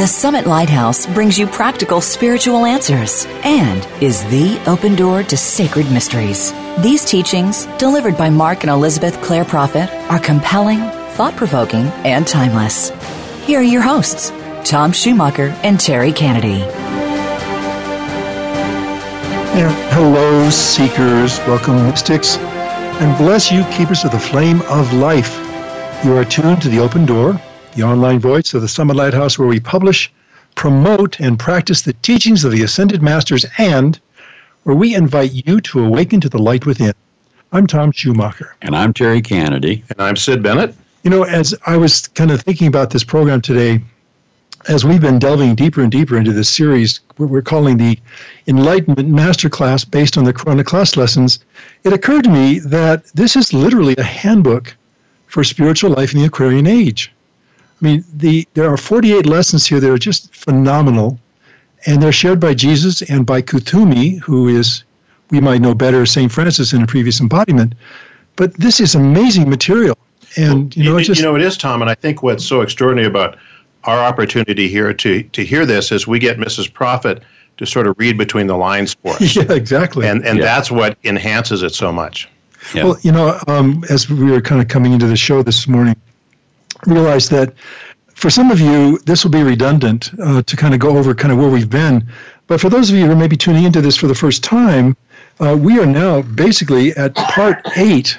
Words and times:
The 0.00 0.06
Summit 0.06 0.46
Lighthouse 0.46 1.04
brings 1.04 1.38
you 1.38 1.46
practical 1.46 2.00
spiritual 2.00 2.64
answers 2.64 3.26
and 3.44 3.86
is 4.02 4.24
the 4.30 4.58
open 4.66 4.96
door 4.96 5.22
to 5.24 5.36
sacred 5.36 5.92
mysteries. 5.92 6.54
These 6.78 7.04
teachings, 7.04 7.66
delivered 7.76 8.16
by 8.16 8.30
Mark 8.30 8.62
and 8.62 8.70
Elizabeth 8.70 9.20
Clare 9.20 9.44
Prophet, 9.44 9.90
are 10.10 10.18
compelling, 10.18 10.78
thought 11.18 11.36
provoking, 11.36 11.84
and 12.06 12.26
timeless. 12.26 12.88
Here 13.44 13.60
are 13.60 13.62
your 13.62 13.82
hosts, 13.82 14.30
Tom 14.64 14.92
Schumacher 14.92 15.48
and 15.62 15.78
Terry 15.78 16.14
Kennedy. 16.14 16.60
Hello, 19.92 20.48
seekers. 20.48 21.36
Welcome, 21.40 21.76
mystics. 21.86 22.38
And 22.38 23.18
bless 23.18 23.52
you, 23.52 23.64
keepers 23.64 24.06
of 24.06 24.12
the 24.12 24.18
flame 24.18 24.62
of 24.62 24.94
life. 24.94 25.36
You 26.02 26.16
are 26.16 26.24
tuned 26.24 26.62
to 26.62 26.70
the 26.70 26.78
open 26.78 27.04
door 27.04 27.38
the 27.74 27.82
online 27.82 28.18
voice 28.18 28.52
of 28.54 28.62
the 28.62 28.68
Summit 28.68 28.96
Lighthouse, 28.96 29.38
where 29.38 29.48
we 29.48 29.60
publish, 29.60 30.12
promote, 30.56 31.20
and 31.20 31.38
practice 31.38 31.82
the 31.82 31.92
teachings 31.94 32.44
of 32.44 32.52
the 32.52 32.62
Ascended 32.62 33.02
Masters, 33.02 33.46
and 33.58 34.00
where 34.64 34.76
we 34.76 34.94
invite 34.94 35.32
you 35.46 35.60
to 35.60 35.84
awaken 35.84 36.20
to 36.20 36.28
the 36.28 36.38
light 36.38 36.66
within. 36.66 36.92
I'm 37.52 37.66
Tom 37.66 37.92
Schumacher. 37.92 38.56
And 38.62 38.74
I'm 38.74 38.92
Terry 38.92 39.22
Kennedy. 39.22 39.84
And 39.90 40.00
I'm 40.00 40.16
Sid 40.16 40.42
Bennett. 40.42 40.74
You 41.02 41.10
know, 41.10 41.22
as 41.22 41.54
I 41.66 41.76
was 41.76 42.08
kind 42.08 42.30
of 42.30 42.42
thinking 42.42 42.66
about 42.66 42.90
this 42.90 43.04
program 43.04 43.40
today, 43.40 43.80
as 44.68 44.84
we've 44.84 45.00
been 45.00 45.18
delving 45.18 45.54
deeper 45.54 45.80
and 45.80 45.90
deeper 45.90 46.18
into 46.18 46.32
this 46.32 46.50
series, 46.50 47.00
we're 47.18 47.40
calling 47.40 47.78
the 47.78 47.98
Enlightenment 48.46 49.08
Masterclass 49.08 49.90
based 49.90 50.18
on 50.18 50.24
the 50.24 50.32
Corona 50.32 50.64
class 50.64 50.96
lessons, 50.96 51.38
it 51.84 51.92
occurred 51.92 52.24
to 52.24 52.30
me 52.30 52.58
that 52.58 53.06
this 53.14 53.36
is 53.36 53.54
literally 53.54 53.94
a 53.96 54.02
handbook 54.02 54.76
for 55.28 55.42
spiritual 55.44 55.90
life 55.92 56.12
in 56.12 56.20
the 56.20 56.26
Aquarian 56.26 56.66
age. 56.66 57.10
I 57.80 57.84
mean, 57.84 58.04
the 58.14 58.46
there 58.54 58.70
are 58.70 58.76
48 58.76 59.26
lessons 59.26 59.66
here 59.66 59.80
that 59.80 59.90
are 59.90 59.98
just 59.98 60.34
phenomenal, 60.34 61.18
and 61.86 62.02
they're 62.02 62.12
shared 62.12 62.40
by 62.40 62.54
Jesus 62.54 63.02
and 63.02 63.24
by 63.24 63.42
Kuthumi, 63.42 64.20
who 64.20 64.48
is 64.48 64.84
we 65.30 65.40
might 65.40 65.60
know 65.60 65.74
better 65.74 66.02
as 66.02 66.10
Saint 66.10 66.30
Francis 66.32 66.72
in 66.72 66.82
a 66.82 66.86
previous 66.86 67.20
embodiment. 67.20 67.74
But 68.36 68.54
this 68.54 68.80
is 68.80 68.94
amazing 68.94 69.48
material, 69.48 69.96
and 70.36 70.76
you 70.76 70.84
know, 70.84 70.96
it, 70.98 71.04
just, 71.04 71.20
you 71.20 71.26
know, 71.26 71.36
it 71.36 71.42
is 71.42 71.56
Tom. 71.56 71.80
And 71.80 71.90
I 71.90 71.94
think 71.94 72.22
what's 72.22 72.44
so 72.44 72.60
extraordinary 72.60 73.06
about 73.08 73.38
our 73.84 73.98
opportunity 73.98 74.68
here 74.68 74.92
to 74.92 75.22
to 75.22 75.44
hear 75.44 75.64
this 75.64 75.90
is 75.90 76.06
we 76.06 76.18
get 76.18 76.36
Mrs. 76.38 76.72
Prophet 76.72 77.22
to 77.56 77.66
sort 77.66 77.86
of 77.86 77.98
read 77.98 78.16
between 78.18 78.46
the 78.46 78.56
lines 78.56 78.94
for 78.94 79.14
us. 79.14 79.36
yeah, 79.36 79.50
exactly. 79.52 80.06
And 80.06 80.24
and 80.26 80.38
Yeah. 80.38 80.44
that's 80.44 80.70
what 80.70 80.98
enhances 81.04 81.62
it 81.62 81.74
so 81.74 81.92
much. 81.92 82.28
Yeah. 82.74 82.84
Well, 82.84 82.98
you 83.02 83.12
know, 83.12 83.38
um, 83.46 83.84
as 83.88 84.10
we 84.10 84.30
were 84.30 84.40
kind 84.42 84.60
of 84.60 84.68
coming 84.68 84.92
into 84.92 85.06
the 85.06 85.16
show 85.16 85.42
this 85.42 85.66
morning, 85.66 85.96
realized 86.86 87.30
that 87.30 87.54
for 88.14 88.30
some 88.30 88.50
of 88.50 88.60
you, 88.60 88.98
this 89.06 89.24
will 89.24 89.30
be 89.30 89.42
redundant 89.42 90.10
uh, 90.22 90.42
to 90.42 90.56
kind 90.56 90.74
of 90.74 90.80
go 90.80 90.96
over 90.98 91.14
kind 91.14 91.32
of 91.32 91.38
where 91.38 91.48
we've 91.48 91.70
been. 91.70 92.06
But 92.46 92.60
for 92.60 92.68
those 92.68 92.90
of 92.90 92.96
you 92.96 93.06
who 93.06 93.14
may 93.16 93.28
be 93.28 93.36
tuning 93.36 93.64
into 93.64 93.80
this 93.80 93.96
for 93.96 94.08
the 94.08 94.14
first 94.14 94.42
time, 94.44 94.96
uh, 95.40 95.56
we 95.58 95.78
are 95.78 95.86
now 95.86 96.22
basically 96.22 96.92
at 96.96 97.14
part 97.14 97.58
eight 97.76 98.18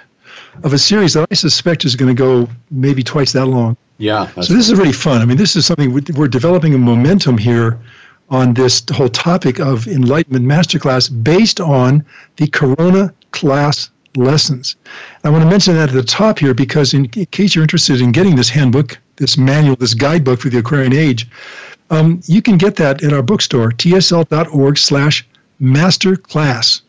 of 0.63 0.73
a 0.73 0.77
series 0.79 1.13
that 1.13 1.27
I 1.29 1.35
suspect 1.35 1.85
is 1.85 1.95
going 1.95 2.15
to 2.15 2.19
go 2.19 2.49
maybe 2.71 3.03
twice 3.03 3.31
that 3.33 3.45
long. 3.45 3.77
yeah. 3.97 4.27
So 4.41 4.53
this 4.53 4.69
is 4.69 4.73
really 4.77 4.91
fun. 4.91 5.21
I 5.21 5.25
mean, 5.25 5.37
this 5.37 5.55
is 5.55 5.65
something 5.65 5.93
we- 5.93 6.03
we're 6.15 6.27
developing 6.27 6.73
a 6.73 6.77
momentum 6.77 7.37
here 7.37 7.77
on 8.29 8.53
this 8.53 8.81
whole 8.91 9.09
topic 9.09 9.59
of 9.59 9.87
enlightenment 9.87 10.45
masterclass 10.45 11.09
based 11.23 11.59
on 11.61 12.03
the 12.37 12.47
Corona 12.47 13.13
class 13.31 13.89
lessons. 14.15 14.75
I 15.23 15.29
want 15.29 15.43
to 15.43 15.49
mention 15.49 15.75
that 15.75 15.89
at 15.89 15.95
the 15.95 16.03
top 16.03 16.39
here 16.39 16.53
because 16.53 16.93
in 16.93 17.11
c- 17.11 17.25
case 17.27 17.55
you're 17.55 17.63
interested 17.63 18.01
in 18.01 18.11
getting 18.11 18.35
this 18.35 18.49
handbook, 18.49 18.99
this 19.17 19.37
manual, 19.37 19.75
this 19.75 19.93
guidebook 19.93 20.41
for 20.41 20.49
the 20.49 20.59
Aquarian 20.59 20.93
age, 20.93 21.27
um, 21.89 22.21
you 22.25 22.41
can 22.41 22.57
get 22.57 22.75
that 22.77 23.03
at 23.03 23.13
our 23.13 23.21
bookstore, 23.21 23.71
tsl.org 23.71 24.77
slash 24.77 25.27
masterclass. 25.61 26.81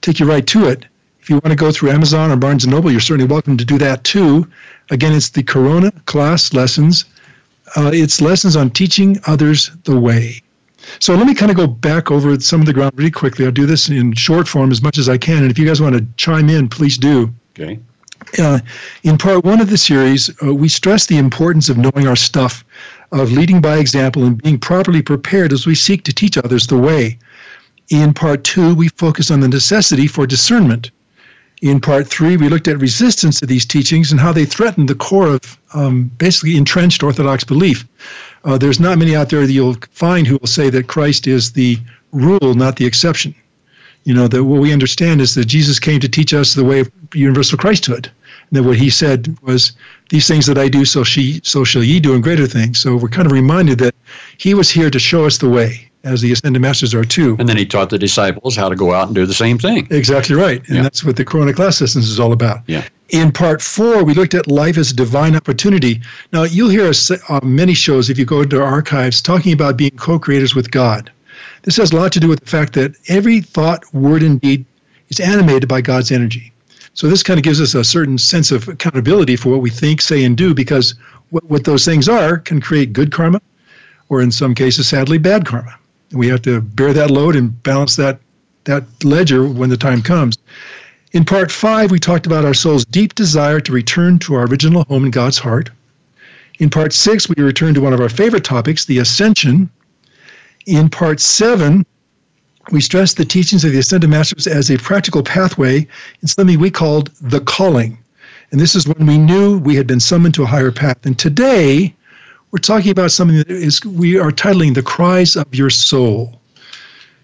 Take 0.00 0.20
you 0.20 0.26
right 0.26 0.46
to 0.46 0.68
it. 0.68 0.86
If 1.20 1.30
you 1.30 1.36
want 1.36 1.50
to 1.50 1.56
go 1.56 1.72
through 1.72 1.90
Amazon 1.90 2.30
or 2.30 2.36
Barnes 2.36 2.66
& 2.66 2.68
Noble, 2.68 2.90
you're 2.90 3.00
certainly 3.00 3.28
welcome 3.28 3.56
to 3.56 3.64
do 3.64 3.78
that 3.78 4.04
too. 4.04 4.48
Again, 4.90 5.12
it's 5.12 5.30
the 5.30 5.42
Corona 5.42 5.90
class 6.06 6.52
lessons. 6.52 7.04
Uh, 7.74 7.90
it's 7.92 8.20
lessons 8.20 8.54
on 8.54 8.70
teaching 8.70 9.18
others 9.26 9.70
the 9.84 9.98
way. 9.98 10.40
So 10.98 11.14
let 11.14 11.26
me 11.26 11.34
kind 11.34 11.50
of 11.50 11.56
go 11.56 11.66
back 11.66 12.10
over 12.10 12.38
some 12.40 12.60
of 12.60 12.66
the 12.66 12.72
ground 12.72 12.92
really 12.96 13.10
quickly. 13.10 13.44
I'll 13.44 13.52
do 13.52 13.66
this 13.66 13.88
in 13.88 14.14
short 14.14 14.48
form 14.48 14.70
as 14.70 14.82
much 14.82 14.98
as 14.98 15.08
I 15.08 15.18
can. 15.18 15.42
And 15.42 15.50
if 15.50 15.58
you 15.58 15.66
guys 15.66 15.80
want 15.80 15.96
to 15.96 16.06
chime 16.16 16.48
in, 16.48 16.68
please 16.68 16.96
do. 16.98 17.32
okay. 17.58 17.78
Uh, 18.38 18.58
in 19.02 19.18
part 19.18 19.44
one 19.44 19.60
of 19.60 19.70
the 19.70 19.78
series, 19.78 20.30
uh, 20.42 20.54
we 20.54 20.68
stress 20.68 21.06
the 21.06 21.18
importance 21.18 21.68
of 21.68 21.78
knowing 21.78 22.06
our 22.08 22.16
stuff, 22.16 22.64
of 23.12 23.30
leading 23.30 23.60
by 23.60 23.76
example, 23.78 24.24
and 24.24 24.42
being 24.42 24.58
properly 24.58 25.02
prepared 25.02 25.52
as 25.52 25.66
we 25.66 25.74
seek 25.74 26.02
to 26.04 26.12
teach 26.12 26.36
others 26.36 26.66
the 26.66 26.78
way. 26.78 27.18
In 27.88 28.12
part 28.12 28.42
two, 28.42 28.74
we 28.74 28.88
focus 28.88 29.30
on 29.30 29.40
the 29.40 29.48
necessity 29.48 30.06
for 30.06 30.26
discernment. 30.26 30.90
In 31.62 31.80
part 31.80 32.08
three, 32.08 32.36
we 32.36 32.48
looked 32.48 32.68
at 32.68 32.78
resistance 32.80 33.40
to 33.40 33.46
these 33.46 33.64
teachings 33.64 34.10
and 34.10 34.20
how 34.20 34.32
they 34.32 34.44
threatened 34.44 34.88
the 34.88 34.94
core 34.94 35.28
of 35.28 35.58
um, 35.72 36.10
basically 36.18 36.56
entrenched 36.56 37.02
Orthodox 37.02 37.44
belief. 37.44 37.86
Uh, 38.46 38.56
there's 38.56 38.78
not 38.78 38.96
many 38.96 39.16
out 39.16 39.28
there 39.28 39.44
that 39.44 39.52
you'll 39.52 39.76
find 39.90 40.24
who 40.24 40.38
will 40.38 40.46
say 40.46 40.70
that 40.70 40.86
Christ 40.86 41.26
is 41.26 41.52
the 41.52 41.78
rule, 42.12 42.54
not 42.54 42.76
the 42.76 42.86
exception. 42.86 43.34
You 44.04 44.14
know, 44.14 44.28
that 44.28 44.44
what 44.44 44.60
we 44.60 44.72
understand 44.72 45.20
is 45.20 45.34
that 45.34 45.46
Jesus 45.46 45.80
came 45.80 45.98
to 45.98 46.08
teach 46.08 46.32
us 46.32 46.54
the 46.54 46.64
way 46.64 46.78
of 46.78 46.90
universal 47.12 47.58
Christhood. 47.58 48.06
And 48.06 48.52
that 48.52 48.62
what 48.62 48.76
he 48.76 48.88
said 48.88 49.36
was, 49.42 49.72
These 50.10 50.28
things 50.28 50.46
that 50.46 50.58
I 50.58 50.68
do, 50.68 50.84
so 50.84 51.02
she 51.02 51.40
so 51.42 51.64
shall 51.64 51.82
ye 51.82 51.98
do, 51.98 52.14
and 52.14 52.22
greater 52.22 52.46
things. 52.46 52.78
So 52.78 52.96
we're 52.96 53.08
kind 53.08 53.26
of 53.26 53.32
reminded 53.32 53.78
that 53.80 53.96
he 54.38 54.54
was 54.54 54.70
here 54.70 54.90
to 54.90 54.98
show 55.00 55.26
us 55.26 55.38
the 55.38 55.48
way, 55.48 55.90
as 56.06 56.20
the 56.20 56.32
ascended 56.32 56.60
masters 56.62 56.94
are 56.94 57.04
too. 57.04 57.36
And 57.38 57.48
then 57.48 57.56
he 57.56 57.66
taught 57.66 57.90
the 57.90 57.98
disciples 57.98 58.56
how 58.56 58.68
to 58.68 58.76
go 58.76 58.92
out 58.94 59.06
and 59.06 59.14
do 59.14 59.26
the 59.26 59.34
same 59.34 59.58
thing. 59.58 59.86
Exactly 59.90 60.34
right. 60.36 60.62
And 60.68 60.76
Yeah. 60.76 60.82
that's 60.82 61.04
what 61.04 61.16
the 61.16 61.24
Corona 61.24 61.52
Class 61.52 61.80
Lessons 61.80 62.08
is 62.08 62.20
all 62.20 62.32
about. 62.32 62.60
Yeah. 62.66 62.84
In 63.10 63.30
part 63.32 63.60
four, 63.62 64.02
we 64.04 64.14
looked 64.14 64.34
at 64.34 64.46
life 64.48 64.78
as 64.78 64.90
a 64.90 64.94
divine 64.94 65.36
opportunity. 65.36 66.00
Now, 66.32 66.44
you'll 66.44 66.70
hear 66.70 66.86
us 66.86 67.10
uh, 67.10 67.18
on 67.28 67.54
many 67.54 67.74
shows, 67.74 68.08
if 68.10 68.18
you 68.18 68.24
go 68.24 68.40
into 68.42 68.60
our 68.60 68.66
archives, 68.66 69.20
talking 69.20 69.52
about 69.52 69.76
being 69.76 69.92
co 69.96 70.18
creators 70.18 70.54
with 70.54 70.70
God. 70.70 71.10
This 71.62 71.76
has 71.76 71.92
a 71.92 71.96
lot 71.96 72.12
to 72.12 72.20
do 72.20 72.28
with 72.28 72.40
the 72.40 72.46
fact 72.50 72.72
that 72.74 72.94
every 73.08 73.40
thought, 73.40 73.82
word, 73.92 74.22
and 74.22 74.40
deed 74.40 74.64
is 75.08 75.20
animated 75.20 75.68
by 75.68 75.80
God's 75.80 76.10
energy. 76.10 76.52
So, 76.94 77.08
this 77.08 77.22
kind 77.22 77.38
of 77.38 77.44
gives 77.44 77.60
us 77.60 77.74
a 77.74 77.84
certain 77.84 78.18
sense 78.18 78.50
of 78.50 78.68
accountability 78.68 79.36
for 79.36 79.50
what 79.50 79.60
we 79.60 79.70
think, 79.70 80.00
say, 80.00 80.24
and 80.24 80.36
do, 80.36 80.54
because 80.54 80.94
what, 81.30 81.44
what 81.50 81.64
those 81.64 81.84
things 81.84 82.08
are 82.08 82.38
can 82.38 82.60
create 82.60 82.92
good 82.92 83.12
karma, 83.12 83.40
or 84.08 84.20
in 84.22 84.30
some 84.32 84.54
cases, 84.54 84.88
sadly, 84.88 85.18
bad 85.18 85.44
karma. 85.44 85.78
We 86.12 86.28
have 86.28 86.42
to 86.42 86.60
bear 86.60 86.92
that 86.92 87.10
load 87.10 87.36
and 87.36 87.62
balance 87.62 87.96
that, 87.96 88.20
that 88.64 88.84
ledger 89.04 89.46
when 89.46 89.70
the 89.70 89.76
time 89.76 90.02
comes. 90.02 90.38
In 91.12 91.24
part 91.24 91.50
five, 91.50 91.90
we 91.90 91.98
talked 91.98 92.26
about 92.26 92.44
our 92.44 92.54
soul's 92.54 92.84
deep 92.84 93.14
desire 93.14 93.60
to 93.60 93.72
return 93.72 94.18
to 94.20 94.34
our 94.34 94.44
original 94.44 94.84
home 94.84 95.04
in 95.04 95.10
God's 95.10 95.38
heart. 95.38 95.70
In 96.58 96.70
part 96.70 96.92
six, 96.92 97.28
we 97.28 97.42
returned 97.42 97.74
to 97.76 97.80
one 97.80 97.92
of 97.92 98.00
our 98.00 98.08
favorite 98.08 98.44
topics, 98.44 98.84
the 98.84 98.98
ascension. 98.98 99.70
In 100.66 100.88
part 100.88 101.20
seven, 101.20 101.86
we 102.72 102.80
stressed 102.80 103.16
the 103.16 103.24
teachings 103.24 103.64
of 103.64 103.72
the 103.72 103.78
Ascended 103.78 104.10
Masters 104.10 104.46
as 104.46 104.70
a 104.70 104.78
practical 104.78 105.22
pathway 105.22 105.86
in 106.22 106.28
something 106.28 106.58
we 106.58 106.70
called 106.70 107.10
the 107.20 107.40
calling. 107.40 107.98
And 108.50 108.60
this 108.60 108.74
is 108.74 108.88
when 108.88 109.06
we 109.06 109.18
knew 109.18 109.58
we 109.58 109.76
had 109.76 109.86
been 109.86 110.00
summoned 110.00 110.34
to 110.34 110.42
a 110.42 110.46
higher 110.46 110.72
path. 110.72 111.04
And 111.04 111.18
today, 111.18 111.94
we're 112.56 112.60
talking 112.60 112.90
about 112.90 113.10
something 113.10 113.36
that 113.36 113.50
is 113.50 113.84
we 113.84 114.18
are 114.18 114.30
titling 114.30 114.74
the 114.74 114.82
cries 114.82 115.36
of 115.36 115.54
your 115.54 115.68
soul. 115.68 116.40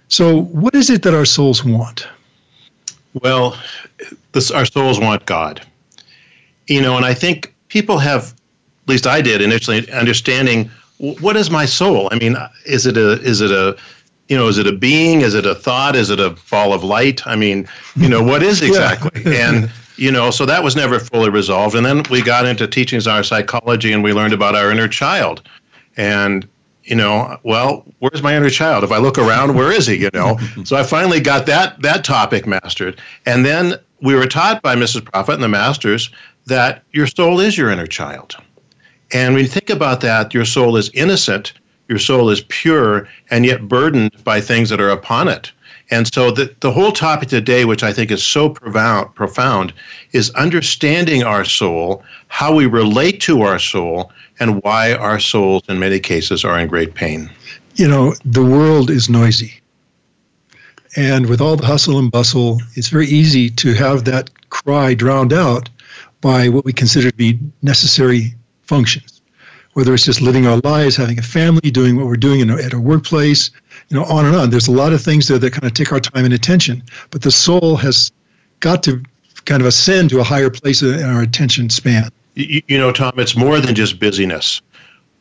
So, 0.08 0.42
what 0.42 0.74
is 0.74 0.90
it 0.90 1.02
that 1.04 1.14
our 1.14 1.24
souls 1.24 1.64
want? 1.64 2.06
Well, 3.14 3.56
this 4.32 4.50
our 4.50 4.66
souls 4.66 5.00
want 5.00 5.24
God. 5.24 5.66
You 6.66 6.82
know, 6.82 6.98
and 6.98 7.06
I 7.06 7.14
think 7.14 7.54
people 7.68 7.96
have, 7.96 8.34
at 8.82 8.88
least 8.88 9.06
I 9.06 9.22
did 9.22 9.40
initially, 9.40 9.90
understanding 9.90 10.70
what 10.98 11.34
is 11.34 11.50
my 11.50 11.64
soul. 11.64 12.10
I 12.12 12.18
mean, 12.18 12.36
is 12.66 12.84
it 12.84 12.98
a 12.98 13.12
is 13.22 13.40
it 13.40 13.50
a 13.50 13.78
you 14.28 14.36
know, 14.36 14.48
is 14.48 14.58
it 14.58 14.66
a 14.66 14.72
being? 14.72 15.22
Is 15.22 15.32
it 15.32 15.46
a 15.46 15.54
thought? 15.54 15.96
Is 15.96 16.10
it 16.10 16.20
a 16.20 16.36
ball 16.50 16.74
of 16.74 16.84
light? 16.84 17.26
I 17.26 17.36
mean, 17.36 17.66
you 17.96 18.10
know, 18.10 18.22
what 18.22 18.42
is 18.42 18.60
exactly? 18.68 19.34
And 19.34 19.70
you 19.96 20.10
know, 20.10 20.30
so 20.30 20.46
that 20.46 20.62
was 20.62 20.76
never 20.76 20.98
fully 20.98 21.30
resolved. 21.30 21.74
And 21.74 21.84
then 21.84 22.02
we 22.10 22.22
got 22.22 22.46
into 22.46 22.66
teachings 22.66 23.06
on 23.06 23.16
our 23.16 23.22
psychology, 23.22 23.92
and 23.92 24.02
we 24.02 24.12
learned 24.12 24.32
about 24.32 24.54
our 24.54 24.70
inner 24.70 24.88
child. 24.88 25.42
And 25.96 26.48
you 26.84 26.96
know, 26.96 27.38
well, 27.44 27.84
where's 28.00 28.22
my 28.22 28.36
inner 28.36 28.50
child? 28.50 28.82
If 28.82 28.90
I 28.90 28.98
look 28.98 29.16
around, 29.16 29.54
where 29.54 29.70
is 29.70 29.86
he? 29.86 29.96
You 29.96 30.10
know, 30.12 30.38
so 30.64 30.76
I 30.76 30.82
finally 30.82 31.20
got 31.20 31.46
that 31.46 31.80
that 31.82 32.04
topic 32.04 32.46
mastered, 32.46 33.00
and 33.26 33.44
then 33.44 33.74
we 34.00 34.14
were 34.14 34.26
taught 34.26 34.62
by 34.62 34.74
Mrs. 34.74 35.04
Prophet 35.04 35.34
and 35.34 35.42
the 35.42 35.48
masters 35.48 36.10
that 36.46 36.82
your 36.92 37.06
soul 37.06 37.38
is 37.38 37.56
your 37.56 37.70
inner 37.70 37.86
child. 37.86 38.34
And 39.12 39.34
when 39.34 39.44
you 39.44 39.48
think 39.48 39.70
about 39.70 40.00
that, 40.00 40.34
your 40.34 40.44
soul 40.44 40.76
is 40.76 40.90
innocent, 40.94 41.52
your 41.88 41.98
soul 41.98 42.30
is 42.30 42.42
pure, 42.48 43.08
and 43.30 43.46
yet 43.46 43.68
burdened 43.68 44.24
by 44.24 44.40
things 44.40 44.70
that 44.70 44.80
are 44.80 44.88
upon 44.88 45.28
it. 45.28 45.52
And 45.92 46.12
so 46.14 46.30
the, 46.30 46.52
the 46.60 46.72
whole 46.72 46.90
topic 46.90 47.28
today, 47.28 47.66
which 47.66 47.82
I 47.82 47.92
think 47.92 48.10
is 48.10 48.22
so 48.24 48.48
profound, 48.48 49.14
profound, 49.14 49.74
is 50.12 50.30
understanding 50.30 51.22
our 51.22 51.44
soul, 51.44 52.02
how 52.28 52.54
we 52.54 52.64
relate 52.64 53.20
to 53.22 53.42
our 53.42 53.58
soul, 53.58 54.10
and 54.40 54.62
why 54.62 54.94
our 54.94 55.20
souls, 55.20 55.62
in 55.68 55.78
many 55.78 56.00
cases, 56.00 56.46
are 56.46 56.58
in 56.58 56.66
great 56.66 56.94
pain. 56.94 57.30
You 57.74 57.88
know, 57.88 58.14
the 58.24 58.42
world 58.42 58.88
is 58.88 59.10
noisy. 59.10 59.60
And 60.96 61.26
with 61.26 61.42
all 61.42 61.56
the 61.56 61.66
hustle 61.66 61.98
and 61.98 62.10
bustle, 62.10 62.58
it's 62.74 62.88
very 62.88 63.06
easy 63.06 63.50
to 63.50 63.74
have 63.74 64.06
that 64.06 64.30
cry 64.48 64.94
drowned 64.94 65.34
out 65.34 65.68
by 66.22 66.48
what 66.48 66.64
we 66.64 66.72
consider 66.72 67.10
to 67.10 67.16
be 67.16 67.38
necessary 67.60 68.34
functions. 68.62 69.20
Whether 69.74 69.92
it's 69.92 70.06
just 70.06 70.22
living 70.22 70.46
our 70.46 70.58
lives, 70.64 70.96
having 70.96 71.18
a 71.18 71.22
family, 71.22 71.70
doing 71.70 71.96
what 71.96 72.06
we're 72.06 72.16
doing 72.16 72.40
in, 72.40 72.50
at 72.50 72.72
our 72.72 72.80
workplace, 72.80 73.50
you 73.92 73.98
know, 73.98 74.04
on 74.06 74.24
and 74.24 74.34
on. 74.34 74.50
There's 74.50 74.68
a 74.68 74.72
lot 74.72 74.92
of 74.92 75.02
things 75.02 75.28
there 75.28 75.38
that 75.38 75.52
kind 75.52 75.64
of 75.64 75.74
take 75.74 75.92
our 75.92 76.00
time 76.00 76.24
and 76.24 76.32
attention. 76.32 76.82
But 77.10 77.22
the 77.22 77.30
soul 77.30 77.76
has 77.76 78.10
got 78.60 78.82
to 78.84 79.02
kind 79.44 79.60
of 79.60 79.66
ascend 79.66 80.10
to 80.10 80.20
a 80.20 80.24
higher 80.24 80.50
place 80.50 80.82
in 80.82 81.02
our 81.04 81.22
attention 81.22 81.68
span. 81.68 82.10
You, 82.34 82.62
you 82.68 82.78
know, 82.78 82.90
Tom, 82.90 83.12
it's 83.18 83.36
more 83.36 83.60
than 83.60 83.74
just 83.74 84.00
busyness 84.00 84.62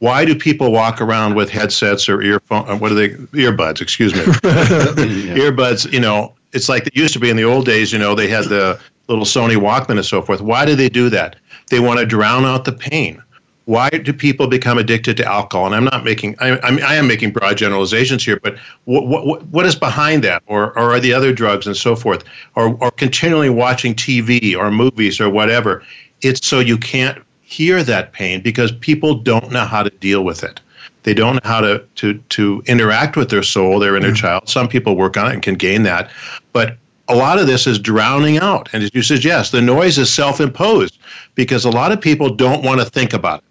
why 0.01 0.25
do 0.25 0.35
people 0.35 0.71
walk 0.71 0.99
around 0.99 1.35
with 1.35 1.51
headsets 1.51 2.09
or 2.09 2.23
earphone? 2.23 2.67
Uh, 2.67 2.75
what 2.75 2.91
are 2.91 2.95
they? 2.95 3.09
Earbuds, 3.09 3.81
excuse 3.81 4.15
me. 4.15 4.21
Earbuds. 4.21 5.93
You 5.93 5.99
know, 5.99 6.33
it's 6.53 6.67
like 6.67 6.87
it 6.87 6.95
used 6.95 7.13
to 7.13 7.19
be 7.19 7.29
in 7.29 7.37
the 7.37 7.43
old 7.43 7.67
days. 7.67 7.93
You 7.93 7.99
know, 7.99 8.15
they 8.15 8.27
had 8.27 8.45
the 8.45 8.79
little 9.07 9.25
Sony 9.25 9.57
Walkman 9.57 9.97
and 9.97 10.05
so 10.05 10.23
forth. 10.23 10.41
Why 10.41 10.65
do 10.65 10.73
they 10.73 10.89
do 10.89 11.11
that? 11.11 11.35
They 11.69 11.79
want 11.79 11.99
to 11.99 12.07
drown 12.07 12.45
out 12.45 12.65
the 12.65 12.71
pain. 12.71 13.21
Why 13.65 13.89
do 13.89 14.11
people 14.11 14.47
become 14.47 14.77
addicted 14.77 15.17
to 15.17 15.25
alcohol? 15.25 15.67
And 15.67 15.75
I'm 15.75 15.83
not 15.83 16.03
making, 16.03 16.35
I, 16.39 16.59
I, 16.59 16.71
mean, 16.71 16.83
I 16.83 16.95
am 16.95 17.07
making 17.07 17.31
broad 17.31 17.57
generalizations 17.57 18.25
here, 18.25 18.39
but 18.41 18.57
what, 18.85 19.07
what, 19.07 19.43
what 19.47 19.65
is 19.65 19.75
behind 19.75 20.23
that? 20.23 20.41
Or, 20.47 20.77
or 20.77 20.93
are 20.93 20.99
the 20.99 21.13
other 21.13 21.31
drugs 21.31 21.67
and 21.67 21.77
so 21.77 21.95
forth? 21.95 22.23
Or, 22.55 22.75
or 22.81 22.91
continually 22.91 23.49
watching 23.49 23.93
TV 23.93 24.57
or 24.57 24.71
movies 24.71 25.21
or 25.21 25.29
whatever? 25.29 25.83
It's 26.21 26.45
so 26.45 26.59
you 26.59 26.77
can't 26.77 27.21
hear 27.41 27.83
that 27.83 28.13
pain 28.13 28.41
because 28.41 28.71
people 28.71 29.15
don't 29.15 29.51
know 29.51 29.65
how 29.65 29.83
to 29.83 29.89
deal 29.89 30.23
with 30.23 30.43
it. 30.43 30.59
They 31.03 31.13
don't 31.13 31.35
know 31.35 31.49
how 31.49 31.61
to 31.61 31.83
to 31.95 32.13
to 32.13 32.63
interact 32.67 33.15
with 33.15 33.29
their 33.29 33.43
soul, 33.43 33.79
their 33.79 33.95
inner 33.95 34.07
mm-hmm. 34.07 34.15
child. 34.15 34.49
Some 34.49 34.67
people 34.67 34.95
work 34.95 35.17
on 35.17 35.27
it 35.27 35.33
and 35.33 35.41
can 35.41 35.55
gain 35.55 35.83
that, 35.83 36.11
but 36.53 36.77
a 37.07 37.15
lot 37.15 37.39
of 37.39 37.47
this 37.47 37.67
is 37.67 37.77
drowning 37.77 38.37
out. 38.37 38.69
And 38.71 38.83
as 38.83 38.91
you 38.93 39.01
suggest, 39.01 39.51
the 39.51 39.61
noise 39.61 39.97
is 39.97 40.13
self-imposed 40.13 40.97
because 41.35 41.65
a 41.65 41.69
lot 41.69 41.91
of 41.91 41.99
people 41.99 42.33
don't 42.33 42.63
want 42.63 42.79
to 42.79 42.85
think 42.85 43.13
about 43.13 43.43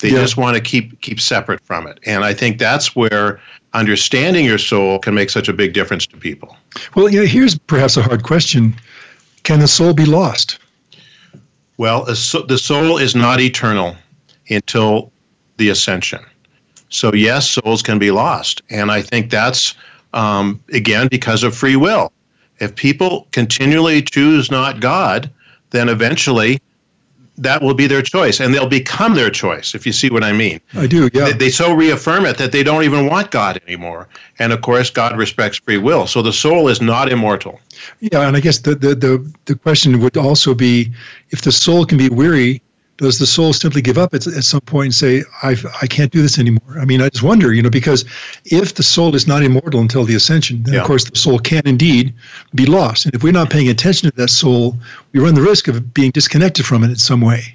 They 0.00 0.10
yeah. 0.10 0.20
just 0.20 0.36
want 0.36 0.56
to 0.56 0.62
keep 0.62 1.00
keep 1.00 1.20
separate 1.20 1.60
from 1.62 1.86
it. 1.86 2.00
And 2.06 2.24
I 2.24 2.34
think 2.34 2.58
that's 2.58 2.96
where 2.96 3.40
understanding 3.74 4.44
your 4.44 4.58
soul 4.58 4.98
can 4.98 5.14
make 5.14 5.30
such 5.30 5.48
a 5.48 5.52
big 5.52 5.72
difference 5.72 6.06
to 6.08 6.16
people. 6.16 6.56
Well, 6.94 7.08
you 7.08 7.20
know, 7.20 7.26
here's 7.26 7.58
perhaps 7.58 7.96
a 7.96 8.02
hard 8.02 8.22
question: 8.22 8.74
Can 9.42 9.60
the 9.60 9.68
soul 9.68 9.92
be 9.92 10.06
lost? 10.06 10.58
Well, 11.76 12.04
the 12.04 12.60
soul 12.62 12.98
is 12.98 13.14
not 13.14 13.40
eternal 13.40 13.96
until 14.50 15.10
the 15.56 15.70
ascension. 15.70 16.20
So, 16.90 17.14
yes, 17.14 17.48
souls 17.48 17.82
can 17.82 17.98
be 17.98 18.10
lost. 18.10 18.62
And 18.68 18.90
I 18.90 19.00
think 19.00 19.30
that's, 19.30 19.74
um, 20.12 20.62
again, 20.72 21.08
because 21.08 21.42
of 21.42 21.56
free 21.56 21.76
will. 21.76 22.12
If 22.58 22.74
people 22.74 23.28
continually 23.30 24.02
choose 24.02 24.50
not 24.50 24.80
God, 24.80 25.30
then 25.70 25.88
eventually 25.88 26.60
that 27.40 27.62
will 27.62 27.74
be 27.74 27.86
their 27.86 28.02
choice 28.02 28.38
and 28.38 28.54
they'll 28.54 28.68
become 28.68 29.14
their 29.14 29.30
choice 29.30 29.74
if 29.74 29.86
you 29.86 29.92
see 29.92 30.10
what 30.10 30.22
i 30.22 30.32
mean. 30.32 30.60
I 30.74 30.86
do 30.86 31.10
yeah. 31.12 31.24
They, 31.26 31.32
they, 31.32 31.50
so 31.50 31.72
reaffirm 31.72 32.26
it 32.26 32.36
that 32.38 32.52
they 32.52 32.62
don't 32.62 32.84
even 32.84 33.06
want 33.06 33.30
god 33.30 33.60
anymore 33.66 34.08
and 34.38 34.52
of 34.52 34.60
course 34.60 34.90
god 34.90 35.16
respects 35.16 35.58
free 35.58 35.78
will. 35.78 36.06
So 36.06 36.22
the 36.22 36.32
soul 36.32 36.68
is 36.68 36.80
not 36.80 37.10
immortal. 37.10 37.60
Yeah 38.00 38.26
and 38.28 38.36
i 38.36 38.40
guess 38.40 38.58
the 38.58 38.74
the 38.74 38.94
the, 38.94 39.32
the 39.46 39.54
question 39.56 40.00
would 40.00 40.16
also 40.16 40.54
be 40.54 40.92
if 41.30 41.42
the 41.42 41.52
soul 41.52 41.84
can 41.86 41.98
be 41.98 42.08
weary 42.08 42.62
does 43.00 43.18
the 43.18 43.26
soul 43.26 43.54
simply 43.54 43.80
give 43.80 43.96
up 43.96 44.12
at, 44.12 44.26
at 44.26 44.44
some 44.44 44.60
point 44.60 44.84
and 44.86 44.94
say, 44.94 45.24
I, 45.42 45.56
I 45.80 45.86
can't 45.86 46.12
do 46.12 46.20
this 46.20 46.38
anymore? 46.38 46.78
I 46.78 46.84
mean, 46.84 47.00
I 47.00 47.08
just 47.08 47.22
wonder, 47.22 47.54
you 47.54 47.62
know, 47.62 47.70
because 47.70 48.04
if 48.44 48.74
the 48.74 48.82
soul 48.82 49.14
is 49.14 49.26
not 49.26 49.42
immortal 49.42 49.80
until 49.80 50.04
the 50.04 50.14
ascension, 50.14 50.62
then 50.64 50.74
yeah. 50.74 50.80
of 50.82 50.86
course 50.86 51.08
the 51.08 51.16
soul 51.16 51.38
can 51.38 51.62
indeed 51.64 52.14
be 52.54 52.66
lost. 52.66 53.06
And 53.06 53.14
if 53.14 53.22
we're 53.22 53.32
not 53.32 53.48
paying 53.48 53.70
attention 53.70 54.10
to 54.10 54.16
that 54.16 54.28
soul, 54.28 54.76
we 55.12 55.20
run 55.20 55.34
the 55.34 55.40
risk 55.40 55.66
of 55.66 55.94
being 55.94 56.10
disconnected 56.10 56.66
from 56.66 56.84
it 56.84 56.90
in 56.90 56.96
some 56.96 57.22
way. 57.22 57.54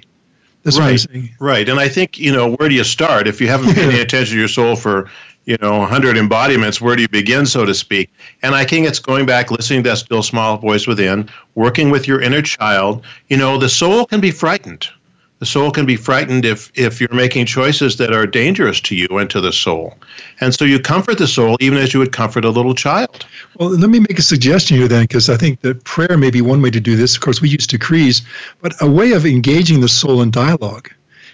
That's 0.64 0.80
right. 0.80 1.06
Right. 1.38 1.68
And 1.68 1.78
I 1.78 1.88
think, 1.88 2.18
you 2.18 2.32
know, 2.32 2.56
where 2.56 2.68
do 2.68 2.74
you 2.74 2.82
start? 2.82 3.28
If 3.28 3.40
you 3.40 3.46
haven't 3.46 3.72
paid 3.76 3.88
any 3.88 4.00
attention 4.00 4.34
to 4.34 4.38
your 4.40 4.48
soul 4.48 4.74
for, 4.74 5.08
you 5.44 5.56
know, 5.62 5.78
100 5.78 6.16
embodiments, 6.16 6.80
where 6.80 6.96
do 6.96 7.02
you 7.02 7.08
begin, 7.08 7.46
so 7.46 7.64
to 7.64 7.72
speak? 7.72 8.10
And 8.42 8.56
I 8.56 8.64
think 8.64 8.88
it's 8.88 8.98
going 8.98 9.26
back, 9.26 9.52
listening 9.52 9.84
to 9.84 9.90
that 9.90 9.98
still 9.98 10.24
small 10.24 10.56
voice 10.56 10.88
within, 10.88 11.30
working 11.54 11.90
with 11.90 12.08
your 12.08 12.20
inner 12.20 12.42
child. 12.42 13.04
You 13.28 13.36
know, 13.36 13.58
the 13.58 13.68
soul 13.68 14.06
can 14.06 14.20
be 14.20 14.32
frightened 14.32 14.88
the 15.38 15.46
soul 15.46 15.70
can 15.70 15.84
be 15.84 15.96
frightened 15.96 16.44
if 16.44 16.70
if 16.74 17.00
you're 17.00 17.12
making 17.12 17.46
choices 17.46 17.96
that 17.96 18.12
are 18.12 18.26
dangerous 18.26 18.80
to 18.80 18.96
you 18.96 19.06
and 19.18 19.28
to 19.30 19.40
the 19.40 19.52
soul. 19.52 19.94
And 20.40 20.54
so 20.54 20.64
you 20.64 20.78
comfort 20.78 21.18
the 21.18 21.26
soul 21.26 21.56
even 21.60 21.78
as 21.78 21.92
you 21.92 22.00
would 22.00 22.12
comfort 22.12 22.44
a 22.44 22.50
little 22.50 22.74
child. 22.74 23.26
Well 23.58 23.68
let 23.68 23.90
me 23.90 24.00
make 24.00 24.18
a 24.18 24.22
suggestion 24.22 24.76
here 24.76 24.88
then 24.88 25.02
because 25.02 25.28
i 25.28 25.36
think 25.36 25.60
that 25.60 25.84
prayer 25.84 26.16
may 26.16 26.30
be 26.30 26.40
one 26.40 26.62
way 26.62 26.70
to 26.70 26.80
do 26.80 26.96
this. 26.96 27.14
Of 27.14 27.20
course 27.20 27.42
we 27.42 27.50
use 27.50 27.66
decrees 27.66 28.22
but 28.62 28.74
a 28.80 28.90
way 28.90 29.12
of 29.12 29.26
engaging 29.26 29.80
the 29.80 29.88
soul 29.88 30.22
in 30.22 30.30
dialogue. 30.30 30.90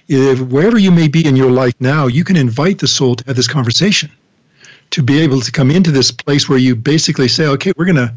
If 0.09 0.41
wherever 0.41 0.79
you 0.79 0.91
may 0.91 1.09
be 1.09 1.25
in 1.25 1.37
your 1.37 1.51
life 1.51 1.75
now 1.79 2.07
you 2.07 2.25
can 2.25 2.37
invite 2.37 2.81
the 2.81 2.89
soul 2.89 3.15
to 3.17 3.25
have 3.27 3.37
this 3.37 3.49
conversation 3.49 4.11
to 4.91 5.03
be 5.03 5.21
able 5.21 5.41
to 5.41 5.53
come 5.53 5.71
into 5.71 5.91
this 5.91 6.11
place 6.11 6.49
where 6.49 6.59
you 6.59 6.75
basically 6.75 7.29
say 7.29 7.47
okay 7.47 7.73
we're 7.77 7.85
going 7.93 8.05
to 8.09 8.13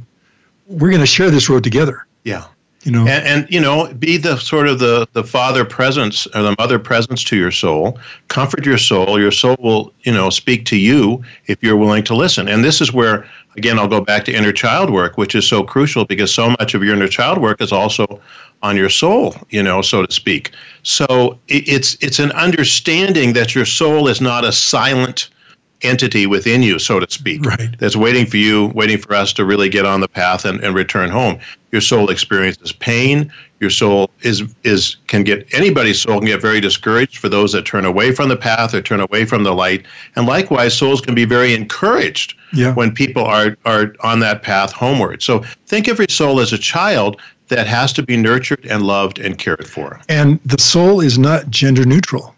we're 0.68 0.90
going 0.90 1.00
to 1.00 1.06
share 1.06 1.30
this 1.30 1.48
road 1.48 1.64
together. 1.64 2.08
Yeah 2.24 2.46
you 2.86 2.92
know? 2.92 3.02
And, 3.02 3.26
and, 3.26 3.48
you 3.50 3.60
know 3.60 3.92
be 3.94 4.18
the 4.18 4.38
sort 4.38 4.68
of 4.68 4.80
the 4.80 5.08
the 5.14 5.24
father 5.24 5.66
presence 5.66 6.28
or 6.28 6.44
the 6.44 6.56
mother 6.58 6.80
presence 6.80 7.24
to 7.26 7.36
your 7.36 7.52
soul. 7.52 8.00
Comfort 8.28 8.66
your 8.66 8.78
soul. 8.78 9.20
Your 9.20 9.32
soul 9.32 9.58
will 9.60 9.94
you 10.04 10.14
know 10.14 10.30
speak 10.30 10.66
to 10.66 10.78
you 10.78 11.24
if 11.48 11.62
you're 11.62 11.76
willing 11.76 12.04
to 12.06 12.16
listen. 12.16 12.48
And 12.48 12.64
this 12.64 12.80
is 12.80 12.94
where 12.94 13.28
again 13.58 13.80
i'll 13.80 13.88
go 13.88 14.02
back 14.02 14.26
to 14.26 14.34
inner 14.34 14.52
child 14.52 14.90
work 14.90 15.18
which 15.18 15.34
is 15.34 15.48
so 15.48 15.64
crucial 15.64 16.04
because 16.04 16.34
so 16.34 16.50
much 16.60 16.74
of 16.74 16.84
your 16.84 16.94
inner 16.94 17.08
child 17.08 17.38
work 17.38 17.62
is 17.62 17.72
also 17.72 18.06
on 18.62 18.76
your 18.76 18.90
soul 18.90 19.34
you 19.50 19.64
know 19.64 19.82
so 19.82 20.06
to 20.06 20.12
speak. 20.14 20.52
So 20.84 21.40
it's 21.48 21.98
it's 22.02 22.20
an 22.20 22.32
understanding 22.34 23.34
that 23.34 23.56
your 23.56 23.66
soul 23.66 24.08
is 24.08 24.22
not 24.22 24.46
a 24.46 24.52
silent 24.52 25.30
entity 25.86 26.26
within 26.26 26.64
you, 26.64 26.80
so 26.80 27.00
to 27.00 27.08
speak, 27.10 27.44
right. 27.46 27.78
that's 27.80 27.96
waiting 27.96 28.26
for 28.26 28.38
you, 28.38 28.68
waiting 28.68 28.98
for 28.98 29.14
us 29.14 29.34
to 29.34 29.46
really 29.46 29.70
get 29.70 29.86
on 29.86 30.02
the 30.02 30.08
path 30.08 30.46
and, 30.46 30.64
and 30.64 30.76
return 30.76 31.10
home. 31.10 31.40
Your 31.72 31.82
soul 31.82 32.10
experiences 32.10 32.72
pain. 32.72 33.32
Your 33.60 33.70
soul 33.70 34.10
is 34.22 34.44
is 34.64 34.98
can 35.08 35.24
get 35.24 35.48
anybody's 35.54 36.02
soul 36.02 36.20
can 36.20 36.28
get 36.28 36.42
very 36.42 36.60
discouraged 36.60 37.18
for 37.18 37.30
those 37.30 37.54
that 37.54 37.66
turn 37.66 37.86
away 37.86 38.14
from 38.14 38.30
the 38.30 38.36
path 38.36 38.74
or 38.74 38.82
turn 38.82 39.00
away 39.00 39.26
from 39.26 39.44
the 39.44 39.54
light. 39.54 39.86
And 40.16 40.26
likewise, 40.26 40.78
souls 40.78 41.02
can 41.02 41.16
be 41.16 41.26
very 41.26 41.54
encouraged 41.54 42.36
yeah. 42.54 42.74
when 42.74 42.94
people 42.94 43.24
are 43.24 43.58
are 43.66 43.96
on 44.02 44.20
that 44.20 44.44
path 44.44 44.72
homeward. 44.72 45.24
So 45.24 45.40
think 45.68 45.88
of 45.88 45.98
your 45.98 46.08
soul 46.10 46.40
as 46.40 46.54
a 46.54 46.58
child 46.58 47.20
that 47.48 47.68
has 47.68 47.94
to 47.94 48.04
be 48.04 48.18
nurtured 48.18 48.66
and 48.66 48.84
loved 48.84 49.20
and 49.20 49.38
cared 49.38 49.68
for. 49.68 50.02
And 50.10 50.40
the 50.46 50.60
soul 50.60 51.00
is 51.00 51.18
not 51.18 51.50
gender 51.50 51.86
neutral. 51.86 52.35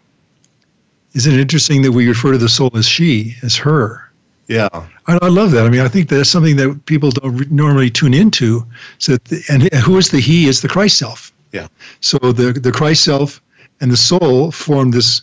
Isn't 1.14 1.34
it 1.34 1.40
interesting 1.40 1.82
that 1.82 1.92
we 1.92 2.06
refer 2.06 2.32
to 2.32 2.38
the 2.38 2.48
soul 2.48 2.70
as 2.74 2.86
she, 2.86 3.34
as 3.42 3.56
her? 3.56 4.08
Yeah. 4.46 4.68
I, 5.06 5.18
I 5.22 5.28
love 5.28 5.50
that. 5.52 5.66
I 5.66 5.70
mean, 5.70 5.80
I 5.80 5.88
think 5.88 6.08
that's 6.08 6.30
something 6.30 6.56
that 6.56 6.86
people 6.86 7.10
don't 7.10 7.50
normally 7.50 7.90
tune 7.90 8.14
into. 8.14 8.66
So, 8.98 9.16
the, 9.16 9.44
and 9.48 9.62
who 9.74 9.96
is 9.98 10.10
the 10.10 10.20
he? 10.20 10.48
It's 10.48 10.60
the 10.60 10.68
Christ 10.68 10.98
self. 10.98 11.32
Yeah. 11.52 11.68
So 12.00 12.18
the 12.18 12.52
the 12.52 12.72
Christ 12.72 13.04
self 13.04 13.40
and 13.80 13.90
the 13.90 13.96
soul 13.96 14.50
form 14.50 14.90
this 14.90 15.22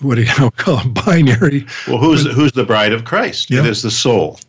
what 0.00 0.14
do 0.14 0.22
you 0.22 0.50
call 0.56 0.80
it, 0.80 0.94
binary. 0.94 1.66
Well, 1.86 1.98
who's 1.98 2.26
who's 2.32 2.52
the 2.52 2.64
bride 2.64 2.92
of 2.92 3.04
Christ? 3.04 3.50
Yeah. 3.50 3.60
It 3.60 3.66
is 3.66 3.82
the 3.82 3.90
soul. 3.90 4.40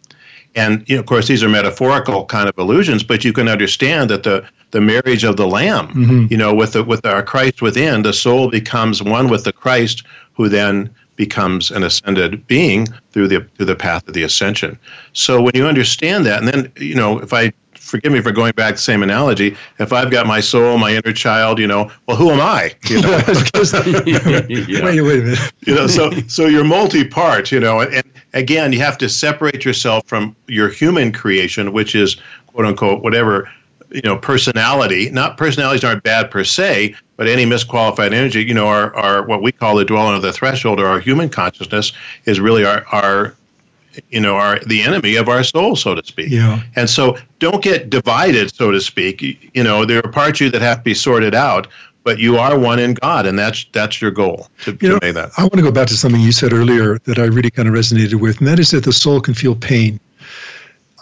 And 0.56 0.88
you 0.90 0.96
know, 0.96 1.00
of 1.02 1.06
course, 1.06 1.28
these 1.28 1.44
are 1.44 1.50
metaphorical 1.50 2.26
kind 2.26 2.50
of 2.50 2.58
illusions, 2.58 3.04
but 3.04 3.24
you 3.24 3.32
can 3.32 3.48
understand 3.48 4.10
that 4.10 4.24
the 4.24 4.46
the 4.72 4.82
marriage 4.82 5.24
of 5.24 5.36
the 5.36 5.48
Lamb, 5.48 5.88
mm-hmm. 5.90 6.26
you 6.30 6.38
know, 6.38 6.54
with 6.54 6.74
the 6.74 6.84
with 6.84 7.06
our 7.06 7.24
Christ 7.24 7.62
within, 7.62 8.04
the 8.04 8.14
soul 8.14 8.50
becomes 8.50 9.04
one 9.04 9.30
with 9.30 9.44
the 9.44 9.54
Christ, 9.54 10.04
who 10.42 10.50
then 10.50 10.90
becomes 11.18 11.70
an 11.70 11.84
ascended 11.84 12.48
being 12.48 12.88
through 13.12 13.28
the 13.28 13.46
through 13.56 13.68
the 13.68 13.76
path 13.76 14.08
of 14.08 14.16
the 14.16 14.24
ascension. 14.24 14.78
So 15.14 15.40
when 15.40 15.52
you 15.54 15.68
understand 15.68 16.26
that, 16.26 16.40
and 16.40 16.48
then 16.48 16.72
you 16.78 16.96
know, 16.96 17.20
if 17.20 17.32
I 17.32 17.54
forgive 17.76 18.12
me 18.12 18.22
for 18.22 18.32
going 18.32 18.54
back 18.54 18.70
to 18.70 18.74
the 18.74 18.82
same 18.82 19.04
analogy, 19.04 19.56
if 19.78 19.94
I've 19.94 20.10
got 20.10 20.26
my 20.26 20.40
soul, 20.40 20.80
my 20.80 20.96
inner 20.96 21.14
child, 21.14 21.60
you 21.60 21.68
know, 21.68 21.92
well, 22.08 22.18
who 22.18 22.32
am 22.32 22.42
I? 22.42 22.74
You 22.90 23.02
know, 23.02 23.12
yeah. 24.08 24.84
wait, 24.84 25.02
wait 25.02 25.20
a 25.20 25.24
minute. 25.24 25.54
you 25.68 25.76
know, 25.76 25.86
so 25.86 26.10
so 26.28 26.48
you're 26.48 26.64
multi-part, 26.64 27.52
you 27.52 27.60
know, 27.60 27.82
and, 27.82 27.94
and 27.94 28.06
again, 28.34 28.74
you 28.74 28.80
have 28.80 28.98
to 28.98 29.08
separate 29.08 29.64
yourself 29.64 30.08
from 30.08 30.36
your 30.48 30.70
human 30.70 31.12
creation, 31.12 31.72
which 31.72 31.94
is 31.94 32.18
quote 32.48 32.66
unquote 32.66 33.04
whatever 33.04 33.48
you 33.92 34.02
know 34.02 34.18
personality 34.18 35.10
not 35.10 35.38
personalities 35.38 35.84
aren't 35.84 36.04
bad 36.04 36.32
per 36.32 36.44
se 36.44 36.96
but 37.22 37.28
any 37.28 37.46
misqualified 37.46 38.14
energy 38.14 38.44
you 38.44 38.54
know 38.56 38.66
our, 38.66 38.96
our 38.96 39.22
what 39.28 39.44
we 39.44 39.52
call 39.52 39.76
the 39.76 39.86
dwelling 39.86 40.16
of 40.16 40.24
the 40.24 40.34
threshold 40.34 40.80
or 40.80 40.88
our 40.88 41.00
human 41.00 41.30
consciousness 41.30 41.94
is 42.26 42.40
really 42.40 42.66
our, 42.66 42.84
our 42.92 43.36
you 44.10 44.20
know, 44.20 44.36
are 44.36 44.60
the 44.66 44.82
enemy 44.82 45.18
of 45.18 45.28
our 45.28 45.44
soul, 45.44 45.76
so 45.76 45.94
to 45.94 46.04
speak. 46.04 46.30
Yeah. 46.30 46.64
And 46.76 46.90
so 46.90 47.18
don't 47.40 47.62
get 47.62 47.90
divided, 47.90 48.56
so 48.56 48.72
to 48.72 48.80
speak. 48.80 49.22
You, 49.22 49.64
know, 49.64 49.86
there 49.86 50.04
are 50.04 50.12
parts 50.12 50.40
of 50.40 50.46
you 50.46 50.50
that 50.52 50.62
have 50.62 50.78
to 50.78 50.84
be 50.84 50.94
sorted 50.94 51.36
out, 51.36 51.68
but 52.04 52.18
you 52.18 52.38
are 52.38 52.58
one 52.58 52.80
in 52.80 52.96
God, 52.96 53.26
and 53.26 53.38
that's 53.38 53.66
that's 53.74 54.02
your 54.02 54.10
goal 54.10 54.48
to, 54.64 54.72
You 54.72 54.78
to 54.78 54.88
know, 54.88 55.00
make 55.02 55.14
that. 55.16 55.32
I 55.38 55.44
want 55.44 55.54
to 55.56 55.62
go 55.62 55.72
back 55.72 55.88
to 55.90 55.98
something 55.98 56.22
you 56.22 56.32
said 56.32 56.54
earlier 56.54 56.98
that 57.00 57.20
I 57.20 57.26
really 57.26 57.52
kind 57.52 57.68
of 57.68 57.76
resonated 57.76 58.16
with, 58.16 58.40
and 58.40 58.48
that 58.48 58.60
is 58.60 58.72
that 58.72 58.86
the 58.86 58.94
soul 58.94 59.22
can 59.22 59.34
feel 59.34 59.56
pain. 59.56 60.00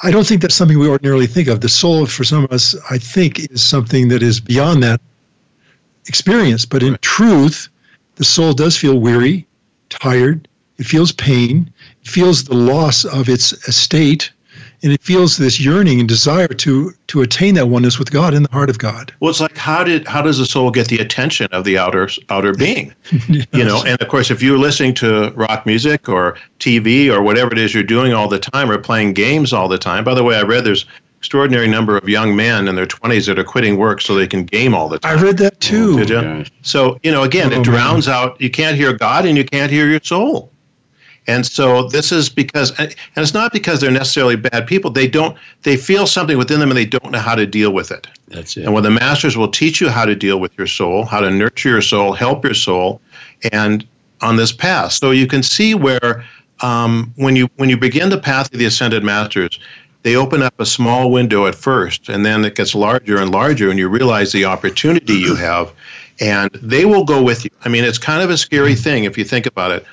I 0.04 0.12
don't 0.12 0.26
think 0.26 0.42
that's 0.42 0.56
something 0.56 0.80
we 0.80 0.88
ordinarily 0.88 1.28
think 1.28 1.48
of. 1.48 1.62
The 1.62 1.70
soul, 1.70 2.06
for 2.06 2.24
some 2.24 2.44
of 2.44 2.52
us, 2.52 2.76
I 2.90 2.98
think, 2.98 3.52
is 3.52 3.62
something 3.62 4.08
that 4.10 4.24
is 4.24 4.40
beyond 4.40 4.82
that 4.84 5.02
experience. 6.10 6.66
But 6.66 6.84
in 6.84 6.98
truth, 7.02 7.70
the 8.16 8.26
soul 8.26 8.52
does 8.54 8.76
feel 8.76 9.00
weary, 9.00 9.48
tired. 9.90 10.48
It 10.78 10.86
feels 10.86 11.12
pain. 11.12 11.72
It 12.02 12.08
feels 12.08 12.44
the 12.46 12.56
loss 12.56 13.06
of 13.06 13.30
its 13.30 13.54
estate, 13.68 14.32
and 14.82 14.94
it 14.94 15.02
feels 15.02 15.38
this 15.38 15.60
yearning 15.60 16.00
and 16.00 16.08
desire 16.08 16.48
to 16.48 16.92
to 17.08 17.22
attain 17.22 17.56
that 17.56 17.68
oneness 17.68 18.00
with 18.00 18.12
God 18.12 18.34
in 18.34 18.44
the 18.44 18.52
heart 18.52 18.70
of 18.70 18.80
God. 18.80 19.14
Well, 19.20 19.30
it's 19.30 19.42
like 19.42 19.58
how 19.58 19.84
did 19.84 20.08
how 20.08 20.22
does 20.22 20.38
the 20.38 20.46
soul 20.46 20.72
get 20.72 20.88
the 20.88 21.00
attention 21.00 21.48
of 21.52 21.66
the 21.66 21.78
outer 21.78 22.10
outer 22.30 22.54
being? 22.54 22.94
You 23.52 23.66
know, 23.66 23.84
and 23.86 24.02
of 24.02 24.08
course, 24.08 24.32
if 24.32 24.42
you're 24.42 24.58
listening 24.58 24.94
to 24.96 25.32
rock 25.32 25.66
music 25.66 26.08
or 26.08 26.38
TV 26.60 27.12
or 27.12 27.22
whatever 27.22 27.52
it 27.52 27.58
is 27.58 27.74
you're 27.74 27.84
doing 27.84 28.14
all 28.14 28.28
the 28.28 28.40
time, 28.40 28.72
or 28.72 28.78
playing 28.78 29.14
games 29.14 29.52
all 29.52 29.68
the 29.68 29.78
time. 29.78 30.04
By 30.04 30.14
the 30.14 30.24
way, 30.24 30.36
I 30.38 30.44
read 30.44 30.64
there's 30.64 30.86
extraordinary 31.20 31.68
number 31.68 31.98
of 31.98 32.08
young 32.08 32.34
men 32.36 32.68
in 32.70 32.76
their 32.76 32.86
20s 32.86 33.28
that 33.28 33.38
are 33.38 33.44
quitting 33.44 33.76
work 33.78 34.00
so 34.00 34.16
they 34.16 34.26
can 34.26 34.46
game 34.46 34.74
all 34.74 34.88
the 34.88 35.00
time. 35.00 35.20
I 35.20 35.22
read 35.22 35.38
that 35.40 35.60
too. 35.60 35.98
Did 35.98 36.10
you? 36.10 36.22
gosh. 36.22 36.52
So, 36.62 36.98
you 37.04 37.12
know, 37.12 37.24
again, 37.24 37.48
Oh, 37.50 37.52
it 37.52 37.56
man. 37.58 37.62
drowns 37.64 38.08
out, 38.08 38.40
you 38.40 38.50
can't 38.50 38.78
hear 38.78 38.94
God 38.94 39.26
and 39.26 39.38
you 39.38 39.44
can't 39.44 39.70
hear 39.70 39.88
your 39.90 40.00
soul. 40.02 40.50
And 41.28 41.46
so 41.46 41.84
this 41.90 42.12
is 42.14 42.30
because, 42.30 42.72
and 42.80 42.96
it's 43.18 43.34
not 43.34 43.52
because 43.52 43.82
they're 43.82 43.92
necessarily 43.92 44.38
bad 44.38 44.66
people. 44.66 44.90
They 44.90 45.08
don't, 45.08 45.38
they 45.64 45.76
feel 45.76 46.08
something 46.08 46.38
within 46.38 46.60
them 46.62 46.70
and 46.72 46.78
they 46.78 46.86
don't 46.86 47.12
know 47.12 47.20
how 47.20 47.36
to 47.36 47.46
deal 47.46 47.72
with 47.72 47.92
it. 47.92 48.08
That's 48.30 48.56
it. 48.56 48.64
And 48.64 48.74
when 48.74 48.84
the 48.84 48.90
masters 48.90 49.36
will 49.38 49.50
teach 49.50 49.82
you 49.82 49.90
how 49.90 50.06
to 50.06 50.16
deal 50.16 50.40
with 50.40 50.58
your 50.58 50.68
soul, 50.68 51.04
how 51.04 51.20
to 51.20 51.30
nurture 51.30 51.70
your 51.70 51.82
soul, 51.82 52.14
help 52.14 52.46
your 52.46 52.54
soul, 52.56 53.02
and 53.52 53.86
on 54.22 54.38
this 54.38 54.52
path. 54.54 54.94
So 54.94 55.12
you 55.12 55.28
can 55.28 55.44
see 55.44 55.76
where 55.76 56.26
um, 56.62 57.14
when 57.16 57.36
you 57.36 57.48
when 57.58 57.70
you 57.70 57.78
begin 57.78 58.10
the 58.10 58.18
path 58.18 58.52
of 58.52 58.60
the 58.60 58.66
ascended 58.66 59.04
masters, 59.04 59.60
they 60.04 60.16
open 60.16 60.42
up 60.42 60.60
a 60.60 60.66
small 60.66 61.12
window 61.12 61.46
at 61.46 61.56
first, 61.56 62.10
and 62.10 62.26
then 62.26 62.46
it 62.46 62.56
gets 62.56 62.74
larger 62.74 63.18
and 63.18 63.32
larger, 63.32 63.70
and 63.70 63.78
you 63.78 63.90
realize 63.90 64.32
the 64.32 64.46
opportunity 64.46 65.14
you 65.14 65.34
mm-hmm. 65.34 65.44
have, 65.44 65.74
and 66.20 66.50
they 66.54 66.86
will 66.86 67.04
go 67.04 67.22
with 67.22 67.44
you. 67.44 67.52
I 67.66 67.70
mean, 67.70 67.84
it's 67.84 67.98
kind 67.98 68.22
of 68.22 68.30
a 68.30 68.38
scary 68.38 68.74
mm-hmm. 68.74 68.84
thing 68.84 69.04
if 69.04 69.18
you 69.18 69.24
think 69.24 69.46
about 69.46 69.72
it. 69.72 69.86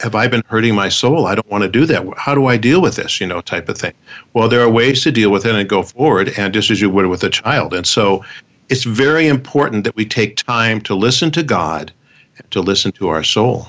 Have 0.00 0.14
I 0.14 0.26
been 0.26 0.42
hurting 0.46 0.74
my 0.74 0.88
soul? 0.88 1.26
I 1.26 1.34
don't 1.34 1.48
want 1.48 1.62
to 1.62 1.68
do 1.68 1.86
that. 1.86 2.06
How 2.16 2.34
do 2.34 2.46
I 2.46 2.56
deal 2.56 2.82
with 2.82 2.96
this? 2.96 3.20
You 3.20 3.26
know, 3.26 3.40
type 3.40 3.68
of 3.68 3.78
thing. 3.78 3.94
Well, 4.32 4.48
there 4.48 4.60
are 4.60 4.70
ways 4.70 5.02
to 5.04 5.12
deal 5.12 5.30
with 5.30 5.46
it 5.46 5.54
and 5.54 5.68
go 5.68 5.82
forward, 5.82 6.32
and 6.36 6.52
just 6.52 6.70
as 6.70 6.80
you 6.80 6.90
would 6.90 7.06
with 7.06 7.22
a 7.22 7.30
child. 7.30 7.72
And 7.74 7.86
so, 7.86 8.24
it's 8.68 8.84
very 8.84 9.28
important 9.28 9.84
that 9.84 9.96
we 9.96 10.06
take 10.06 10.36
time 10.36 10.80
to 10.82 10.94
listen 10.94 11.30
to 11.32 11.42
God 11.42 11.92
and 12.38 12.50
to 12.52 12.60
listen 12.60 12.90
to 12.92 13.08
our 13.08 13.22
soul. 13.22 13.68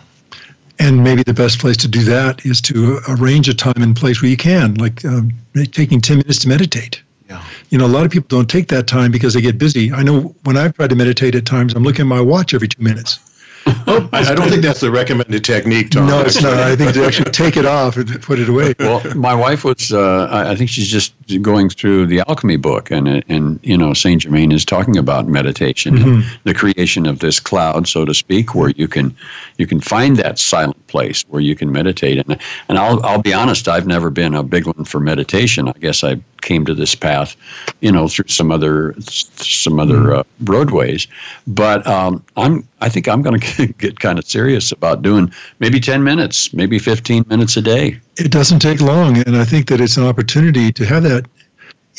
And 0.80 1.04
maybe 1.04 1.24
the 1.24 1.34
best 1.34 1.60
place 1.60 1.78
to 1.78 1.88
do 1.88 2.04
that 2.04 2.46
is 2.46 2.60
to 2.62 3.00
arrange 3.08 3.48
a 3.48 3.54
time 3.54 3.82
and 3.82 3.96
place 3.96 4.22
where 4.22 4.30
you 4.30 4.38
can, 4.38 4.76
like 4.76 5.06
um, 5.06 5.32
taking 5.72 6.02
10 6.02 6.18
minutes 6.18 6.40
to 6.40 6.50
meditate. 6.50 7.02
Yeah. 7.30 7.44
You 7.70 7.78
know, 7.78 7.86
a 7.86 7.88
lot 7.88 8.06
of 8.06 8.12
people 8.12 8.28
don't 8.28 8.50
take 8.50 8.68
that 8.70 8.88
time 8.88 9.12
because 9.12 9.34
they 9.34 9.42
get 9.42 9.58
busy. 9.58 9.92
I 9.92 10.04
know 10.04 10.36
when 10.44 10.58
I've 10.58 10.74
tried 10.74 10.90
to 10.90 10.96
meditate 10.96 11.36
at 11.36 11.46
times, 11.46 11.74
I'm 11.74 11.84
looking 11.84 12.02
at 12.02 12.08
my 12.08 12.22
watch 12.22 12.54
every 12.54 12.68
two 12.68 12.82
minutes. 12.84 13.20
I, 13.66 14.10
I 14.14 14.36
don't 14.36 14.50
think 14.50 14.62
that's 14.62 14.82
the 14.82 14.92
recommended 14.92 15.44
technique, 15.44 15.92
Tom. 15.92 16.08
no, 16.08 16.22
it's 16.22 16.42
not. 16.42 16.54
I 16.54 16.76
think 16.76 16.94
to 16.94 17.06
actually 17.06 17.32
take 17.32 17.58
it 17.58 17.66
off 17.66 17.98
and 17.98 18.22
put 18.22 18.40
it 18.40 18.50
away. 18.50 18.74
well, 18.80 19.02
my 19.16 19.34
wife 19.34 19.64
was. 19.64 19.92
Uh, 19.92 20.28
I 20.32 20.56
think 20.56 20.70
she's 20.70 20.90
just 20.90 21.14
going 21.42 21.70
through 21.70 22.08
the 22.08 22.24
alchemy 22.28 22.58
book, 22.58 22.92
and 22.92 23.08
uh, 23.08 23.22
and 23.30 23.60
you 23.64 23.78
know 23.78 23.94
Saint 23.94 24.22
Germain 24.22 24.52
is 24.52 24.66
talking 24.66 24.98
about 24.98 25.28
meditation, 25.28 25.98
and 26.02 26.24
the 26.44 26.54
creation 26.54 27.06
of 27.06 27.20
this 27.20 27.40
cloud, 27.40 27.88
so 27.88 28.06
to 28.06 28.14
speak, 28.14 28.56
where 28.56 28.70
you 28.70 28.88
can 28.88 29.16
you 29.58 29.68
can 29.68 29.80
find 29.80 30.18
that 30.18 30.40
silent 30.40 30.86
place 30.88 31.24
where 31.30 31.42
you 31.42 31.56
can 31.56 31.72
meditate. 31.72 32.18
And 32.28 32.40
and 32.70 32.78
I'll 32.78 33.04
I'll 33.04 33.22
be 33.22 33.34
honest, 33.34 33.68
I've 33.68 33.88
never 33.88 34.10
been 34.10 34.34
a 34.34 34.44
big 34.44 34.66
one 34.66 34.86
for 34.86 35.00
meditation. 35.00 35.68
I 35.68 35.74
guess 35.74 36.04
I 36.04 36.20
came 36.44 36.66
to 36.66 36.74
this 36.74 36.94
path, 36.96 37.36
you 37.82 37.92
know, 37.92 38.08
through 38.08 38.28
some 38.28 38.52
other 38.52 38.94
some 39.00 39.80
other 39.80 40.14
uh, 40.14 40.24
roadways. 40.44 41.08
But 41.48 41.86
um, 41.88 42.24
I'm 42.38 42.68
I 42.82 42.90
think 42.90 43.08
I'm 43.08 43.22
going 43.22 43.40
to 43.58 43.68
get 43.68 44.00
kind 44.00 44.20
of 44.20 44.26
serious 44.26 44.72
about 44.72 45.02
doing 45.02 45.34
maybe 45.60 45.80
10 45.80 46.04
minutes, 46.04 46.54
maybe 46.54 46.78
15 46.78 47.26
minutes 47.28 47.58
a 47.58 47.62
day. 47.62 48.00
It 48.18 48.32
doesn't 48.32 48.60
take 48.60 48.82
long. 48.82 49.18
And 49.26 49.38
I 49.38 49.46
think 49.46 49.68
that 49.70 49.82
it's 49.82 49.98
an 49.98 50.06
opportunity 50.06 50.72
to 50.74 50.86
have 50.86 51.04
that 51.04 51.26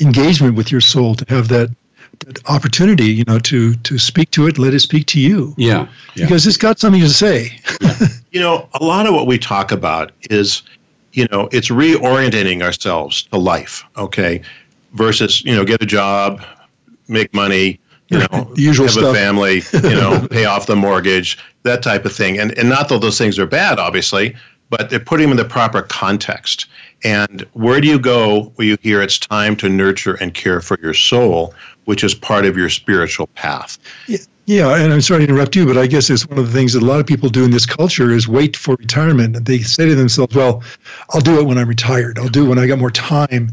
engagement 0.00 0.56
with 0.56 0.70
your 0.70 0.80
soul, 0.80 1.14
to 1.14 1.24
have 1.28 1.48
that, 1.48 1.74
that 2.20 2.38
opportunity, 2.48 3.06
you 3.06 3.24
know, 3.24 3.38
to, 3.40 3.74
to 3.74 3.98
speak 3.98 4.30
to 4.32 4.46
it, 4.46 4.58
let 4.58 4.74
it 4.74 4.80
speak 4.80 5.06
to 5.06 5.20
you. 5.20 5.54
Yeah. 5.56 5.88
yeah. 6.14 6.26
Because 6.26 6.46
it's 6.46 6.56
got 6.56 6.78
something 6.78 7.00
to 7.00 7.10
say. 7.10 7.58
You 8.34 8.40
know, 8.40 8.68
a 8.74 8.84
lot 8.84 9.06
of 9.06 9.14
what 9.14 9.28
we 9.28 9.38
talk 9.38 9.70
about 9.70 10.10
is, 10.28 10.64
you 11.14 11.26
know, 11.30 11.48
it's 11.52 11.68
reorientating 11.68 12.62
ourselves 12.62 13.22
to 13.22 13.38
life, 13.38 13.84
okay, 13.96 14.42
versus, 14.92 15.44
you 15.44 15.54
know, 15.54 15.64
get 15.64 15.80
a 15.80 15.86
job, 15.86 16.44
make 17.08 17.32
money, 17.32 17.80
you 18.08 18.18
know, 18.18 18.52
usual 18.56 18.86
have 18.86 18.94
stuff. 18.94 19.14
a 19.14 19.18
family, 19.18 19.62
you 19.72 19.94
know, 19.94 20.26
pay 20.30 20.44
off 20.44 20.66
the 20.66 20.76
mortgage, 20.76 21.38
that 21.62 21.82
type 21.82 22.04
of 22.04 22.12
thing. 22.12 22.38
And 22.38 22.56
and 22.58 22.68
not 22.68 22.88
that 22.88 23.00
those 23.00 23.16
things 23.16 23.38
are 23.38 23.46
bad, 23.46 23.78
obviously, 23.78 24.34
but 24.70 24.90
they're 24.90 25.00
putting 25.00 25.28
them 25.28 25.38
in 25.38 25.42
the 25.42 25.48
proper 25.48 25.82
context. 25.82 26.66
And 27.04 27.42
where 27.52 27.80
do 27.80 27.86
you 27.86 27.98
go 27.98 28.52
where 28.56 28.66
you 28.66 28.76
hear 28.82 29.00
it's 29.00 29.18
time 29.18 29.56
to 29.56 29.68
nurture 29.68 30.14
and 30.14 30.34
care 30.34 30.60
for 30.60 30.78
your 30.82 30.94
soul, 30.94 31.54
which 31.84 32.02
is 32.02 32.14
part 32.14 32.44
of 32.44 32.56
your 32.56 32.70
spiritual 32.70 33.28
path? 33.28 33.78
Yeah, 34.08 34.18
and 34.74 34.92
I'm 34.92 35.00
sorry 35.00 35.26
to 35.26 35.32
interrupt 35.32 35.56
you, 35.56 35.66
but 35.66 35.78
I 35.78 35.86
guess 35.86 36.10
it's 36.10 36.26
one 36.26 36.38
of 36.38 36.46
the 36.46 36.52
things 36.52 36.74
that 36.74 36.82
a 36.82 36.86
lot 36.86 37.00
of 37.00 37.06
people 37.06 37.28
do 37.28 37.44
in 37.44 37.50
this 37.50 37.64
culture 37.64 38.10
is 38.10 38.28
wait 38.28 38.56
for 38.56 38.76
retirement. 38.76 39.44
They 39.46 39.58
say 39.60 39.86
to 39.86 39.94
themselves, 39.94 40.34
"Well, 40.34 40.62
I'll 41.10 41.20
do 41.20 41.38
it 41.38 41.44
when 41.44 41.56
I'm 41.56 41.68
retired. 41.68 42.18
I'll 42.18 42.28
do 42.28 42.46
it 42.46 42.48
when 42.48 42.58
I 42.58 42.66
got 42.66 42.78
more 42.78 42.90
time." 42.90 43.52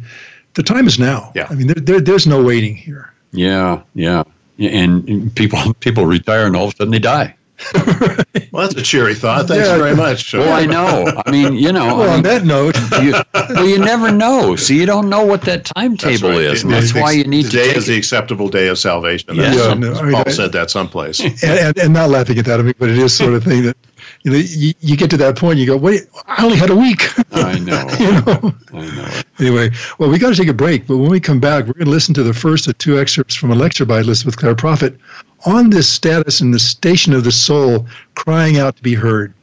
The 0.53 0.63
time 0.63 0.87
is 0.87 0.99
now. 0.99 1.31
Yeah. 1.33 1.47
I 1.49 1.55
mean, 1.55 1.67
there, 1.67 1.75
there, 1.75 2.01
there's 2.01 2.27
no 2.27 2.43
waiting 2.43 2.75
here. 2.75 3.13
Yeah, 3.31 3.83
yeah. 3.95 4.23
And 4.59 5.33
people 5.35 5.73
people 5.79 6.05
retire 6.05 6.45
and 6.45 6.55
all 6.55 6.67
of 6.67 6.73
a 6.73 6.75
sudden 6.75 6.91
they 6.91 6.99
die. 6.99 7.35
Well, 8.51 8.67
that's 8.67 8.75
a 8.75 8.81
cheery 8.83 9.15
thought. 9.15 9.47
Thanks 9.47 9.65
Yeah. 9.65 9.77
very 9.77 9.95
much. 9.95 10.33
Well, 10.33 10.51
I 10.51 10.65
know. 10.65 11.05
I 11.25 11.31
mean, 11.31 11.53
you 11.55 11.71
know. 11.71 11.95
Well, 11.95 12.09
I 12.09 12.15
on 12.15 12.23
that 12.23 12.43
note, 12.43 12.75
you, 13.01 13.13
well, 13.33 13.65
you 13.65 13.79
never 13.79 14.11
know. 14.11 14.57
See, 14.57 14.77
you 14.77 14.85
don't 14.85 15.09
know 15.09 15.23
what 15.25 15.43
that 15.43 15.63
timetable 15.65 16.29
right. 16.31 16.41
is, 16.41 16.63
and 16.63 16.73
that's 16.73 16.91
the- 16.91 16.99
why 16.99 17.11
you 17.11 17.23
need 17.23 17.45
the 17.45 17.49
to 17.51 17.57
day 17.57 17.67
take 17.69 17.77
is 17.77 17.87
the 17.87 17.95
acceptable 17.97 18.49
day 18.49 18.67
of 18.67 18.77
salvation. 18.77 19.35
Yeah. 19.35 19.43
That's 19.43 19.57
Yeah, 19.57 19.63
some- 19.63 19.79
no, 19.79 19.93
I- 19.93 20.11
Paul 20.11 20.23
I- 20.27 20.31
said 20.31 20.51
that 20.51 20.69
someplace. 20.69 21.19
and, 21.43 21.43
and, 21.43 21.77
and 21.77 21.93
not 21.93 22.09
laughing 22.09 22.37
at 22.39 22.45
that, 22.45 22.59
I 22.59 22.63
mean, 22.63 22.73
but 22.77 22.89
it 22.89 22.97
is 22.97 23.15
sort 23.15 23.33
of 23.33 23.43
thing 23.45 23.63
that 23.63 23.77
you 24.23 24.31
know 24.31 24.37
you, 24.37 24.73
you 24.81 24.97
get 24.97 25.09
to 25.11 25.17
that 25.17 25.37
point, 25.37 25.57
you 25.57 25.65
go, 25.65 25.77
"Wait, 25.77 26.07
I 26.27 26.43
only 26.43 26.57
had 26.57 26.71
a 26.71 26.75
week." 26.75 27.03
I 27.31 27.57
know. 27.59 27.87
you 27.99 28.11
know. 28.11 28.53
I 28.73 28.95
know. 28.95 29.21
Anyway, 29.39 29.69
well, 29.97 30.09
we 30.09 30.19
got 30.19 30.31
to 30.31 30.35
take 30.35 30.49
a 30.49 30.53
break, 30.53 30.87
but 30.87 30.97
when 30.97 31.09
we 31.09 31.21
come 31.21 31.39
back, 31.39 31.67
we're 31.67 31.73
going 31.73 31.85
to 31.85 31.91
listen 31.91 32.13
to 32.15 32.23
the 32.23 32.33
first 32.33 32.67
of 32.67 32.77
two 32.79 32.99
excerpts 32.99 33.33
from 33.33 33.49
a 33.51 33.55
lecture 33.55 33.85
by 33.85 33.99
Elizabeth 34.01 34.35
Clare 34.35 34.55
Prophet 34.55 34.97
on 35.45 35.69
this 35.69 35.87
status 35.89 36.41
and 36.41 36.53
the 36.53 36.59
station 36.59 37.13
of 37.13 37.23
the 37.23 37.31
soul 37.31 37.87
crying 38.15 38.57
out 38.57 38.75
to 38.75 38.83
be 38.83 38.93
heard. 38.93 39.33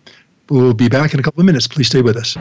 We'll 0.49 0.75
be 0.75 0.89
back 0.89 1.15
in 1.15 1.21
a 1.21 1.23
couple 1.23 1.41
of 1.41 1.47
minutes. 1.47 1.67
Please 1.67 1.89
stay 1.89 2.03
with 2.03 2.17
us. 2.17 2.37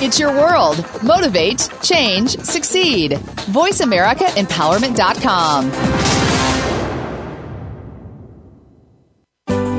It's 0.00 0.16
your 0.18 0.32
world. 0.32 0.82
Motivate, 1.02 1.68
change, 1.82 2.38
succeed. 2.38 3.12
VoiceAmericaEmpowerment.com. 3.52 5.97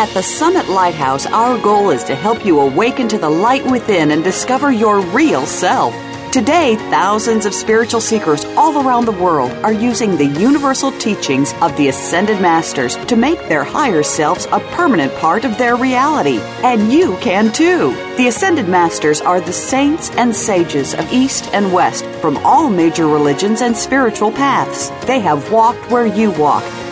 At 0.00 0.14
the 0.14 0.22
Summit 0.22 0.70
Lighthouse, 0.70 1.26
our 1.26 1.58
goal 1.58 1.90
is 1.90 2.04
to 2.04 2.14
help 2.14 2.46
you 2.46 2.60
awaken 2.60 3.06
to 3.08 3.18
the 3.18 3.28
light 3.28 3.66
within 3.66 4.12
and 4.12 4.24
discover 4.24 4.72
your 4.72 5.02
real 5.02 5.44
self. 5.44 5.92
Today, 6.32 6.76
thousands 6.88 7.44
of 7.44 7.52
spiritual 7.52 8.00
seekers 8.00 8.46
all 8.56 8.80
around 8.80 9.04
the 9.04 9.12
world 9.12 9.50
are 9.62 9.74
using 9.74 10.16
the 10.16 10.24
universal 10.24 10.90
teachings 10.92 11.52
of 11.60 11.76
the 11.76 11.88
Ascended 11.88 12.40
Masters 12.40 12.96
to 13.08 13.14
make 13.14 13.40
their 13.40 13.62
higher 13.62 14.02
selves 14.02 14.46
a 14.46 14.60
permanent 14.72 15.14
part 15.16 15.44
of 15.44 15.58
their 15.58 15.76
reality. 15.76 16.38
And 16.64 16.90
you 16.90 17.18
can 17.18 17.52
too. 17.52 17.92
The 18.16 18.28
Ascended 18.28 18.70
Masters 18.70 19.20
are 19.20 19.42
the 19.42 19.52
saints 19.52 20.08
and 20.12 20.34
sages 20.34 20.94
of 20.94 21.12
East 21.12 21.50
and 21.52 21.74
West 21.74 22.06
from 22.22 22.38
all 22.38 22.70
major 22.70 23.06
religions 23.06 23.60
and 23.60 23.76
spiritual 23.76 24.32
paths. 24.32 24.88
They 25.04 25.20
have 25.20 25.52
walked 25.52 25.90
where 25.90 26.06
you 26.06 26.30
walk 26.30 26.64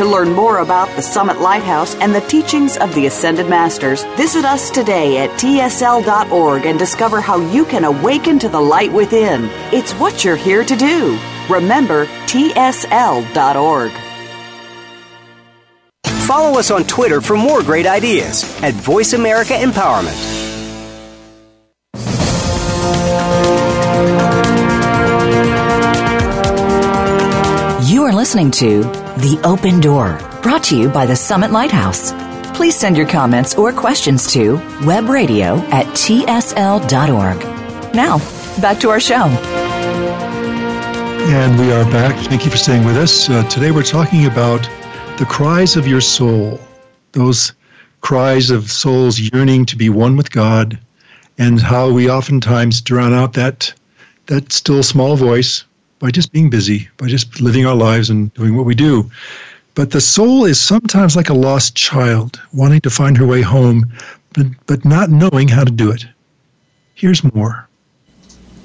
To 0.00 0.06
learn 0.06 0.32
more 0.32 0.60
about 0.60 0.88
the 0.96 1.02
Summit 1.02 1.42
Lighthouse 1.42 1.94
and 1.96 2.14
the 2.14 2.22
teachings 2.22 2.78
of 2.78 2.94
the 2.94 3.04
Ascended 3.04 3.50
Masters, 3.50 4.02
visit 4.16 4.46
us 4.46 4.70
today 4.70 5.18
at 5.18 5.28
tsl.org 5.38 6.64
and 6.64 6.78
discover 6.78 7.20
how 7.20 7.38
you 7.50 7.66
can 7.66 7.84
awaken 7.84 8.38
to 8.38 8.48
the 8.48 8.58
light 8.58 8.90
within. 8.90 9.50
It's 9.74 9.92
what 9.92 10.24
you're 10.24 10.36
here 10.36 10.64
to 10.64 10.74
do. 10.74 11.18
Remember, 11.50 12.06
tsl.org. 12.24 13.92
Follow 16.26 16.58
us 16.58 16.70
on 16.70 16.84
Twitter 16.84 17.20
for 17.20 17.36
more 17.36 17.62
great 17.62 17.84
ideas 17.84 18.42
at 18.62 18.72
Voice 18.72 19.12
America 19.12 19.52
Empowerment. 19.52 20.16
You 27.86 28.04
are 28.04 28.14
listening 28.14 28.50
to 28.52 28.99
The 29.18 29.40
Open 29.44 29.80
Door, 29.80 30.18
brought 30.42 30.62
to 30.64 30.78
you 30.78 30.88
by 30.88 31.04
the 31.04 31.16
Summit 31.16 31.50
Lighthouse. 31.50 32.12
Please 32.56 32.76
send 32.76 32.96
your 32.96 33.06
comments 33.06 33.54
or 33.56 33.72
questions 33.72 34.32
to 34.32 34.56
webradio 34.82 35.58
at 35.72 35.84
tsl.org. 35.88 37.38
Now, 37.94 38.18
back 38.60 38.78
to 38.80 38.88
our 38.88 39.00
show. 39.00 39.24
And 41.26 41.58
we 41.58 41.72
are 41.72 41.84
back. 41.86 42.14
Thank 42.26 42.44
you 42.44 42.50
for 42.50 42.56
staying 42.56 42.84
with 42.84 42.96
us. 42.96 43.28
Uh, 43.28 43.42
today 43.48 43.72
we're 43.72 43.82
talking 43.82 44.26
about 44.26 44.62
the 45.18 45.26
cries 45.28 45.76
of 45.76 45.86
your 45.86 46.00
soul, 46.00 46.60
those 47.12 47.52
cries 48.00 48.50
of 48.50 48.70
souls 48.70 49.18
yearning 49.18 49.66
to 49.66 49.76
be 49.76 49.90
one 49.90 50.16
with 50.16 50.30
God, 50.30 50.78
and 51.36 51.60
how 51.60 51.90
we 51.90 52.08
oftentimes 52.08 52.80
drown 52.80 53.12
out 53.12 53.32
that 53.34 53.74
that 54.26 54.52
still 54.52 54.82
small 54.82 55.16
voice 55.16 55.64
by 56.00 56.10
just 56.10 56.32
being 56.32 56.50
busy, 56.50 56.88
by 56.96 57.06
just 57.06 57.40
living 57.40 57.64
our 57.64 57.76
lives 57.76 58.10
and 58.10 58.34
doing 58.34 58.56
what 58.56 58.66
we 58.66 58.74
do. 58.74 59.08
But 59.74 59.92
the 59.92 60.00
soul 60.00 60.44
is 60.46 60.60
sometimes 60.60 61.14
like 61.14 61.28
a 61.28 61.34
lost 61.34 61.76
child, 61.76 62.40
wanting 62.52 62.80
to 62.80 62.90
find 62.90 63.16
her 63.16 63.26
way 63.26 63.42
home, 63.42 63.92
but, 64.34 64.46
but 64.66 64.84
not 64.84 65.10
knowing 65.10 65.46
how 65.46 65.62
to 65.62 65.70
do 65.70 65.92
it. 65.92 66.04
Here's 66.94 67.22
more. 67.34 67.68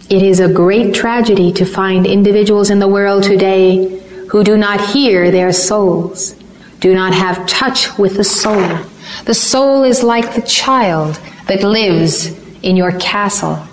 It 0.10 0.24
is 0.24 0.40
a 0.40 0.52
great 0.52 0.94
tragedy 0.94 1.52
to 1.54 1.66
find 1.66 2.06
individuals 2.06 2.70
in 2.70 2.80
the 2.80 2.88
world 2.88 3.24
today 3.24 4.02
who 4.30 4.44
do 4.44 4.58
not 4.58 4.94
hear 4.94 5.30
their 5.30 5.52
souls, 5.52 6.36
do 6.80 6.94
not 6.94 7.14
have 7.14 7.48
touch 7.48 7.98
with 7.98 8.16
the 8.16 8.24
soul. 8.24 8.80
The 9.26 9.34
soul 9.34 9.84
is 9.84 10.04
like 10.04 10.36
the 10.36 10.42
child 10.42 11.20
that 11.48 11.64
lives 11.64 12.28
in 12.62 12.76
your 12.76 12.98
castle, 13.00 13.66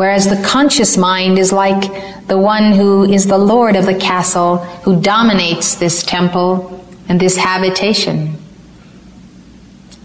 whereas 0.00 0.30
the 0.30 0.42
conscious 0.48 0.96
mind 0.96 1.38
is 1.38 1.52
like 1.52 2.26
the 2.26 2.38
one 2.38 2.72
who 2.72 3.04
is 3.04 3.26
the 3.26 3.36
Lord 3.36 3.76
of 3.76 3.84
the 3.84 3.94
castle, 3.94 4.56
who 4.84 4.98
dominates 4.98 5.74
this 5.74 6.02
temple 6.02 6.82
and 7.10 7.20
this 7.20 7.36
habitation. 7.36 8.34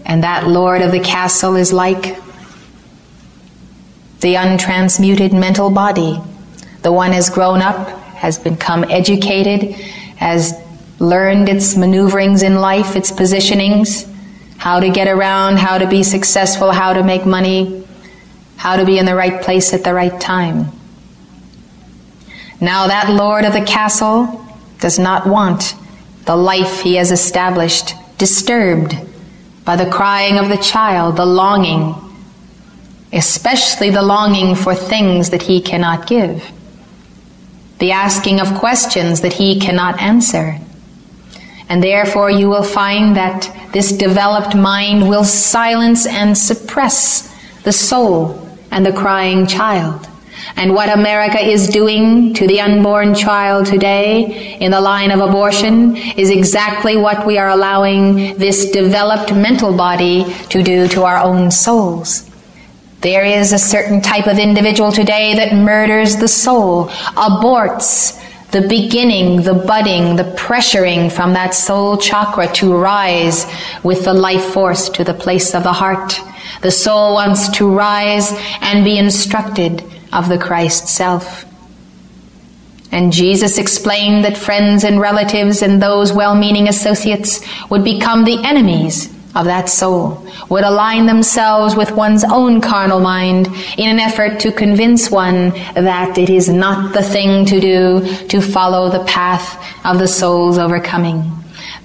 And 0.04 0.22
that 0.22 0.48
Lord 0.48 0.82
of 0.82 0.92
the 0.92 1.00
castle 1.00 1.56
is 1.56 1.72
like 1.72 2.18
the 4.20 4.34
untransmuted 4.34 5.32
mental 5.32 5.70
body. 5.70 6.20
The 6.82 6.92
one 6.92 7.12
has 7.12 7.30
grown 7.30 7.62
up, 7.62 7.88
has 8.16 8.38
become 8.38 8.84
educated, 8.90 9.62
has 10.16 10.52
learned 10.98 11.48
its 11.48 11.74
maneuverings 11.74 12.42
in 12.42 12.56
life, 12.56 12.96
its 12.96 13.10
positionings, 13.10 14.06
how 14.58 14.78
to 14.78 14.90
get 14.90 15.08
around, 15.08 15.56
how 15.56 15.78
to 15.78 15.88
be 15.88 16.02
successful, 16.02 16.70
how 16.70 16.92
to 16.92 17.02
make 17.02 17.24
money, 17.24 17.85
how 18.56 18.76
to 18.76 18.84
be 18.84 18.98
in 18.98 19.06
the 19.06 19.14
right 19.14 19.42
place 19.42 19.72
at 19.72 19.84
the 19.84 19.94
right 19.94 20.20
time. 20.20 20.70
Now 22.60 22.88
that 22.88 23.10
Lord 23.10 23.44
of 23.44 23.52
the 23.52 23.64
castle 23.64 24.44
does 24.80 24.98
not 24.98 25.26
want 25.26 25.74
the 26.24 26.36
life 26.36 26.80
he 26.80 26.96
has 26.96 27.12
established 27.12 27.94
disturbed 28.18 28.96
by 29.64 29.76
the 29.76 29.90
crying 29.90 30.38
of 30.38 30.48
the 30.48 30.56
child, 30.56 31.16
the 31.16 31.26
longing, 31.26 31.94
especially 33.12 33.90
the 33.90 34.02
longing 34.02 34.54
for 34.54 34.74
things 34.74 35.30
that 35.30 35.42
he 35.42 35.60
cannot 35.60 36.06
give, 36.06 36.50
the 37.78 37.92
asking 37.92 38.40
of 38.40 38.58
questions 38.58 39.20
that 39.20 39.34
he 39.34 39.60
cannot 39.60 40.00
answer. 40.00 40.58
And 41.68 41.82
therefore, 41.82 42.30
you 42.30 42.48
will 42.48 42.62
find 42.62 43.16
that 43.16 43.52
this 43.72 43.92
developed 43.92 44.54
mind 44.54 45.08
will 45.08 45.24
silence 45.24 46.06
and 46.06 46.38
suppress 46.38 47.34
the 47.64 47.72
soul 47.72 48.45
and 48.70 48.84
the 48.84 48.92
crying 48.92 49.46
child. 49.46 50.08
And 50.56 50.74
what 50.74 50.90
America 50.90 51.38
is 51.38 51.68
doing 51.68 52.34
to 52.34 52.46
the 52.46 52.60
unborn 52.60 53.14
child 53.14 53.66
today 53.66 54.56
in 54.58 54.70
the 54.70 54.80
line 54.80 55.10
of 55.10 55.20
abortion 55.20 55.96
is 55.96 56.30
exactly 56.30 56.96
what 56.96 57.26
we 57.26 57.38
are 57.38 57.48
allowing 57.48 58.36
this 58.36 58.70
developed 58.70 59.34
mental 59.34 59.76
body 59.76 60.24
to 60.50 60.62
do 60.62 60.88
to 60.88 61.02
our 61.02 61.18
own 61.18 61.50
souls. 61.50 62.30
There 63.00 63.24
is 63.24 63.52
a 63.52 63.58
certain 63.58 64.00
type 64.00 64.26
of 64.26 64.38
individual 64.38 64.92
today 64.92 65.34
that 65.34 65.54
murders 65.54 66.16
the 66.16 66.28
soul, 66.28 66.88
aborts 67.16 68.22
the 68.52 68.66
beginning, 68.68 69.42
the 69.42 69.54
budding, 69.54 70.16
the 70.16 70.34
pressuring 70.36 71.10
from 71.10 71.32
that 71.34 71.52
soul 71.52 71.98
chakra 71.98 72.46
to 72.54 72.74
rise 72.74 73.44
with 73.82 74.04
the 74.04 74.14
life 74.14 74.44
force 74.44 74.88
to 74.90 75.04
the 75.04 75.12
place 75.12 75.54
of 75.54 75.62
the 75.62 75.72
heart. 75.72 76.18
The 76.62 76.70
soul 76.70 77.14
wants 77.14 77.48
to 77.58 77.68
rise 77.68 78.32
and 78.60 78.84
be 78.84 78.98
instructed 78.98 79.84
of 80.12 80.28
the 80.28 80.38
Christ 80.38 80.88
self. 80.88 81.44
And 82.92 83.12
Jesus 83.12 83.58
explained 83.58 84.24
that 84.24 84.38
friends 84.38 84.84
and 84.84 85.00
relatives 85.00 85.62
and 85.62 85.82
those 85.82 86.12
well 86.12 86.34
meaning 86.34 86.68
associates 86.68 87.40
would 87.68 87.84
become 87.84 88.24
the 88.24 88.42
enemies 88.42 89.12
of 89.36 89.44
that 89.44 89.68
soul, 89.68 90.26
would 90.48 90.64
align 90.64 91.04
themselves 91.04 91.76
with 91.76 91.90
one's 91.92 92.24
own 92.24 92.62
carnal 92.62 93.00
mind 93.00 93.48
in 93.76 93.90
an 93.90 93.98
effort 93.98 94.40
to 94.40 94.50
convince 94.50 95.10
one 95.10 95.50
that 95.74 96.16
it 96.16 96.30
is 96.30 96.48
not 96.48 96.94
the 96.94 97.02
thing 97.02 97.44
to 97.44 97.60
do 97.60 98.26
to 98.28 98.40
follow 98.40 98.88
the 98.88 99.04
path 99.04 99.62
of 99.84 99.98
the 99.98 100.08
soul's 100.08 100.56
overcoming. 100.56 101.30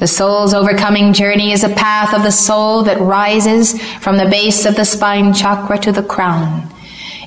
The 0.01 0.07
soul's 0.07 0.55
overcoming 0.55 1.13
journey 1.13 1.51
is 1.51 1.63
a 1.63 1.69
path 1.69 2.15
of 2.15 2.23
the 2.23 2.31
soul 2.31 2.81
that 2.85 2.99
rises 2.99 3.79
from 3.99 4.17
the 4.17 4.25
base 4.25 4.65
of 4.65 4.75
the 4.75 4.83
spine 4.83 5.31
chakra 5.31 5.77
to 5.77 5.91
the 5.91 6.01
crown. 6.01 6.67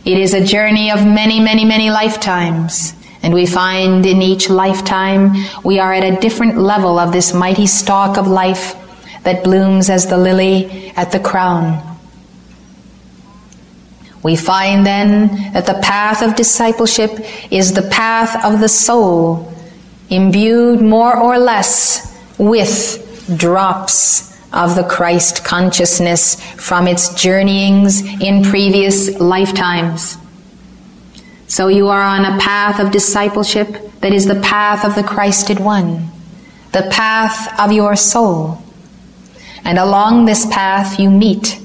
It 0.04 0.18
is 0.18 0.34
a 0.34 0.44
journey 0.44 0.90
of 0.90 1.06
many, 1.06 1.38
many, 1.38 1.64
many 1.64 1.90
lifetimes. 1.90 2.92
And 3.22 3.32
we 3.32 3.46
find 3.46 4.04
in 4.04 4.20
each 4.20 4.50
lifetime 4.50 5.36
we 5.62 5.78
are 5.78 5.92
at 5.92 6.02
a 6.02 6.20
different 6.20 6.58
level 6.58 6.98
of 6.98 7.12
this 7.12 7.32
mighty 7.32 7.68
stalk 7.68 8.18
of 8.18 8.26
life 8.26 8.74
that 9.22 9.44
blooms 9.44 9.88
as 9.88 10.08
the 10.08 10.18
lily 10.18 10.90
at 10.96 11.12
the 11.12 11.20
crown. 11.20 11.80
We 14.24 14.34
find 14.34 14.84
then 14.84 15.52
that 15.52 15.66
the 15.66 15.80
path 15.80 16.22
of 16.22 16.34
discipleship 16.34 17.20
is 17.52 17.72
the 17.72 17.88
path 17.88 18.44
of 18.44 18.58
the 18.58 18.68
soul, 18.68 19.54
imbued 20.10 20.80
more 20.80 21.16
or 21.16 21.38
less 21.38 22.13
with 22.38 23.34
drops 23.36 24.34
of 24.52 24.76
the 24.76 24.84
Christ 24.84 25.44
consciousness 25.44 26.40
from 26.54 26.86
its 26.86 27.12
journeyings 27.14 28.02
in 28.20 28.44
previous 28.44 29.18
lifetimes. 29.20 30.16
So 31.46 31.68
you 31.68 31.88
are 31.88 32.02
on 32.02 32.24
a 32.24 32.38
path 32.38 32.80
of 32.80 32.90
discipleship 32.90 33.90
that 34.00 34.12
is 34.12 34.26
the 34.26 34.40
path 34.40 34.84
of 34.84 34.94
the 34.94 35.02
Christed 35.02 35.58
One, 35.58 36.08
the 36.72 36.88
path 36.90 37.58
of 37.58 37.72
your 37.72 37.96
soul. 37.96 38.62
And 39.64 39.78
along 39.78 40.24
this 40.24 40.46
path 40.46 41.00
you 41.00 41.10
meet 41.10 41.60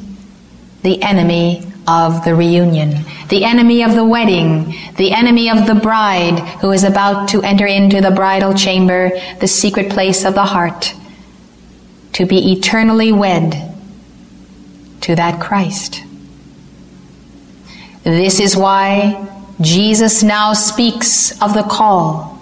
the 0.81 1.01
enemy 1.01 1.68
of 1.89 2.23
the 2.23 2.35
reunion, 2.35 3.03
the 3.29 3.43
enemy 3.43 3.83
of 3.83 3.95
the 3.95 4.05
wedding, 4.05 4.75
the 4.97 5.11
enemy 5.11 5.49
of 5.49 5.65
the 5.65 5.73
bride 5.73 6.37
who 6.61 6.71
is 6.71 6.83
about 6.83 7.29
to 7.29 7.41
enter 7.41 7.65
into 7.65 7.99
the 7.99 8.11
bridal 8.11 8.53
chamber, 8.53 9.09
the 9.39 9.47
secret 9.47 9.89
place 9.89 10.23
of 10.23 10.35
the 10.35 10.45
heart, 10.45 10.93
to 12.13 12.27
be 12.27 12.51
eternally 12.51 13.11
wed 13.11 13.75
to 15.01 15.15
that 15.15 15.41
Christ. 15.41 16.03
This 18.03 18.39
is 18.39 18.55
why 18.55 19.27
Jesus 19.59 20.21
now 20.21 20.53
speaks 20.53 21.31
of 21.41 21.55
the 21.55 21.63
call 21.63 22.38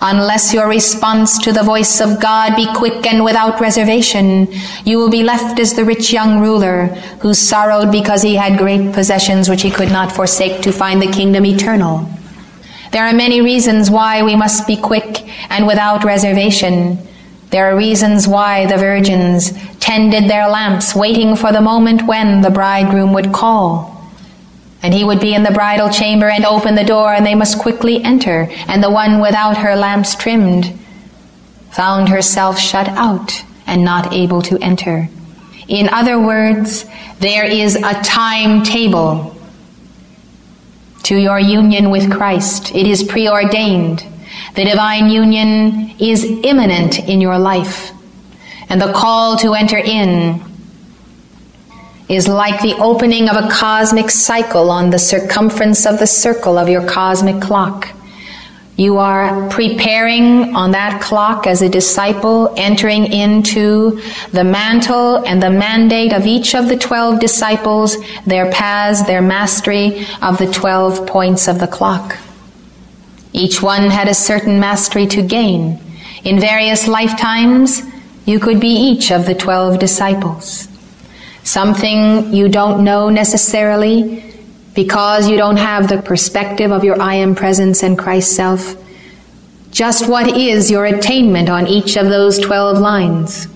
Unless 0.00 0.52
your 0.52 0.68
response 0.68 1.38
to 1.38 1.52
the 1.52 1.62
voice 1.62 2.00
of 2.00 2.20
God 2.20 2.54
be 2.54 2.66
quick 2.74 3.06
and 3.06 3.24
without 3.24 3.60
reservation, 3.60 4.46
you 4.84 4.98
will 4.98 5.08
be 5.08 5.22
left 5.22 5.58
as 5.58 5.74
the 5.74 5.84
rich 5.84 6.12
young 6.12 6.40
ruler 6.40 6.86
who 7.20 7.32
sorrowed 7.32 7.90
because 7.90 8.22
he 8.22 8.34
had 8.34 8.58
great 8.58 8.92
possessions 8.92 9.48
which 9.48 9.62
he 9.62 9.70
could 9.70 9.90
not 9.90 10.12
forsake 10.12 10.60
to 10.62 10.72
find 10.72 11.00
the 11.00 11.10
kingdom 11.10 11.46
eternal. 11.46 12.06
There 12.92 13.04
are 13.04 13.12
many 13.12 13.40
reasons 13.40 13.90
why 13.90 14.22
we 14.22 14.36
must 14.36 14.66
be 14.66 14.76
quick 14.76 15.26
and 15.50 15.66
without 15.66 16.04
reservation. 16.04 16.98
There 17.50 17.70
are 17.70 17.76
reasons 17.76 18.28
why 18.28 18.66
the 18.66 18.76
virgins 18.76 19.52
tended 19.80 20.28
their 20.28 20.48
lamps, 20.48 20.94
waiting 20.94 21.36
for 21.36 21.52
the 21.52 21.60
moment 21.60 22.06
when 22.06 22.42
the 22.42 22.50
bridegroom 22.50 23.12
would 23.14 23.32
call. 23.32 23.95
And 24.86 24.94
he 24.94 25.02
would 25.02 25.18
be 25.18 25.34
in 25.34 25.42
the 25.42 25.50
bridal 25.50 25.90
chamber 25.90 26.28
and 26.28 26.44
open 26.44 26.76
the 26.76 26.84
door, 26.84 27.12
and 27.12 27.26
they 27.26 27.34
must 27.34 27.58
quickly 27.58 28.04
enter. 28.04 28.48
And 28.68 28.80
the 28.80 28.88
one 28.88 29.20
without 29.20 29.56
her 29.56 29.74
lamps 29.74 30.14
trimmed 30.14 30.78
found 31.72 32.08
herself 32.08 32.56
shut 32.56 32.86
out 32.90 33.42
and 33.66 33.84
not 33.84 34.12
able 34.12 34.42
to 34.42 34.56
enter. 34.62 35.08
In 35.66 35.88
other 35.88 36.20
words, 36.20 36.86
there 37.18 37.44
is 37.44 37.74
a 37.74 38.00
timetable 38.04 39.36
to 41.02 41.16
your 41.16 41.40
union 41.40 41.90
with 41.90 42.08
Christ. 42.08 42.72
It 42.72 42.86
is 42.86 43.02
preordained. 43.02 44.06
The 44.54 44.66
divine 44.66 45.10
union 45.10 45.96
is 45.98 46.22
imminent 46.22 47.00
in 47.00 47.20
your 47.20 47.40
life. 47.40 47.90
And 48.68 48.80
the 48.80 48.92
call 48.92 49.36
to 49.38 49.54
enter 49.54 49.78
in 49.78 50.44
is 52.08 52.28
like 52.28 52.62
the 52.62 52.76
opening 52.76 53.28
of 53.28 53.36
a 53.36 53.48
cosmic 53.50 54.10
cycle 54.10 54.70
on 54.70 54.90
the 54.90 54.98
circumference 54.98 55.86
of 55.86 55.98
the 55.98 56.06
circle 56.06 56.56
of 56.56 56.68
your 56.68 56.86
cosmic 56.86 57.40
clock. 57.42 57.88
You 58.76 58.98
are 58.98 59.48
preparing 59.48 60.54
on 60.54 60.72
that 60.72 61.00
clock 61.00 61.46
as 61.46 61.62
a 61.62 61.68
disciple, 61.68 62.54
entering 62.56 63.10
into 63.10 64.02
the 64.32 64.44
mantle 64.44 65.24
and 65.26 65.42
the 65.42 65.50
mandate 65.50 66.12
of 66.12 66.26
each 66.26 66.54
of 66.54 66.68
the 66.68 66.76
12 66.76 67.18
disciples, 67.18 67.96
their 68.24 68.52
paths, 68.52 69.04
their 69.06 69.22
mastery 69.22 70.06
of 70.20 70.38
the 70.38 70.52
12 70.52 71.06
points 71.06 71.48
of 71.48 71.58
the 71.58 71.66
clock. 71.66 72.18
Each 73.32 73.62
one 73.62 73.90
had 73.90 74.08
a 74.08 74.14
certain 74.14 74.60
mastery 74.60 75.06
to 75.08 75.22
gain. 75.22 75.80
In 76.22 76.38
various 76.38 76.86
lifetimes, 76.86 77.82
you 78.26 78.38
could 78.38 78.60
be 78.60 78.68
each 78.68 79.10
of 79.10 79.26
the 79.26 79.34
12 79.34 79.78
disciples 79.78 80.68
something 81.46 82.34
you 82.34 82.48
don't 82.48 82.82
know 82.82 83.08
necessarily 83.08 84.22
because 84.74 85.28
you 85.28 85.36
don't 85.36 85.56
have 85.56 85.88
the 85.88 86.02
perspective 86.02 86.72
of 86.72 86.82
your 86.82 87.00
I 87.00 87.14
am 87.14 87.34
presence 87.34 87.82
and 87.82 87.96
Christ 87.96 88.34
self. 88.34 88.74
Just 89.70 90.08
what 90.08 90.36
is 90.36 90.70
your 90.70 90.86
attainment 90.86 91.48
on 91.48 91.66
each 91.66 91.96
of 91.96 92.06
those 92.06 92.38
12 92.38 92.78
lines? 92.78 93.46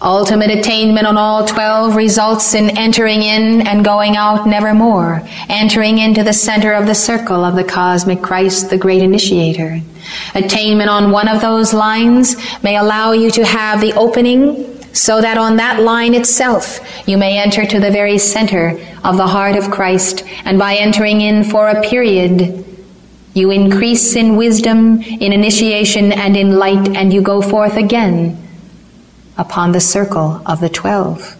Ultimate 0.00 0.50
attainment 0.50 1.06
on 1.06 1.16
all 1.16 1.46
12 1.46 1.96
results 1.96 2.54
in 2.54 2.76
entering 2.78 3.22
in 3.22 3.66
and 3.66 3.84
going 3.84 4.16
out 4.16 4.46
nevermore, 4.46 5.22
entering 5.48 5.98
into 5.98 6.22
the 6.22 6.32
center 6.32 6.74
of 6.74 6.86
the 6.86 6.94
circle 6.94 7.44
of 7.44 7.56
the 7.56 7.64
cosmic 7.64 8.22
Christ, 8.22 8.70
the 8.70 8.78
great 8.78 9.02
initiator. 9.02 9.80
Attainment 10.34 10.90
on 10.90 11.10
one 11.10 11.28
of 11.28 11.40
those 11.40 11.74
lines 11.74 12.36
may 12.62 12.76
allow 12.76 13.12
you 13.12 13.30
to 13.32 13.44
have 13.44 13.80
the 13.80 13.94
opening 13.94 14.75
so 14.96 15.20
that 15.20 15.36
on 15.36 15.56
that 15.56 15.82
line 15.82 16.14
itself 16.14 16.80
you 17.06 17.18
may 17.18 17.38
enter 17.38 17.66
to 17.66 17.78
the 17.78 17.90
very 17.90 18.16
center 18.16 18.70
of 19.04 19.18
the 19.18 19.26
heart 19.26 19.54
of 19.54 19.70
Christ, 19.70 20.24
and 20.46 20.58
by 20.58 20.76
entering 20.76 21.20
in 21.20 21.44
for 21.44 21.68
a 21.68 21.82
period, 21.82 22.64
you 23.34 23.50
increase 23.50 24.16
in 24.16 24.36
wisdom, 24.36 25.02
in 25.02 25.34
initiation, 25.34 26.12
and 26.12 26.34
in 26.34 26.56
light, 26.56 26.88
and 26.96 27.12
you 27.12 27.20
go 27.20 27.42
forth 27.42 27.76
again 27.76 28.42
upon 29.36 29.72
the 29.72 29.80
circle 29.80 30.40
of 30.46 30.60
the 30.60 30.70
twelve. 30.70 31.36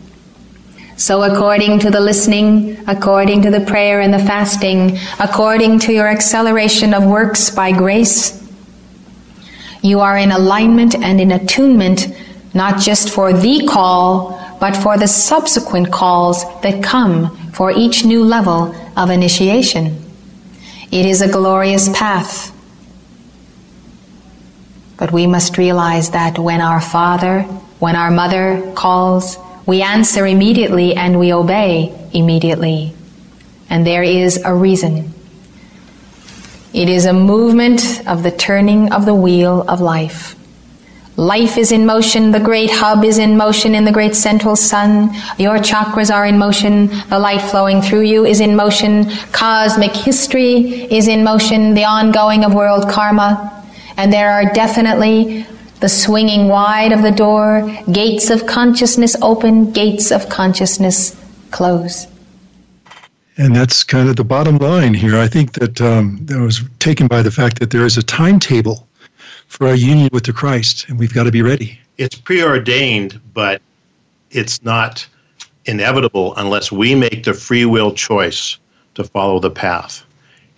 So, 0.98 1.22
according 1.22 1.78
to 1.80 1.90
the 1.90 2.00
listening, 2.00 2.84
according 2.86 3.40
to 3.42 3.50
the 3.50 3.60
prayer 3.60 4.00
and 4.00 4.12
the 4.12 4.18
fasting, 4.18 4.98
according 5.18 5.78
to 5.80 5.92
your 5.94 6.08
acceleration 6.08 6.92
of 6.92 7.04
works 7.04 7.48
by 7.48 7.72
grace, 7.72 8.46
you 9.80 10.00
are 10.00 10.18
in 10.18 10.30
alignment 10.30 10.94
and 10.94 11.20
in 11.20 11.32
attunement 11.32 12.08
not 12.56 12.80
just 12.80 13.10
for 13.10 13.32
the 13.32 13.66
call, 13.66 14.32
but 14.58 14.74
for 14.74 14.96
the 14.96 15.06
subsequent 15.06 15.92
calls 15.92 16.42
that 16.62 16.82
come 16.82 17.36
for 17.52 17.70
each 17.70 18.04
new 18.04 18.24
level 18.24 18.74
of 18.96 19.10
initiation. 19.10 20.02
It 20.90 21.04
is 21.04 21.20
a 21.20 21.28
glorious 21.30 21.88
path. 21.90 22.52
But 24.96 25.12
we 25.12 25.26
must 25.26 25.58
realize 25.58 26.10
that 26.10 26.38
when 26.38 26.62
our 26.62 26.80
father, 26.80 27.42
when 27.78 27.96
our 27.96 28.10
mother 28.10 28.72
calls, 28.74 29.36
we 29.66 29.82
answer 29.82 30.26
immediately 30.26 30.94
and 30.94 31.18
we 31.18 31.34
obey 31.34 31.92
immediately. 32.14 32.94
And 33.68 33.86
there 33.86 34.02
is 34.02 34.40
a 34.42 34.54
reason. 34.54 35.12
It 36.72 36.88
is 36.88 37.04
a 37.04 37.12
movement 37.12 38.06
of 38.06 38.22
the 38.22 38.30
turning 38.30 38.92
of 38.92 39.04
the 39.04 39.14
wheel 39.14 39.64
of 39.68 39.80
life. 39.80 40.36
Life 41.16 41.56
is 41.56 41.72
in 41.72 41.86
motion. 41.86 42.30
The 42.30 42.40
great 42.40 42.70
hub 42.70 43.02
is 43.02 43.16
in 43.16 43.38
motion 43.38 43.74
in 43.74 43.84
the 43.84 43.92
great 43.92 44.14
central 44.14 44.54
sun. 44.54 45.14
Your 45.38 45.58
chakras 45.58 46.14
are 46.14 46.26
in 46.26 46.36
motion. 46.36 46.88
The 47.08 47.18
light 47.18 47.40
flowing 47.40 47.80
through 47.80 48.02
you 48.02 48.26
is 48.26 48.40
in 48.40 48.54
motion. 48.54 49.10
Cosmic 49.32 49.92
history 49.92 50.84
is 50.92 51.08
in 51.08 51.24
motion. 51.24 51.72
The 51.72 51.84
ongoing 51.84 52.44
of 52.44 52.52
world 52.52 52.90
karma. 52.90 53.64
And 53.96 54.12
there 54.12 54.30
are 54.30 54.52
definitely 54.52 55.46
the 55.80 55.88
swinging 55.88 56.48
wide 56.48 56.92
of 56.92 57.00
the 57.00 57.10
door, 57.10 57.62
gates 57.90 58.28
of 58.28 58.46
consciousness 58.46 59.16
open, 59.22 59.72
gates 59.72 60.10
of 60.10 60.28
consciousness 60.28 61.16
close. 61.50 62.06
And 63.38 63.56
that's 63.56 63.84
kind 63.84 64.08
of 64.08 64.16
the 64.16 64.24
bottom 64.24 64.58
line 64.58 64.92
here. 64.92 65.16
I 65.16 65.28
think 65.28 65.52
that 65.54 65.80
um, 65.80 66.18
that 66.26 66.38
was 66.40 66.62
taken 66.78 67.06
by 67.06 67.22
the 67.22 67.30
fact 67.30 67.58
that 67.60 67.70
there 67.70 67.86
is 67.86 67.96
a 67.96 68.02
timetable 68.02 68.86
for 69.46 69.68
our 69.68 69.74
union 69.74 70.08
with 70.12 70.24
the 70.24 70.32
Christ, 70.32 70.88
and 70.88 70.98
we've 70.98 71.14
got 71.14 71.24
to 71.24 71.32
be 71.32 71.42
ready. 71.42 71.78
It's 71.98 72.16
preordained, 72.16 73.20
but 73.32 73.62
it's 74.30 74.62
not 74.62 75.06
inevitable 75.64 76.34
unless 76.36 76.70
we 76.70 76.94
make 76.94 77.24
the 77.24 77.34
free 77.34 77.64
will 77.64 77.92
choice 77.92 78.58
to 78.94 79.04
follow 79.04 79.38
the 79.38 79.50
path. 79.50 80.04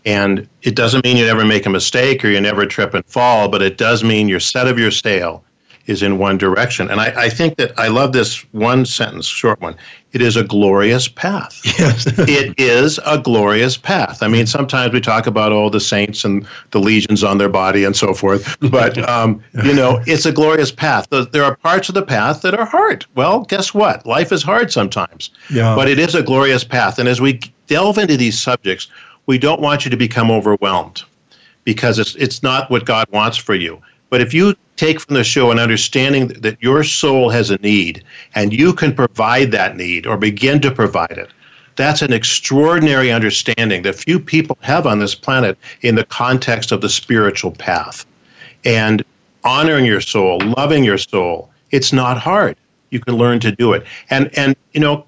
And 0.05 0.49
it 0.63 0.75
doesn't 0.75 1.05
mean 1.05 1.17
you 1.17 1.27
never 1.27 1.45
make 1.45 1.67
a 1.67 1.71
mistake 1.71 2.25
or 2.25 2.29
you 2.29 2.41
never 2.41 2.67
trip 2.67 2.95
and 2.95 3.05
fall, 3.07 3.49
but 3.49 3.63
it 3.63 3.77
does 3.77 4.03
mean 4.03 4.29
you're 4.29 4.41
set 4.41 4.67
of 4.67 4.79
your 4.79 4.91
sail 4.91 5.45
is 5.89 6.03
in 6.03 6.19
one 6.19 6.37
direction. 6.37 6.89
And 6.91 7.01
I, 7.01 7.25
I, 7.25 7.29
think 7.31 7.57
that 7.57 7.77
I 7.79 7.89
love 7.89 8.13
this 8.13 8.43
one 8.53 8.85
sentence, 8.85 9.27
short 9.27 9.61
one. 9.61 9.75
It 10.13 10.21
is 10.21 10.37
a 10.37 10.45
glorious 10.45 11.09
path. 11.09 11.61
Yes. 11.79 12.07
it 12.19 12.59
is 12.59 12.99
a 13.07 13.19
glorious 13.19 13.77
path. 13.77 14.23
I 14.23 14.29
mean, 14.29 14.47
sometimes 14.47 14.93
we 14.93 15.01
talk 15.01 15.27
about 15.27 15.53
all 15.53 15.71
the 15.71 15.81
saints 15.81 16.25
and 16.25 16.47
the 16.73 16.81
legions 16.81 17.23
on 17.23 17.39
their 17.39 17.49
body 17.49 17.85
and 17.85 17.97
so 17.97 18.13
forth, 18.13 18.57
but, 18.71 18.99
um, 19.09 19.43
you 19.65 19.73
know, 19.73 20.03
it's 20.07 20.27
a 20.27 20.33
glorious 20.33 20.73
path. 20.73 21.07
There 21.11 21.45
are 21.45 21.57
parts 21.57 21.89
of 21.89 21.95
the 21.95 22.03
path 22.03 22.43
that 22.43 22.55
are 22.55 22.67
hard. 22.67 23.07
Well, 23.15 23.45
guess 23.45 23.73
what? 23.73 24.05
Life 24.07 24.33
is 24.33 24.43
hard 24.43 24.73
sometimes. 24.73 25.31
Yeah. 25.51 25.75
But 25.75 25.89
it 25.89 25.99
is 25.99 26.15
a 26.15 26.23
glorious 26.23 26.65
path. 26.65 26.99
And 26.99 27.09
as 27.09 27.21
we 27.21 27.41
delve 27.69 27.97
into 27.97 28.17
these 28.17 28.39
subjects, 28.39 28.89
we 29.27 29.39
don't 29.39 29.61
want 29.61 29.85
you 29.85 29.91
to 29.91 29.97
become 29.97 30.31
overwhelmed 30.31 31.05
because 31.65 31.99
it's, 31.99 32.15
it's 32.17 32.43
not 32.43 32.71
what 32.71 32.85
God 32.85 33.07
wants 33.13 33.39
for 33.39 33.55
you. 33.55 33.81
But 34.11 34.21
if 34.21 34.35
you 34.35 34.55
take 34.79 35.01
from 35.01 35.15
the 35.15 35.25
show 35.25 35.51
an 35.51 35.59
understanding 35.59 36.29
that 36.29 36.57
your 36.63 36.83
soul 36.85 37.29
has 37.31 37.51
a 37.51 37.59
need 37.59 38.03
and 38.35 38.53
you 38.53 38.73
can 38.73 38.95
provide 38.95 39.51
that 39.53 39.77
need 39.77 40.07
or 40.07 40.17
begin 40.17 40.61
to 40.61 40.71
provide 40.71 41.19
it, 41.19 41.31
that's 41.77 42.03
an 42.03 42.13
extraordinary 42.13 43.13
understanding 43.13 43.83
that 43.83 43.95
few 43.95 44.19
people 44.19 44.57
have 44.63 44.87
on 44.87 44.99
this 44.99 45.15
planet 45.15 45.59
in 45.83 45.95
the 45.95 46.05
context 46.05 46.73
of 46.73 46.81
the 46.81 46.89
spiritual 46.89 47.53
path. 47.53 48.07
And 48.65 49.05
honoring 49.45 49.85
your 49.85 50.01
soul, 50.01 50.41
loving 50.57 50.85
your 50.85 50.99
soul, 50.99 51.51
It's 51.71 51.93
not 51.93 52.17
hard. 52.17 52.57
You 52.91 53.01
can 53.01 53.17
learn 53.17 53.41
to 53.41 53.53
do 53.53 53.75
it. 53.75 53.85
And 54.11 54.31
and 54.39 54.57
you 54.73 54.81
know, 54.81 55.07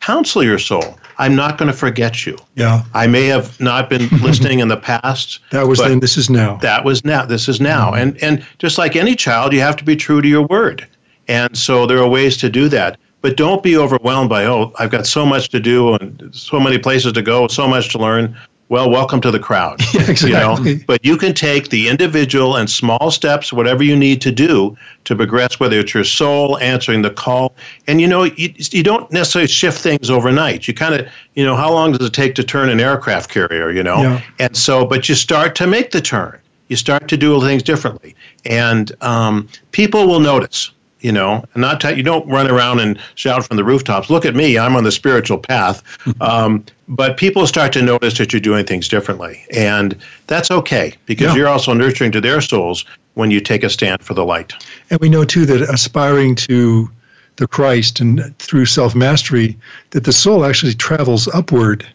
counsel 0.00 0.42
your 0.42 0.58
soul. 0.58 0.98
I'm 1.18 1.34
not 1.34 1.58
going 1.58 1.70
to 1.70 1.76
forget 1.76 2.26
you. 2.26 2.36
Yeah. 2.54 2.82
I 2.94 3.06
may 3.06 3.26
have 3.26 3.60
not 3.60 3.88
been 3.90 4.08
listening 4.22 4.60
in 4.60 4.68
the 4.68 4.76
past. 4.76 5.40
That 5.50 5.68
was 5.68 5.78
then. 5.78 6.00
This 6.00 6.16
is 6.16 6.30
now. 6.30 6.56
That 6.56 6.84
was 6.84 7.04
now. 7.04 7.24
This 7.24 7.48
is 7.48 7.60
now. 7.60 7.92
Mm-hmm. 7.92 7.98
And 7.98 8.22
and 8.22 8.46
just 8.58 8.78
like 8.78 8.96
any 8.96 9.14
child, 9.14 9.52
you 9.52 9.60
have 9.60 9.76
to 9.76 9.84
be 9.84 9.96
true 9.96 10.20
to 10.20 10.28
your 10.28 10.46
word. 10.46 10.86
And 11.28 11.56
so 11.56 11.86
there 11.86 11.98
are 11.98 12.08
ways 12.08 12.36
to 12.38 12.50
do 12.50 12.68
that. 12.68 12.98
But 13.20 13.36
don't 13.36 13.62
be 13.62 13.76
overwhelmed 13.76 14.28
by 14.28 14.44
oh, 14.46 14.72
I've 14.80 14.90
got 14.90 15.06
so 15.06 15.24
much 15.24 15.48
to 15.50 15.60
do 15.60 15.94
and 15.94 16.30
so 16.34 16.58
many 16.58 16.76
places 16.76 17.12
to 17.12 17.22
go, 17.22 17.46
so 17.46 17.68
much 17.68 17.90
to 17.90 17.98
learn. 17.98 18.36
Well, 18.68 18.88
welcome 18.88 19.20
to 19.20 19.30
the 19.30 19.38
crowd. 19.38 19.80
Yeah, 19.92 20.10
exactly. 20.10 20.70
You 20.70 20.76
know? 20.78 20.84
But 20.86 21.04
you 21.04 21.18
can 21.18 21.34
take 21.34 21.68
the 21.68 21.88
individual 21.88 22.56
and 22.56 22.70
small 22.70 23.10
steps, 23.10 23.52
whatever 23.52 23.82
you 23.82 23.94
need 23.94 24.22
to 24.22 24.32
do 24.32 24.76
to 25.04 25.14
progress, 25.14 25.60
whether 25.60 25.78
it's 25.78 25.92
your 25.92 26.04
soul 26.04 26.58
answering 26.58 27.02
the 27.02 27.10
call. 27.10 27.54
And 27.86 28.00
you 28.00 28.06
know, 28.06 28.24
you, 28.24 28.54
you 28.56 28.82
don't 28.82 29.10
necessarily 29.12 29.48
shift 29.48 29.78
things 29.78 30.08
overnight. 30.08 30.66
You 30.66 30.72
kind 30.72 30.94
of, 30.94 31.06
you 31.34 31.44
know, 31.44 31.54
how 31.54 31.70
long 31.70 31.92
does 31.92 32.06
it 32.06 32.14
take 32.14 32.34
to 32.36 32.44
turn 32.44 32.70
an 32.70 32.80
aircraft 32.80 33.30
carrier, 33.30 33.70
you 33.70 33.82
know? 33.82 34.00
Yeah. 34.00 34.22
And 34.38 34.56
so, 34.56 34.86
but 34.86 35.08
you 35.08 35.14
start 35.14 35.54
to 35.56 35.66
make 35.66 35.90
the 35.90 36.00
turn. 36.00 36.38
You 36.68 36.76
start 36.76 37.08
to 37.08 37.18
do 37.18 37.38
things 37.42 37.62
differently. 37.62 38.16
And 38.46 38.90
um, 39.02 39.48
people 39.72 40.06
will 40.06 40.20
notice 40.20 40.70
you 41.02 41.12
know, 41.12 41.44
not 41.54 41.80
t- 41.80 41.92
you 41.94 42.02
don't 42.02 42.26
run 42.28 42.48
around 42.50 42.80
and 42.80 42.98
shout 43.16 43.44
from 43.46 43.56
the 43.56 43.64
rooftops. 43.64 44.08
Look 44.08 44.24
at 44.24 44.34
me, 44.34 44.56
I'm 44.58 44.76
on 44.76 44.84
the 44.84 44.92
spiritual 44.92 45.38
path. 45.38 45.82
Um, 46.20 46.64
but 46.88 47.16
people 47.16 47.46
start 47.46 47.72
to 47.72 47.82
notice 47.82 48.18
that 48.18 48.32
you're 48.32 48.40
doing 48.40 48.64
things 48.66 48.86
differently, 48.88 49.44
and 49.52 49.96
that's 50.26 50.50
okay 50.50 50.94
because 51.06 51.28
Yeah. 51.28 51.36
you're 51.36 51.48
also 51.48 51.72
nurturing 51.72 52.12
to 52.12 52.20
their 52.20 52.40
souls 52.40 52.84
when 53.14 53.30
you 53.30 53.40
take 53.40 53.62
a 53.64 53.70
stand 53.70 54.02
for 54.02 54.14
the 54.14 54.24
light. 54.24 54.52
And 54.90 55.00
we 55.00 55.08
know 55.08 55.24
too 55.24 55.44
that 55.46 55.62
aspiring 55.62 56.34
to 56.36 56.88
the 57.36 57.46
Christ 57.48 57.98
and 58.00 58.36
through 58.38 58.66
self 58.66 58.94
mastery, 58.94 59.56
that 59.90 60.04
the 60.04 60.12
soul 60.12 60.44
actually 60.44 60.74
travels 60.74 61.28
upward. 61.28 61.86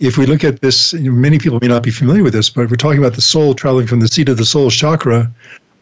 If 0.00 0.16
we 0.18 0.24
look 0.26 0.44
at 0.44 0.60
this, 0.60 0.94
many 0.94 1.38
people 1.38 1.58
may 1.60 1.68
not 1.68 1.82
be 1.82 1.90
familiar 1.90 2.22
with 2.22 2.32
this, 2.32 2.48
but 2.50 2.70
we're 2.70 2.76
talking 2.76 2.98
about 2.98 3.14
the 3.14 3.20
soul 3.22 3.54
traveling 3.54 3.86
from 3.86 4.00
the 4.00 4.08
seat 4.08 4.28
of 4.28 4.36
the 4.38 4.44
soul 4.44 4.70
chakra 4.70 5.30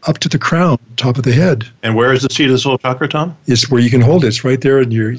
up 0.07 0.19
to 0.19 0.29
the 0.29 0.39
crown, 0.39 0.79
top 0.97 1.17
of 1.17 1.25
the 1.25 1.33
head. 1.33 1.65
And 1.83 1.95
where 1.95 2.13
is 2.13 2.23
the 2.23 2.33
seat 2.33 2.47
of 2.47 2.53
the 2.53 2.59
soul 2.59 2.79
chakra, 2.79 3.09
Tom? 3.09 3.37
It's 3.47 3.71
where 3.71 3.81
you 3.81 3.91
can 3.91 4.01
hold 4.01 4.25
it. 4.25 4.29
It's 4.29 4.45
right 4.45 4.61
there 4.61 4.81
in 4.81 4.91
your, 4.91 5.13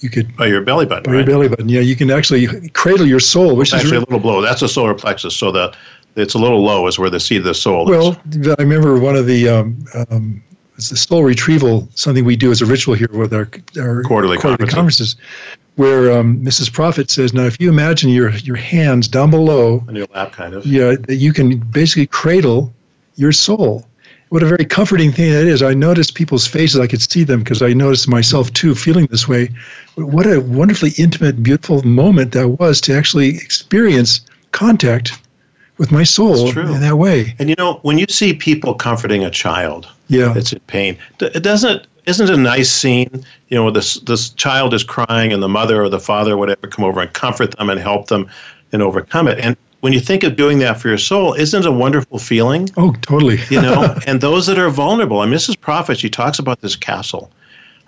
you 0.00 0.10
could 0.10 0.34
By 0.36 0.46
your 0.46 0.62
belly 0.62 0.86
button, 0.86 1.04
by 1.12 1.18
your 1.18 1.26
belly 1.26 1.48
button. 1.48 1.68
Yeah, 1.68 1.80
you 1.80 1.96
can 1.96 2.10
actually 2.10 2.68
cradle 2.70 3.06
your 3.06 3.20
soul, 3.20 3.56
which 3.56 3.72
actually 3.74 3.96
is 3.98 4.02
a 4.02 4.06
little 4.06 4.20
below. 4.20 4.40
That's 4.40 4.60
the 4.60 4.68
solar 4.68 4.94
plexus. 4.94 5.36
So 5.36 5.52
the 5.52 5.74
it's 6.14 6.34
a 6.34 6.38
little 6.38 6.62
low 6.62 6.86
is 6.86 6.98
where 6.98 7.08
the 7.08 7.20
seat 7.20 7.38
of 7.38 7.44
the 7.44 7.54
soul 7.54 7.86
Well, 7.86 8.20
is. 8.30 8.48
I 8.48 8.54
remember 8.62 8.98
one 9.00 9.16
of 9.16 9.26
the 9.26 9.48
um, 9.48 9.84
um, 10.10 10.42
it's 10.76 10.90
the 10.90 10.96
soul 10.96 11.22
retrieval, 11.24 11.88
something 11.94 12.24
we 12.24 12.36
do 12.36 12.50
as 12.50 12.60
a 12.60 12.66
ritual 12.66 12.94
here 12.94 13.08
with 13.12 13.32
our, 13.32 13.48
our 13.80 14.02
Quarterly 14.02 14.36
conferences. 14.38 14.74
conferences, 14.74 15.16
where 15.76 16.10
um, 16.18 16.38
Mrs. 16.44 16.72
Prophet 16.72 17.10
says, 17.10 17.32
"Now, 17.32 17.44
if 17.44 17.58
you 17.60 17.68
imagine 17.70 18.10
your 18.10 18.30
your 18.30 18.56
hands 18.56 19.08
down 19.08 19.30
below, 19.30 19.84
On 19.88 19.94
your 19.96 20.06
lap, 20.14 20.32
kind 20.32 20.52
of. 20.54 20.66
yeah, 20.66 20.96
that 21.06 21.16
you 21.16 21.32
can 21.32 21.58
basically 21.58 22.06
cradle 22.06 22.72
your 23.16 23.32
soul." 23.32 23.86
What 24.32 24.42
a 24.42 24.46
very 24.46 24.64
comforting 24.64 25.12
thing 25.12 25.30
that 25.30 25.46
is. 25.46 25.62
I 25.62 25.74
noticed 25.74 26.14
people's 26.14 26.46
faces. 26.46 26.80
I 26.80 26.86
could 26.86 27.02
see 27.02 27.22
them 27.22 27.40
because 27.40 27.60
I 27.60 27.74
noticed 27.74 28.08
myself 28.08 28.50
too 28.54 28.74
feeling 28.74 29.04
this 29.10 29.28
way. 29.28 29.50
What 29.96 30.26
a 30.26 30.40
wonderfully 30.40 30.92
intimate, 30.96 31.42
beautiful 31.42 31.82
moment 31.82 32.32
that 32.32 32.48
was 32.48 32.80
to 32.82 32.96
actually 32.96 33.36
experience 33.36 34.22
contact 34.52 35.20
with 35.76 35.92
my 35.92 36.02
soul 36.02 36.48
in 36.48 36.80
that 36.80 36.96
way. 36.96 37.34
And 37.38 37.50
you 37.50 37.56
know, 37.58 37.78
when 37.82 37.98
you 37.98 38.06
see 38.08 38.32
people 38.32 38.72
comforting 38.72 39.22
a 39.22 39.30
child, 39.30 39.86
Yeah. 40.08 40.32
that's 40.32 40.54
in 40.54 40.60
pain. 40.60 40.96
It 41.20 41.42
doesn't. 41.42 41.86
Isn't 42.06 42.30
a 42.30 42.36
nice 42.38 42.72
scene? 42.72 43.10
You 43.48 43.58
know, 43.58 43.70
this 43.70 44.00
this 44.00 44.30
child 44.30 44.72
is 44.72 44.82
crying, 44.82 45.30
and 45.34 45.42
the 45.42 45.48
mother 45.48 45.82
or 45.82 45.90
the 45.90 46.00
father, 46.00 46.32
or 46.32 46.36
whatever, 46.38 46.68
come 46.68 46.86
over 46.86 47.02
and 47.02 47.12
comfort 47.12 47.50
them 47.58 47.68
and 47.68 47.78
help 47.78 48.06
them 48.06 48.30
and 48.72 48.80
overcome 48.80 49.28
it. 49.28 49.38
And 49.38 49.58
when 49.82 49.92
you 49.92 49.98
think 49.98 50.22
of 50.22 50.36
doing 50.36 50.60
that 50.60 50.80
for 50.80 50.88
your 50.88 50.96
soul, 50.96 51.34
isn't 51.34 51.64
it 51.64 51.66
a 51.66 51.72
wonderful 51.72 52.20
feeling? 52.20 52.70
Oh, 52.76 52.92
totally. 53.02 53.40
You 53.50 53.60
know, 53.60 53.96
and 54.06 54.20
those 54.20 54.46
that 54.46 54.56
are 54.56 54.70
vulnerable. 54.70 55.20
And 55.22 55.32
Mrs. 55.32 55.58
Prophet, 55.58 55.98
she 55.98 56.08
talks 56.08 56.38
about 56.38 56.60
this 56.60 56.76
castle. 56.76 57.32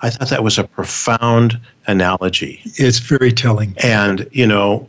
I 0.00 0.10
thought 0.10 0.28
that 0.30 0.42
was 0.42 0.58
a 0.58 0.64
profound 0.64 1.56
analogy. 1.86 2.60
it's 2.64 2.98
very 2.98 3.30
telling. 3.30 3.76
And 3.80 4.28
you 4.32 4.44
know, 4.44 4.88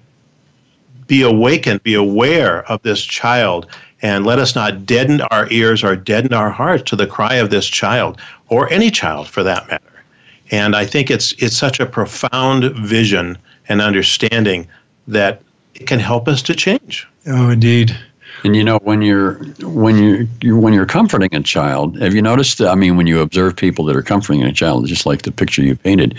be 1.05 1.21
awakened, 1.21 1.83
be 1.83 1.93
aware 1.93 2.63
of 2.71 2.81
this 2.81 3.03
child, 3.03 3.67
and 4.01 4.25
let 4.25 4.39
us 4.39 4.55
not 4.55 4.87
deaden 4.87 5.21
our 5.21 5.47
ears 5.51 5.83
or 5.83 5.95
deaden 5.95 6.33
our 6.33 6.49
hearts 6.49 6.89
to 6.89 6.95
the 6.95 7.05
cry 7.05 7.35
of 7.35 7.51
this 7.51 7.67
child, 7.67 8.19
or 8.49 8.67
any 8.73 8.89
child 8.89 9.27
for 9.27 9.43
that 9.43 9.67
matter. 9.69 10.03
And 10.49 10.75
I 10.75 10.87
think 10.87 11.11
it's 11.11 11.33
it's 11.33 11.55
such 11.55 11.79
a 11.79 11.85
profound 11.85 12.63
vision 12.75 13.37
and 13.69 13.79
understanding 13.79 14.67
that 15.07 15.43
it 15.75 15.87
can 15.87 15.99
help 15.99 16.27
us 16.27 16.41
to 16.43 16.55
change. 16.55 17.07
Oh, 17.27 17.49
indeed. 17.49 17.95
And 18.43 18.55
you 18.55 18.63
know 18.63 18.79
when 18.83 19.01
you're 19.01 19.35
when 19.61 19.97
you're, 20.03 20.27
you're 20.41 20.59
when 20.59 20.73
you're 20.73 20.85
comforting 20.85 21.33
a 21.33 21.41
child, 21.41 21.99
have 22.01 22.13
you 22.13 22.21
noticed? 22.21 22.61
I 22.61 22.75
mean, 22.75 22.97
when 22.97 23.07
you 23.07 23.21
observe 23.21 23.55
people 23.55 23.85
that 23.85 23.95
are 23.95 24.03
comforting 24.03 24.43
a 24.43 24.51
child, 24.51 24.85
just 24.87 25.05
like 25.05 25.23
the 25.23 25.31
picture 25.31 25.61
you 25.63 25.75
painted, 25.75 26.17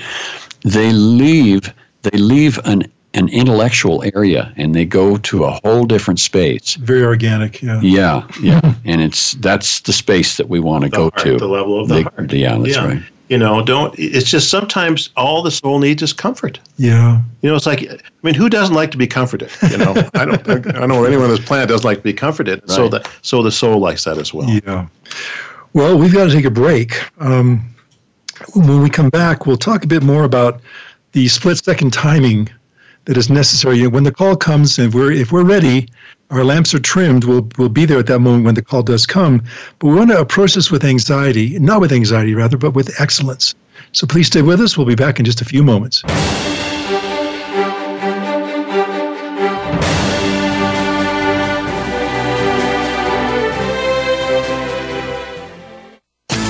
they 0.62 0.92
leave 0.92 1.72
they 2.02 2.18
leave 2.18 2.58
an 2.64 2.84
an 3.14 3.28
intellectual 3.28 4.02
area 4.14 4.52
and 4.56 4.74
they 4.74 4.84
go 4.84 5.16
to 5.18 5.44
a 5.44 5.60
whole 5.64 5.84
different 5.84 6.18
space. 6.20 6.74
Very 6.76 7.02
organic. 7.04 7.62
Yeah. 7.62 7.80
Yeah, 7.80 8.26
yeah, 8.42 8.74
and 8.84 9.00
it's 9.00 9.32
that's 9.34 9.80
the 9.80 9.92
space 9.92 10.36
that 10.36 10.48
we 10.48 10.58
want 10.60 10.84
to 10.84 10.90
The 10.90 10.96
go 10.96 11.02
heart, 11.14 11.18
to. 11.26 11.38
the 11.38 11.48
level 11.48 11.80
of 11.80 11.88
the 11.88 12.02
heart. 12.02 12.32
Yeah, 12.32 12.58
that's 12.58 12.76
Yeah. 12.76 12.86
right. 12.86 13.02
You 13.28 13.38
know, 13.38 13.62
don't. 13.62 13.92
It's 13.98 14.30
just 14.30 14.50
sometimes 14.50 15.10
all 15.16 15.42
the 15.42 15.50
soul 15.50 15.80
needs 15.80 16.02
is 16.02 16.12
comfort. 16.12 16.60
Yeah. 16.76 17.20
You 17.42 17.50
know, 17.50 17.56
it's 17.56 17.66
like 17.66 17.82
I 17.90 17.98
mean, 18.22 18.34
who 18.34 18.48
doesn't 18.48 18.74
like 18.74 18.92
to 18.92 18.98
be 18.98 19.06
comforted? 19.06 19.50
You 19.70 19.78
know, 19.78 19.94
I 20.14 20.24
don't. 20.24 20.48
I 20.48 20.58
don't 20.58 20.88
know 20.88 21.04
anyone 21.04 21.24
on 21.24 21.30
this 21.30 21.44
planet 21.44 21.68
doesn't 21.68 21.84
like 21.84 21.98
to 21.98 22.04
be 22.04 22.12
comforted. 22.12 22.68
So 22.70 22.88
the 22.88 23.08
so 23.22 23.42
the 23.42 23.50
soul 23.50 23.80
likes 23.80 24.04
that 24.04 24.18
as 24.18 24.32
well. 24.32 24.48
Yeah. 24.48 24.86
Well, 25.72 25.98
we've 25.98 26.12
got 26.12 26.26
to 26.26 26.32
take 26.32 26.44
a 26.44 26.50
break. 26.50 26.94
Um, 27.20 27.62
when 28.54 28.80
we 28.80 28.90
come 28.90 29.10
back, 29.10 29.46
we'll 29.46 29.56
talk 29.56 29.84
a 29.84 29.86
bit 29.86 30.02
more 30.02 30.24
about 30.24 30.60
the 31.12 31.28
split 31.28 31.58
second 31.58 31.92
timing 31.92 32.48
that 33.06 33.16
is 33.16 33.28
necessary. 33.28 33.86
When 33.86 34.04
the 34.04 34.12
call 34.12 34.36
comes, 34.36 34.78
and 34.78 34.94
we're 34.94 35.10
if 35.10 35.32
we're 35.32 35.44
ready, 35.44 35.88
our 36.30 36.44
lamps 36.44 36.74
are 36.74 36.78
trimmed. 36.78 37.24
We'll 37.24 37.48
we'll 37.56 37.68
be 37.68 37.84
there 37.84 37.98
at 37.98 38.06
that 38.06 38.20
moment 38.20 38.44
when 38.44 38.54
the 38.54 38.62
call 38.62 38.82
does 38.82 39.06
come. 39.06 39.42
But 39.78 39.88
we 39.88 39.96
want 39.96 40.10
to 40.10 40.20
approach 40.20 40.54
this 40.54 40.70
with 40.70 40.84
anxiety, 40.84 41.58
not 41.58 41.80
with 41.80 41.92
anxiety 41.92 42.34
rather, 42.34 42.56
but 42.56 42.72
with 42.72 43.00
excellence. 43.00 43.54
So 43.92 44.06
please 44.06 44.26
stay 44.26 44.42
with 44.42 44.60
us. 44.60 44.76
We'll 44.76 44.86
be 44.86 44.94
back 44.94 45.18
in 45.18 45.24
just 45.24 45.40
a 45.40 45.44
few 45.44 45.62
moments. 45.62 46.02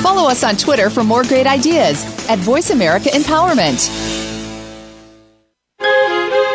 Follow 0.03 0.31
us 0.31 0.43
on 0.43 0.57
Twitter 0.57 0.89
for 0.89 1.05
more 1.05 1.25
great 1.25 1.47
ideas 1.47 2.05
at 2.29 2.39
Voice 2.39 2.71
America 2.71 3.11
Empowerment. 3.11 4.16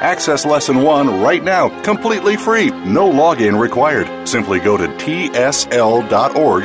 Access 0.00 0.46
Lesson 0.46 0.82
1 0.82 1.20
right 1.22 1.42
now, 1.42 1.68
completely 1.82 2.36
free, 2.36 2.70
no 2.70 3.10
login 3.10 3.60
required. 3.60 4.28
Simply 4.28 4.60
go 4.60 4.76
to 4.76 4.86
tsl.org 4.86 6.64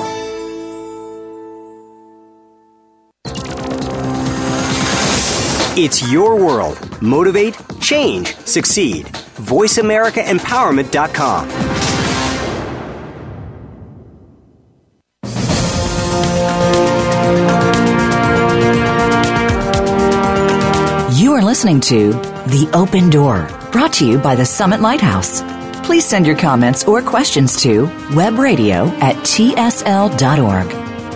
It's 5.77 6.11
your 6.11 6.35
world. 6.35 6.77
Motivate, 7.01 7.55
change, 7.79 8.35
succeed. 8.39 9.05
VoiceAmericaEmpowerment.com. 9.05 11.49
You 21.17 21.33
are 21.33 21.41
listening 21.41 21.79
to 21.81 22.11
The 22.11 22.69
Open 22.73 23.09
Door, 23.09 23.47
brought 23.71 23.93
to 23.93 24.05
you 24.05 24.17
by 24.17 24.35
the 24.35 24.45
Summit 24.45 24.81
Lighthouse. 24.81 25.41
Please 25.85 26.03
send 26.03 26.27
your 26.27 26.37
comments 26.37 26.83
or 26.83 27.01
questions 27.01 27.55
to 27.61 27.85
webradio 28.11 28.89
at 29.01 29.15
tsl.org. 29.17 30.67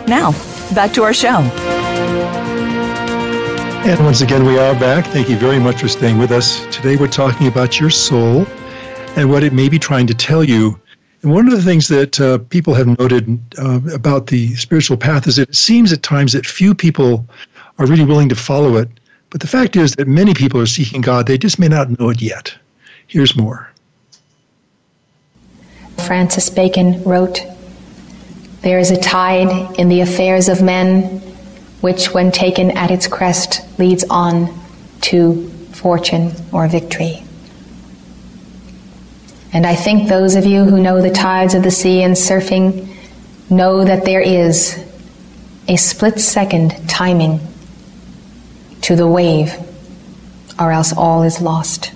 Now, 0.08 0.32
back 0.74 0.94
to 0.94 1.04
our 1.04 1.14
show. 1.14 1.42
And 3.86 4.04
once 4.04 4.22
again, 4.22 4.44
we 4.48 4.58
are 4.58 4.74
back. 4.80 5.06
Thank 5.06 5.30
you 5.30 5.38
very 5.38 5.60
much 5.60 5.82
for 5.82 5.88
staying 5.88 6.18
with 6.18 6.32
us. 6.32 6.66
Today, 6.76 6.96
we're 6.96 7.08
talking 7.08 7.46
about 7.46 7.80
your 7.80 7.92
soul 7.92 8.48
and 9.16 9.30
what 9.30 9.44
it 9.44 9.54
may 9.54 9.70
be 9.70 9.78
trying 9.78 10.08
to 10.08 10.16
tell 10.16 10.44
you. 10.44 10.80
And 11.22 11.32
one 11.32 11.46
of 11.46 11.54
the 11.56 11.62
things 11.62 11.88
that 11.90 12.20
uh, 12.20 12.40
people 12.50 12.74
have 12.74 12.88
noted 12.98 13.40
uh, 13.60 13.80
about 13.94 14.26
the 14.26 14.56
spiritual 14.56 14.98
path 14.98 15.28
is 15.28 15.36
that 15.36 15.50
it 15.50 15.56
seems 15.56 15.94
at 15.94 16.02
times 16.02 16.34
that 16.34 16.48
few 16.48 16.74
people 16.74 17.28
are 17.78 17.86
really 17.86 18.04
willing 18.04 18.28
to 18.30 18.36
follow 18.36 18.76
it. 18.78 18.90
But 19.30 19.42
the 19.42 19.48
fact 19.48 19.76
is 19.76 19.94
that 19.98 20.08
many 20.08 20.34
people 20.34 20.60
are 20.60 20.66
seeking 20.66 21.02
God, 21.02 21.28
they 21.28 21.38
just 21.38 21.60
may 21.60 21.68
not 21.68 22.00
know 22.00 22.10
it 22.10 22.24
yet. 22.24 22.56
Here's 23.06 23.38
more. 23.38 23.70
Francis 26.08 26.50
Bacon 26.50 27.04
wrote 27.04 27.40
There 28.62 28.80
is 28.80 28.90
a 28.90 29.00
tide 29.00 29.78
in 29.78 29.90
the 29.90 30.02
affairs 30.02 30.50
of 30.50 30.64
men 30.64 31.22
which, 31.82 32.14
when 32.14 32.32
taken 32.32 32.72
at 32.72 32.92
its 32.92 33.08
crest, 33.08 33.62
leads 33.78 34.04
on 34.10 34.58
to 35.02 35.50
fortune 35.72 36.32
or 36.52 36.68
victory. 36.68 37.24
And 39.54 39.66
I 39.66 39.76
think 39.76 40.10
those 40.10 40.36
of 40.36 40.46
you 40.46 40.66
who 40.66 40.82
know 40.82 41.02
the 41.02 41.12
tides 41.12 41.54
of 41.54 41.64
the 41.64 41.72
sea 41.72 42.02
and 42.02 42.14
surfing 42.14 42.88
know 43.50 43.86
that 43.86 44.04
there 44.04 44.22
is 44.22 44.84
a 45.68 45.78
split 45.78 46.20
second 46.20 46.90
timing 46.90 47.40
to 48.82 48.96
the 48.96 49.08
wave, 49.08 49.54
or 50.60 50.72
else 50.72 50.94
all 50.94 51.24
is 51.24 51.42
lost. 51.42 51.92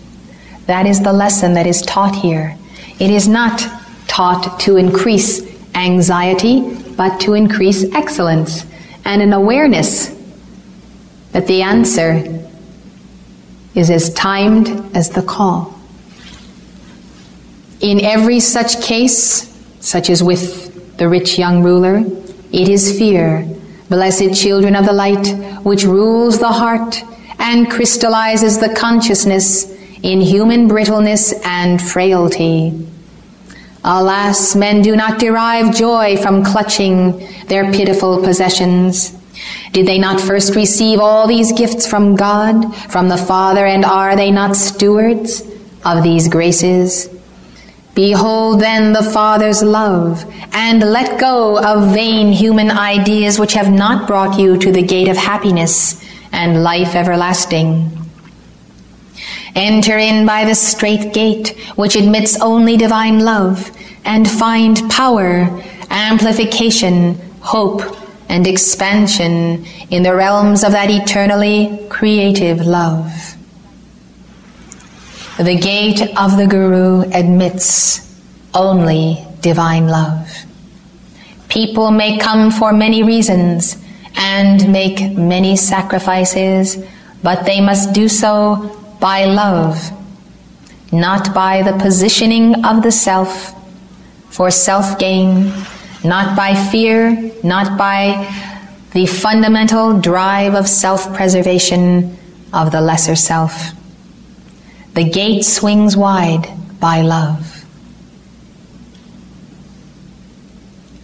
That 0.68 0.86
is 0.86 1.02
the 1.02 1.14
lesson 1.14 1.54
that 1.54 1.68
is 1.68 1.82
taught 1.82 2.16
here. 2.16 2.58
It 3.00 3.12
is 3.12 3.28
not 3.28 3.62
taught 4.08 4.60
to 4.62 4.78
increase 4.78 5.42
anxiety, 5.76 6.76
but 6.96 7.20
to 7.22 7.34
increase 7.34 7.84
excellence 7.94 8.66
and 9.10 9.24
an 9.24 9.34
awareness 9.34 10.16
that 11.32 11.48
the 11.48 11.64
answer 11.64 12.48
is 13.74 13.90
as 13.90 14.14
timed 14.14 14.68
as 14.96 15.10
the 15.10 15.24
call. 15.24 15.74
In 17.80 18.02
every 18.02 18.40
such 18.40 18.84
case, 18.84 19.52
such 19.80 20.12
as 20.12 20.22
with 20.22 20.98
the 20.98 21.10
rich 21.10 21.40
young 21.40 21.64
ruler, 21.64 22.04
it 22.52 22.70
is 22.70 23.00
fear, 23.00 23.50
blessed 23.90 24.40
children 24.40 24.76
of 24.76 24.86
the 24.86 24.94
light, 24.94 25.28
which 25.64 25.86
rules 25.86 26.38
the 26.38 26.50
heart 26.52 27.02
and 27.40 27.68
crystallizes 27.68 28.60
the 28.60 28.76
consciousness 28.76 29.72
in 30.04 30.22
human 30.22 30.68
brittleness 30.68 31.34
and 31.44 31.82
frailty. 31.82 32.88
Alas, 33.84 34.56
men 34.56 34.82
do 34.82 34.96
not 34.96 35.20
derive 35.20 35.76
joy 35.76 36.18
from 36.18 36.44
clutching 36.44 37.20
their 37.48 37.72
pitiful 37.72 38.22
possessions. 38.22 39.16
Did 39.72 39.88
they 39.88 40.00
not 40.00 40.20
first 40.20 40.56
receive 40.56 41.00
all 41.00 41.28
these 41.28 41.54
gifts 41.54 41.88
from 41.88 42.16
God, 42.16 42.76
from 42.92 43.08
the 43.08 43.18
Father, 43.18 43.66
and 43.66 43.86
are 43.86 44.16
they 44.16 44.32
not 44.32 44.56
stewards 44.56 45.42
of 45.86 46.04
these 46.04 46.28
graces? 46.28 47.10
Behold 47.96 48.60
then 48.62 48.94
the 48.94 49.04
Father's 49.04 49.64
love, 49.64 50.26
and 50.54 50.82
let 50.82 51.20
go 51.20 51.58
of 51.58 51.94
vain 51.94 52.32
human 52.32 52.72
ideas 52.72 53.40
which 53.40 53.54
have 53.54 53.72
not 53.72 54.08
brought 54.08 54.40
you 54.40 54.58
to 54.58 54.72
the 54.72 54.82
gate 54.84 55.08
of 55.08 55.18
happiness 55.18 56.04
and 56.32 56.64
life 56.64 56.96
everlasting. 56.96 57.99
Enter 59.60 59.98
in 59.98 60.26
by 60.26 60.46
the 60.46 60.56
straight 60.56 61.14
gate, 61.14 61.50
which 61.76 61.98
admits 61.98 62.40
only 62.40 62.78
divine 62.78 63.20
love, 63.20 63.70
and 64.06 64.26
find 64.26 64.90
power, 64.90 65.50
amplification, 65.90 67.16
hope, 67.42 67.82
and 68.30 68.48
expansion 68.48 69.66
in 69.90 70.02
the 70.02 70.16
realms 70.16 70.64
of 70.64 70.72
that 70.72 70.90
eternally 70.90 71.86
creative 71.90 72.66
love. 72.66 73.36
The 75.38 75.58
gate 75.60 76.04
of 76.18 76.38
the 76.38 76.48
Guru 76.48 77.02
admits 77.12 78.16
only 78.54 79.26
divine 79.42 79.90
love. 79.90 80.26
People 81.50 81.92
may 81.92 82.18
come 82.18 82.50
for 82.50 82.72
many 82.72 83.04
reasons 83.04 83.76
and 84.16 84.72
make 84.72 85.18
many 85.18 85.58
sacrifices, 85.58 86.82
but 87.22 87.46
they 87.46 87.60
must 87.60 87.92
do 87.92 88.08
so 88.08 88.79
by 89.00 89.26
love, 89.26 89.92
not 90.92 91.34
by 91.34 91.64
the 91.64 91.78
positioning 91.78 92.66
of 92.66 92.84
the 92.84 92.92
self 92.92 93.56
for 94.30 94.52
self 94.52 95.00
gain, 95.00 95.52
not 96.04 96.36
by 96.36 96.56
fear, 96.56 97.32
not 97.44 97.78
by 97.78 98.28
the 98.92 99.06
fundamental 99.06 100.00
drive 100.00 100.56
of 100.56 100.68
self 100.68 101.14
preservation 101.14 102.18
of 102.54 102.72
the 102.72 102.82
lesser 102.82 103.16
self. 103.16 103.72
The 104.94 105.10
gate 105.10 105.46
swings 105.46 105.96
wide 105.96 106.48
by 106.80 107.02
love. 107.02 107.66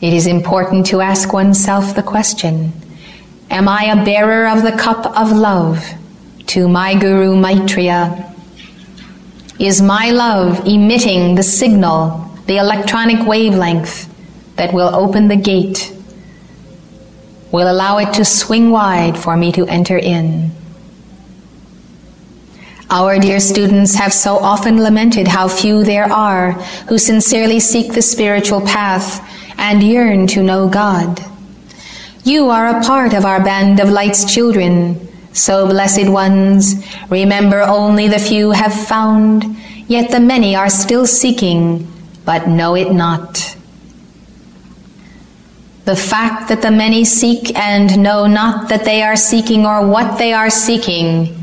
It 0.01 0.13
is 0.13 0.27
important 0.27 0.88
to 0.88 1.01
ask 1.01 1.31
oneself 1.31 1.95
the 1.95 2.03
question 2.03 2.73
Am 3.49 3.67
I 3.67 3.86
a 3.86 4.03
bearer 4.03 4.47
of 4.47 4.63
the 4.63 4.71
cup 4.71 5.05
of 5.17 5.31
love 5.31 5.84
to 6.47 6.67
my 6.67 6.95
Guru 6.95 7.36
Maitreya? 7.36 8.34
Is 9.60 9.81
my 9.81 10.12
love 10.12 10.67
emitting 10.67 11.36
the 11.36 11.43
signal, 11.43 12.29
the 12.45 12.58
electronic 12.58 13.25
wavelength 13.25 14.10
that 14.58 14.73
will 14.73 14.93
open 14.93 15.27
the 15.27 15.36
gate, 15.36 15.93
will 17.51 17.71
allow 17.71 17.97
it 17.97 18.13
to 18.15 18.25
swing 18.25 18.69
wide 18.71 19.17
for 19.17 19.38
me 19.38 19.51
to 19.53 19.65
enter 19.67 19.97
in? 19.97 20.51
Our 22.89 23.17
dear 23.17 23.39
students 23.39 23.95
have 23.95 24.13
so 24.13 24.38
often 24.38 24.82
lamented 24.82 25.28
how 25.28 25.47
few 25.47 25.84
there 25.84 26.11
are 26.11 26.51
who 26.88 26.97
sincerely 26.97 27.59
seek 27.59 27.93
the 27.93 28.01
spiritual 28.01 28.61
path 28.61 29.28
and 29.57 29.82
yearn 29.82 30.28
to 30.28 30.43
know 30.43 30.69
God. 30.69 31.19
You 32.24 32.49
are 32.49 32.67
a 32.67 32.84
part 32.84 33.13
of 33.13 33.26
our 33.26 33.43
band 33.43 33.80
of 33.80 33.89
light's 33.89 34.32
children. 34.32 35.05
So, 35.36 35.67
blessed 35.67 36.07
ones, 36.07 36.75
remember 37.09 37.61
only 37.61 38.07
the 38.07 38.19
few 38.19 38.51
have 38.51 38.73
found, 38.73 39.43
yet 39.86 40.09
the 40.09 40.21
many 40.21 40.55
are 40.55 40.69
still 40.69 41.05
seeking, 41.05 41.91
but 42.23 42.47
know 42.47 42.75
it 42.75 42.93
not. 42.93 43.57
The 45.83 45.97
fact 45.97 46.47
that 46.47 46.61
the 46.61 46.71
many 46.71 47.03
seek 47.03 47.53
and 47.53 48.01
know 48.01 48.27
not 48.27 48.69
that 48.69 48.86
they 48.86 49.03
are 49.03 49.17
seeking 49.17 49.65
or 49.65 49.86
what 49.86 50.17
they 50.17 50.31
are 50.31 50.49
seeking 50.49 51.36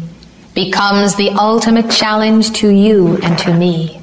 becomes 0.55 1.17
the 1.17 1.29
ultimate 1.29 1.91
challenge 1.91 2.51
to 2.61 2.71
you 2.71 3.19
and 3.19 3.39
to 3.41 3.53
me. 3.53 4.01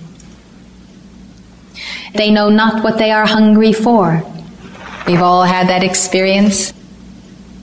They 2.14 2.30
know 2.30 2.50
not 2.50 2.84
what 2.84 3.00
they 3.00 3.10
are 3.10 3.26
hungry 3.26 3.74
for. 3.74 4.24
We've 5.08 5.22
all 5.22 5.46
had 5.46 5.68
that 5.70 5.84
experience. 5.84 6.74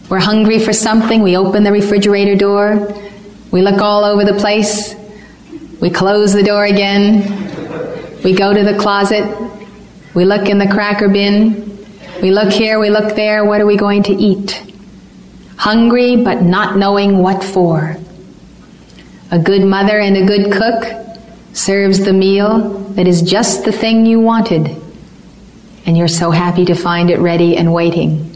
We're 0.09 0.21
hungry 0.21 0.61
for 0.61 0.73
something, 0.73 1.21
we 1.23 1.37
open 1.37 1.65
the 1.65 1.73
refrigerator 1.73 2.37
door, 2.37 2.95
we 3.51 3.61
look 3.61 3.81
all 3.81 4.05
over 4.05 4.25
the 4.25 4.35
place, 4.35 4.95
we 5.81 5.91
close 5.91 6.33
the 6.33 6.45
door 6.45 6.65
again, 6.65 8.23
we 8.23 8.33
go 8.33 8.55
to 8.55 8.63
the 8.63 8.79
closet, 8.79 9.25
we 10.15 10.25
look 10.25 10.49
in 10.49 10.59
the 10.59 10.69
cracker 10.69 11.09
bin, 11.09 11.85
we 12.23 12.31
look 12.31 12.53
here, 12.53 12.79
we 12.79 12.89
look 12.89 13.17
there, 13.17 13.45
what 13.45 13.61
are 13.61 13.67
we 13.67 13.77
going 13.77 14.05
to 14.05 14.13
eat? 14.13 14.73
Hungry 15.57 16.23
but 16.23 16.41
not 16.41 16.77
knowing 16.77 17.19
what 17.19 17.43
for. 17.43 17.97
A 19.33 19.41
good 19.41 19.65
mother 19.65 19.99
and 19.99 20.17
a 20.17 20.25
good 20.25 20.53
cook 20.53 20.85
serves 21.53 22.05
the 22.05 22.13
meal 22.13 22.79
that 22.91 23.09
is 23.09 23.23
just 23.23 23.65
the 23.65 23.73
thing 23.73 24.07
you 24.07 24.21
wanted, 24.21 24.81
and 25.85 25.99
you're 25.99 26.07
so 26.07 26.31
happy 26.31 26.65
to 26.67 26.77
find 26.77 27.11
it 27.11 27.19
ready 27.19 27.57
and 27.57 27.75
waiting. 27.75 28.36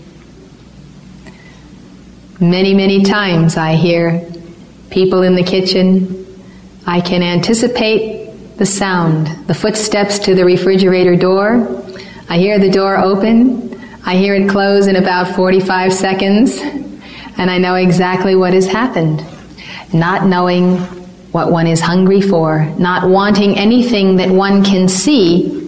Many, 2.41 2.73
many 2.73 3.03
times 3.03 3.59
I 3.59 3.75
hear 3.75 4.27
people 4.89 5.21
in 5.21 5.35
the 5.35 5.43
kitchen. 5.43 6.25
I 6.87 7.03
can 7.03 7.23
anticipate 7.23 8.57
the 8.57 8.65
sound, 8.65 9.27
the 9.47 9.53
footsteps 9.53 10.19
to 10.21 10.35
the 10.35 10.47
refrigerator 10.47 11.17
door. 11.17 11.85
I 12.31 12.39
hear 12.39 12.59
the 12.59 12.71
door 12.71 12.97
open. 12.97 13.79
I 14.07 14.17
hear 14.17 14.35
it 14.35 14.49
close 14.49 14.87
in 14.87 14.97
about 14.97 15.37
45 15.37 15.93
seconds, 15.93 16.57
and 17.37 17.51
I 17.51 17.59
know 17.59 17.75
exactly 17.75 18.35
what 18.35 18.55
has 18.55 18.67
happened. 18.67 19.23
Not 19.93 20.25
knowing 20.25 20.79
what 21.33 21.53
one 21.53 21.67
is 21.67 21.83
hungry 21.83 22.23
for, 22.23 22.65
not 22.79 23.07
wanting 23.07 23.59
anything 23.59 24.17
that 24.17 24.31
one 24.31 24.65
can 24.65 24.89
see, 24.89 25.59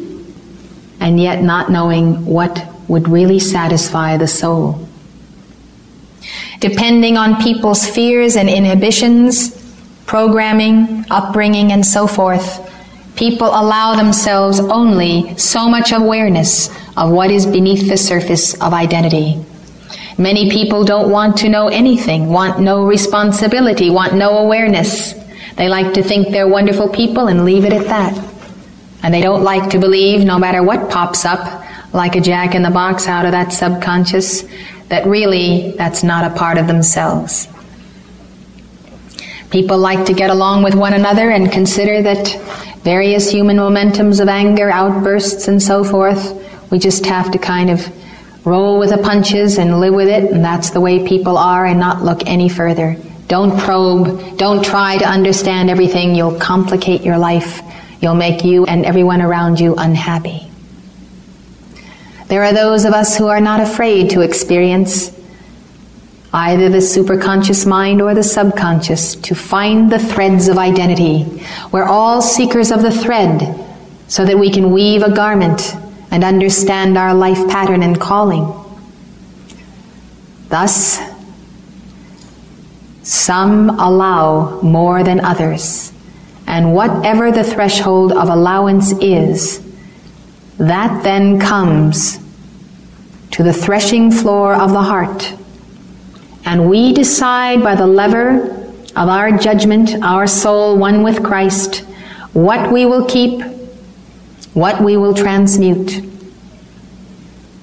and 1.01 1.21
yet 1.21 1.43
not 1.43 1.71
knowing 1.71 2.25
what 2.25 2.67
would 2.89 3.09
really 3.09 3.41
satisfy 3.41 4.17
the 4.17 4.27
soul 4.27 4.89
depending 6.63 7.17
on 7.17 7.43
people's 7.43 7.85
fears 7.85 8.37
and 8.37 8.49
inhibitions, 8.49 9.51
programming, 10.07 11.05
upbringing, 11.11 11.73
and 11.73 11.85
so 11.85 12.07
forth, 12.07 12.71
people 13.17 13.49
allow 13.49 13.97
themselves 13.97 14.61
only 14.61 15.37
so 15.37 15.69
much 15.69 15.91
awareness 15.91 16.71
of 16.97 17.11
what 17.11 17.33
is 17.33 17.47
beneath 17.47 17.89
the 17.89 17.97
surface 17.97 18.55
of 18.63 18.73
identity. 18.73 19.45
Many 20.17 20.53
people 20.53 20.85
don't 20.85 21.11
want 21.11 21.37
to 21.39 21.49
know 21.49 21.67
anything, 21.67 22.29
want 22.29 22.61
no 22.61 22.85
responsibility, 22.85 23.91
want 23.91 24.15
no 24.15 24.39
awareness. 24.39 25.15
They 25.57 25.69
like 25.69 25.95
to 25.95 26.03
think 26.03 26.29
they're 26.29 26.47
wonderful 26.47 26.89
people 26.89 27.27
and 27.27 27.45
leave 27.45 27.65
it 27.65 27.73
at 27.73 27.87
that. 27.87 28.15
And 29.03 29.13
they 29.13 29.21
don't 29.21 29.43
like 29.43 29.71
to 29.71 29.81
believe, 29.81 30.25
no 30.25 30.39
matter 30.39 30.63
what 30.63 30.91
pops 30.91 31.25
up, 31.25 31.65
like 31.93 32.15
a 32.15 32.21
jack 32.21 32.55
in 32.55 32.63
the 32.63 32.71
box 32.71 33.09
out 33.09 33.25
of 33.25 33.33
that 33.33 33.53
subconscious, 33.53 34.45
that 34.93 35.07
really 35.07 35.71
that's 35.79 36.03
not 36.03 36.31
a 36.31 36.35
part 36.37 36.59
of 36.59 36.67
themselves. 36.67 37.49
People 39.49 39.79
like 39.79 40.05
to 40.05 40.13
get 40.13 40.29
along 40.29 40.65
with 40.65 40.75
one 40.75 40.93
another 40.93 41.31
and 41.31 41.51
consider 41.51 42.03
that 42.03 42.29
various 42.85 43.31
human 43.31 43.57
momentums 43.57 44.21
of 44.21 44.29
anger, 44.29 44.69
outbursts, 44.69 45.49
and 45.49 45.63
so 45.63 45.83
forth, 45.83 46.23
we 46.71 46.79
just 46.79 47.07
have 47.07 47.31
to 47.31 47.39
kind 47.39 47.71
of 47.71 47.81
roll 48.45 48.79
with 48.79 48.91
the 48.91 48.99
punches 48.99 49.57
and 49.57 49.81
live 49.81 49.95
with 49.95 50.09
it, 50.09 50.31
and 50.31 50.45
that's 50.45 50.71
the 50.73 50.81
way 50.81 51.09
people 51.09 51.39
are, 51.39 51.65
and 51.65 51.81
not 51.81 52.03
look 52.03 52.27
any 52.27 52.51
further. 52.51 52.95
Don't 53.29 53.59
probe, 53.61 54.37
don't 54.37 54.63
try 54.63 54.99
to 54.99 55.07
understand 55.07 55.71
everything. 55.71 56.15
You'll 56.15 56.39
complicate 56.39 57.01
your 57.01 57.17
life. 57.17 57.63
You'll 58.03 58.15
make 58.15 58.45
you 58.45 58.67
and 58.67 58.85
everyone 58.85 59.23
around 59.23 59.59
you 59.59 59.75
unhappy. 59.75 60.52
There 62.33 62.45
are 62.45 62.55
those 62.55 62.87
of 62.87 62.95
us 62.95 63.19
who 63.19 63.27
are 63.27 63.43
not 63.43 63.61
afraid 63.61 64.09
to 64.13 64.23
experience 64.23 65.15
either 66.33 66.71
the 66.71 66.79
superconscious 66.79 67.67
mind 67.67 68.01
or 68.01 68.15
the 68.15 68.23
subconscious 68.23 69.17
to 69.17 69.35
find 69.35 69.93
the 69.93 69.99
threads 69.99 70.49
of 70.49 70.57
identity. 70.57 71.45
We're 71.73 71.85
all 71.85 72.23
seekers 72.23 72.73
of 72.73 72.81
the 72.81 72.91
thread 72.91 73.55
so 74.09 74.25
that 74.25 74.39
we 74.39 74.51
can 74.51 74.73
weave 74.73 75.03
a 75.03 75.15
garment 75.15 75.75
and 76.11 76.25
understand 76.25 76.97
our 76.97 77.13
life 77.13 77.51
pattern 77.51 77.83
and 77.83 78.01
calling. 78.01 78.51
Thus, 80.49 81.01
some 83.03 83.79
allow 83.79 84.59
more 84.63 85.05
than 85.05 85.21
others, 85.21 85.93
and 86.47 86.75
whatever 86.75 87.31
the 87.31 87.45
threshold 87.45 88.11
of 88.11 88.31
allowance 88.31 88.93
is, 89.03 89.63
that 90.57 91.03
then 91.03 91.39
comes 91.39 92.22
to 93.33 93.43
the 93.43 93.53
threshing 93.53 94.11
floor 94.11 94.55
of 94.55 94.71
the 94.71 94.83
heart. 94.83 95.35
And 96.45 96.69
we 96.69 96.93
decide 96.93 97.63
by 97.63 97.75
the 97.75 97.87
lever 97.87 98.51
of 98.97 99.09
our 99.09 99.37
judgment, 99.37 100.03
our 100.03 100.27
soul 100.27 100.79
one 100.79 101.03
with 101.03 101.23
Christ, 101.23 101.79
what 102.33 102.73
we 102.73 102.87
will 102.87 103.05
keep, 103.05 103.43
what 104.55 104.83
we 104.83 104.97
will 104.97 105.15
transmute. 105.15 106.05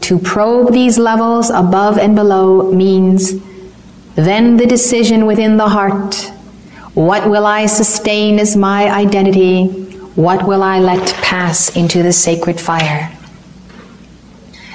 To 0.02 0.20
probe 0.20 0.74
these 0.74 0.98
levels 0.98 1.50
above 1.50 1.98
and 1.98 2.16
below 2.16 2.72
means 2.72 3.34
then 4.16 4.58
the 4.58 4.66
decision 4.66 5.26
within 5.26 5.58
the 5.58 5.70
heart 5.70 6.32
what 7.00 7.30
will 7.30 7.46
I 7.46 7.68
sustain 7.68 8.40
as 8.40 8.58
my 8.58 8.90
identity? 8.92 9.68
What 10.16 10.46
will 10.46 10.62
I 10.62 10.80
let 10.80 11.14
pass 11.22 11.74
into 11.76 12.04
the 12.04 12.12
sacred 12.12 12.60
fire? 12.60 13.16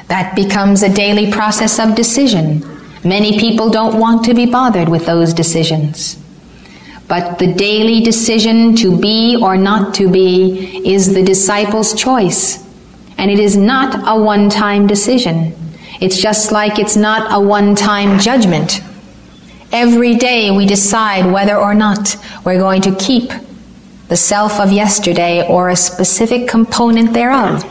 That 0.09 0.37
becomes 0.37 0.83
a 0.83 0.93
daily 0.93 1.31
process 1.31 1.79
of 1.79 1.95
decision. 1.95 2.65
Many 3.05 3.39
people 3.39 3.71
don't 3.71 3.99
want 3.99 4.25
to 4.25 4.35
be 4.35 4.47
bothered 4.47 4.89
with 4.89 5.07
those 5.07 5.35
decisions. 5.35 6.19
But 7.07 7.39
the 7.39 7.53
daily 7.53 8.01
decision 8.01 8.75
to 8.77 8.99
be 8.99 9.37
or 9.37 9.57
not 9.57 9.95
to 9.95 10.09
be 10.09 10.89
is 10.89 11.13
the 11.13 11.23
disciple's 11.23 11.95
choice. 11.95 12.65
And 13.19 13.31
it 13.31 13.39
is 13.39 13.57
not 13.57 13.95
a 14.07 14.21
one 14.21 14.49
time 14.49 14.87
decision. 14.87 15.55
It's 16.01 16.21
just 16.21 16.51
like 16.51 16.79
it's 16.79 16.97
not 16.97 17.33
a 17.33 17.41
one 17.41 17.75
time 17.75 18.19
judgment. 18.19 18.81
Every 19.71 20.15
day 20.15 20.51
we 20.51 20.67
decide 20.67 21.31
whether 21.31 21.57
or 21.57 21.75
not 21.75 22.17
we're 22.45 22.59
going 22.59 22.83
to 22.83 22.95
keep 22.97 23.31
the 24.09 24.17
self 24.17 24.61
of 24.61 24.73
yesterday 24.73 25.47
or 25.47 25.69
a 25.69 25.77
specific 25.77 26.49
component 26.49 27.13
thereof 27.13 27.65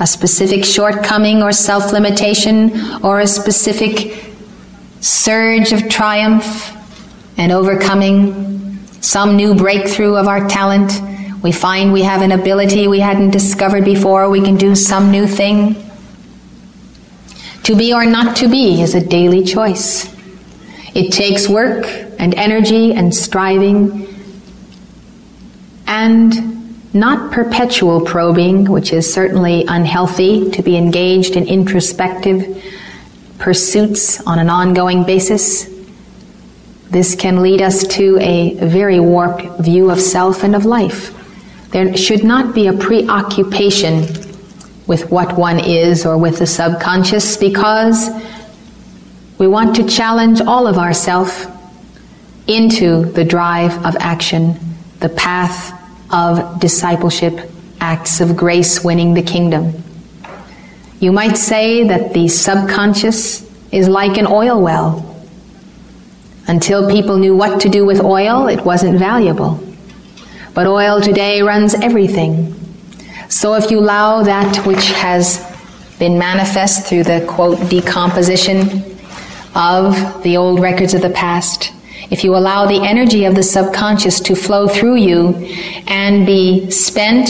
a 0.00 0.06
specific 0.06 0.64
shortcoming 0.64 1.42
or 1.42 1.52
self 1.52 1.92
limitation 1.92 3.04
or 3.04 3.20
a 3.20 3.26
specific 3.26 4.24
surge 5.00 5.72
of 5.72 5.88
triumph 5.88 6.74
and 7.36 7.52
overcoming 7.52 8.78
some 9.00 9.36
new 9.36 9.54
breakthrough 9.54 10.14
of 10.14 10.26
our 10.26 10.48
talent. 10.48 10.92
We 11.42 11.52
find 11.52 11.92
we 11.92 12.02
have 12.02 12.22
an 12.22 12.32
ability 12.32 12.88
we 12.88 13.00
hadn't 13.00 13.30
discovered 13.30 13.84
before, 13.84 14.28
we 14.28 14.40
can 14.40 14.56
do 14.56 14.74
some 14.74 15.10
new 15.10 15.26
thing. 15.26 15.76
To 17.64 17.76
be 17.76 17.92
or 17.92 18.06
not 18.06 18.36
to 18.36 18.48
be 18.48 18.80
is 18.80 18.94
a 18.94 19.00
daily 19.00 19.44
choice. 19.44 20.12
It 20.94 21.12
takes 21.12 21.48
work 21.48 21.86
and 22.18 22.34
energy 22.34 22.92
and 22.92 23.14
striving 23.14 24.08
and 25.86 26.57
not 26.98 27.32
perpetual 27.32 28.00
probing, 28.00 28.64
which 28.64 28.92
is 28.92 29.12
certainly 29.12 29.64
unhealthy 29.68 30.50
to 30.50 30.62
be 30.62 30.76
engaged 30.76 31.36
in 31.36 31.46
introspective 31.46 32.62
pursuits 33.38 34.20
on 34.26 34.38
an 34.38 34.50
ongoing 34.50 35.04
basis. 35.04 35.68
This 36.90 37.14
can 37.14 37.42
lead 37.42 37.62
us 37.62 37.86
to 37.88 38.18
a 38.20 38.54
very 38.54 38.98
warped 38.98 39.60
view 39.60 39.90
of 39.90 40.00
self 40.00 40.42
and 40.42 40.56
of 40.56 40.64
life. 40.64 41.14
There 41.70 41.96
should 41.96 42.24
not 42.24 42.54
be 42.54 42.66
a 42.66 42.72
preoccupation 42.72 44.06
with 44.86 45.10
what 45.10 45.38
one 45.38 45.60
is 45.60 46.06
or 46.06 46.16
with 46.16 46.38
the 46.38 46.46
subconscious 46.46 47.36
because 47.36 48.08
we 49.38 49.46
want 49.46 49.76
to 49.76 49.86
challenge 49.86 50.40
all 50.40 50.66
of 50.66 50.78
ourself 50.78 51.46
into 52.46 53.04
the 53.12 53.24
drive 53.24 53.84
of 53.84 53.94
action, 54.00 54.58
the 55.00 55.10
path 55.10 55.77
of 56.10 56.60
discipleship, 56.60 57.50
acts 57.80 58.20
of 58.20 58.36
grace 58.36 58.82
winning 58.82 59.14
the 59.14 59.22
kingdom. 59.22 59.82
You 61.00 61.12
might 61.12 61.36
say 61.36 61.86
that 61.86 62.12
the 62.12 62.28
subconscious 62.28 63.48
is 63.70 63.88
like 63.88 64.16
an 64.18 64.26
oil 64.26 64.60
well. 64.60 65.04
Until 66.46 66.90
people 66.90 67.18
knew 67.18 67.36
what 67.36 67.60
to 67.60 67.68
do 67.68 67.84
with 67.84 68.00
oil, 68.00 68.48
it 68.48 68.64
wasn't 68.64 68.98
valuable. 68.98 69.62
But 70.54 70.66
oil 70.66 71.00
today 71.00 71.42
runs 71.42 71.74
everything. 71.74 72.54
So 73.28 73.54
if 73.54 73.70
you 73.70 73.78
allow 73.78 74.22
that 74.22 74.66
which 74.66 74.90
has 74.92 75.44
been 75.98 76.18
manifest 76.18 76.86
through 76.86 77.04
the 77.04 77.24
quote 77.28 77.68
decomposition 77.68 78.82
of 79.54 80.22
the 80.22 80.36
old 80.36 80.60
records 80.60 80.94
of 80.94 81.02
the 81.02 81.10
past, 81.10 81.72
if 82.10 82.24
you 82.24 82.34
allow 82.34 82.66
the 82.66 82.86
energy 82.86 83.24
of 83.24 83.34
the 83.34 83.42
subconscious 83.42 84.20
to 84.20 84.34
flow 84.34 84.66
through 84.66 84.96
you 84.96 85.34
and 85.86 86.24
be 86.24 86.70
spent 86.70 87.28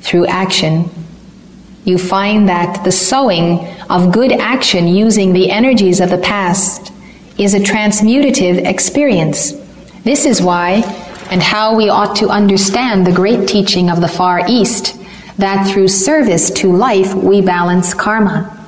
through 0.00 0.26
action, 0.26 0.90
you 1.84 1.98
find 1.98 2.48
that 2.48 2.84
the 2.84 2.92
sowing 2.92 3.66
of 3.90 4.12
good 4.12 4.32
action 4.32 4.86
using 4.86 5.32
the 5.32 5.50
energies 5.50 6.00
of 6.00 6.10
the 6.10 6.18
past 6.18 6.92
is 7.38 7.54
a 7.54 7.58
transmutative 7.58 8.64
experience. 8.66 9.52
This 10.04 10.24
is 10.24 10.40
why 10.40 10.82
and 11.30 11.42
how 11.42 11.76
we 11.76 11.88
ought 11.88 12.16
to 12.16 12.28
understand 12.28 13.06
the 13.06 13.12
great 13.12 13.48
teaching 13.48 13.90
of 13.90 14.00
the 14.00 14.08
Far 14.08 14.42
East 14.48 14.98
that 15.38 15.70
through 15.70 15.88
service 15.88 16.50
to 16.50 16.70
life 16.70 17.14
we 17.14 17.40
balance 17.40 17.94
karma. 17.94 18.61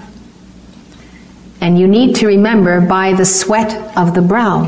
And 1.65 1.79
you 1.79 1.89
need 1.89 2.17
to 2.17 2.27
remember 2.27 2.83
by 2.83 3.15
the 3.15 3.25
sweat 3.25 3.97
of 3.97 4.13
the 4.13 4.21
brow. 4.21 4.67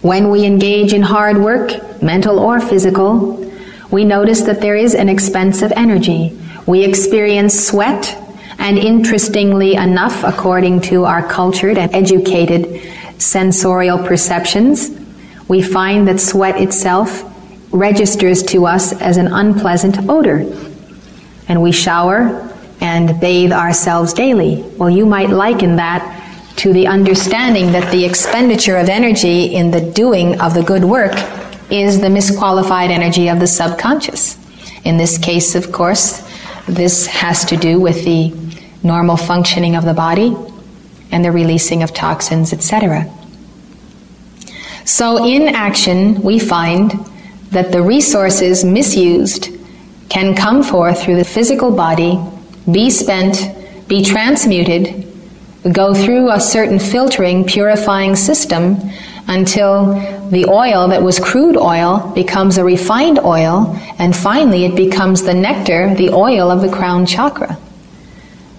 When 0.00 0.32
we 0.32 0.44
engage 0.44 0.92
in 0.92 1.02
hard 1.02 1.38
work, 1.38 2.02
mental 2.02 2.40
or 2.40 2.58
physical, 2.58 3.48
we 3.88 4.04
notice 4.04 4.40
that 4.42 4.60
there 4.60 4.74
is 4.74 4.96
an 4.96 5.08
expense 5.08 5.62
of 5.62 5.70
energy. 5.76 6.36
We 6.66 6.82
experience 6.82 7.56
sweat, 7.64 8.18
and 8.58 8.76
interestingly 8.76 9.74
enough, 9.74 10.24
according 10.24 10.80
to 10.90 11.04
our 11.04 11.24
cultured 11.24 11.78
and 11.78 11.94
educated 11.94 12.82
sensorial 13.18 13.98
perceptions, 13.98 14.90
we 15.46 15.62
find 15.62 16.08
that 16.08 16.18
sweat 16.18 16.60
itself 16.60 17.22
registers 17.72 18.42
to 18.42 18.66
us 18.66 19.00
as 19.00 19.16
an 19.16 19.28
unpleasant 19.28 20.08
odor. 20.08 20.38
And 21.46 21.62
we 21.62 21.70
shower 21.70 22.51
and 22.82 23.18
bathe 23.20 23.52
ourselves 23.52 24.12
daily. 24.12 24.62
Well, 24.76 24.90
you 24.90 25.06
might 25.06 25.30
liken 25.30 25.76
that 25.76 26.02
to 26.56 26.72
the 26.72 26.88
understanding 26.88 27.72
that 27.72 27.90
the 27.90 28.04
expenditure 28.04 28.76
of 28.76 28.88
energy 28.88 29.54
in 29.54 29.70
the 29.70 29.80
doing 29.80 30.40
of 30.40 30.52
the 30.52 30.62
good 30.62 30.84
work 30.84 31.14
is 31.70 32.00
the 32.00 32.08
misqualified 32.08 32.90
energy 32.90 33.28
of 33.28 33.40
the 33.40 33.46
subconscious. 33.46 34.36
In 34.84 34.98
this 34.98 35.16
case, 35.16 35.54
of 35.54 35.72
course, 35.72 36.28
this 36.66 37.06
has 37.06 37.44
to 37.46 37.56
do 37.56 37.80
with 37.80 38.04
the 38.04 38.34
normal 38.82 39.16
functioning 39.16 39.76
of 39.76 39.84
the 39.84 39.94
body 39.94 40.36
and 41.12 41.24
the 41.24 41.30
releasing 41.30 41.82
of 41.82 41.94
toxins, 41.94 42.52
etc. 42.52 43.08
So, 44.84 45.24
in 45.24 45.54
action, 45.54 46.20
we 46.20 46.40
find 46.40 46.90
that 47.50 47.70
the 47.70 47.82
resources 47.82 48.64
misused 48.64 49.48
can 50.08 50.34
come 50.34 50.62
forth 50.62 51.02
through 51.02 51.16
the 51.16 51.24
physical 51.24 51.70
body, 51.70 52.18
be 52.70 52.90
spent, 52.90 53.88
be 53.88 54.04
transmuted, 54.04 55.08
go 55.72 55.94
through 55.94 56.30
a 56.30 56.40
certain 56.40 56.78
filtering, 56.78 57.44
purifying 57.44 58.16
system 58.16 58.76
until 59.28 59.94
the 60.30 60.46
oil 60.46 60.88
that 60.88 61.02
was 61.02 61.18
crude 61.18 61.56
oil 61.56 62.12
becomes 62.14 62.58
a 62.58 62.64
refined 62.64 63.18
oil, 63.20 63.78
and 63.98 64.14
finally 64.14 64.64
it 64.64 64.74
becomes 64.74 65.22
the 65.22 65.34
nectar, 65.34 65.94
the 65.94 66.10
oil 66.10 66.50
of 66.50 66.60
the 66.60 66.70
crown 66.70 67.06
chakra. 67.06 67.56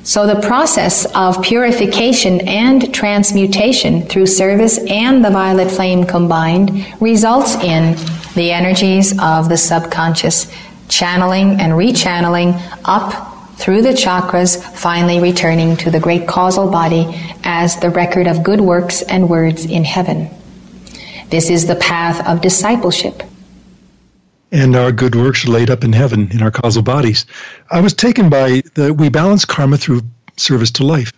So 0.04 0.28
the 0.28 0.42
process 0.42 1.06
of 1.16 1.42
purification 1.42 2.42
and 2.42 2.94
transmutation 2.94 4.02
through 4.04 4.28
service 4.28 4.78
and 4.90 5.24
the 5.24 5.30
violet 5.30 5.72
flame 5.72 6.06
combined 6.06 6.86
results 7.00 7.56
in 7.56 7.96
the 8.36 8.52
energies 8.52 9.18
of 9.20 9.48
the 9.48 9.58
subconscious 9.58 10.52
channeling 10.90 11.60
and 11.62 11.74
rechanneling 11.74 12.62
up 12.84 13.33
through 13.64 13.82
the 13.82 13.94
chakras, 13.94 14.62
finally 14.76 15.22
returning 15.22 15.78
to 15.78 15.90
the 15.90 15.98
great 15.98 16.28
causal 16.28 16.70
body 16.70 17.06
as 17.46 17.80
the 17.80 17.90
record 17.90 18.28
of 18.28 18.44
good 18.44 18.60
works 18.60 19.02
and 19.04 19.30
words 19.30 19.64
in 19.64 19.86
heaven. 19.86 20.30
This 21.30 21.50
is 21.50 21.66
the 21.66 21.78
path 21.78 22.28
of 22.28 22.42
discipleship. 22.42 23.24
And 24.52 24.76
our 24.76 24.92
good 24.92 25.16
works 25.16 25.46
are 25.46 25.52
laid 25.52 25.70
up 25.70 25.86
in 25.86 25.94
heaven 25.94 26.30
in 26.34 26.44
our 26.44 26.52
causal 26.52 26.84
bodies. 26.84 27.26
I 27.72 27.80
was 27.80 27.94
taken 27.94 28.30
by 28.30 28.64
the 28.74 28.94
we 28.94 29.08
balance 29.08 29.46
karma 29.46 29.78
through 29.78 30.02
service 30.36 30.72
to 30.72 30.84
life. 30.84 31.14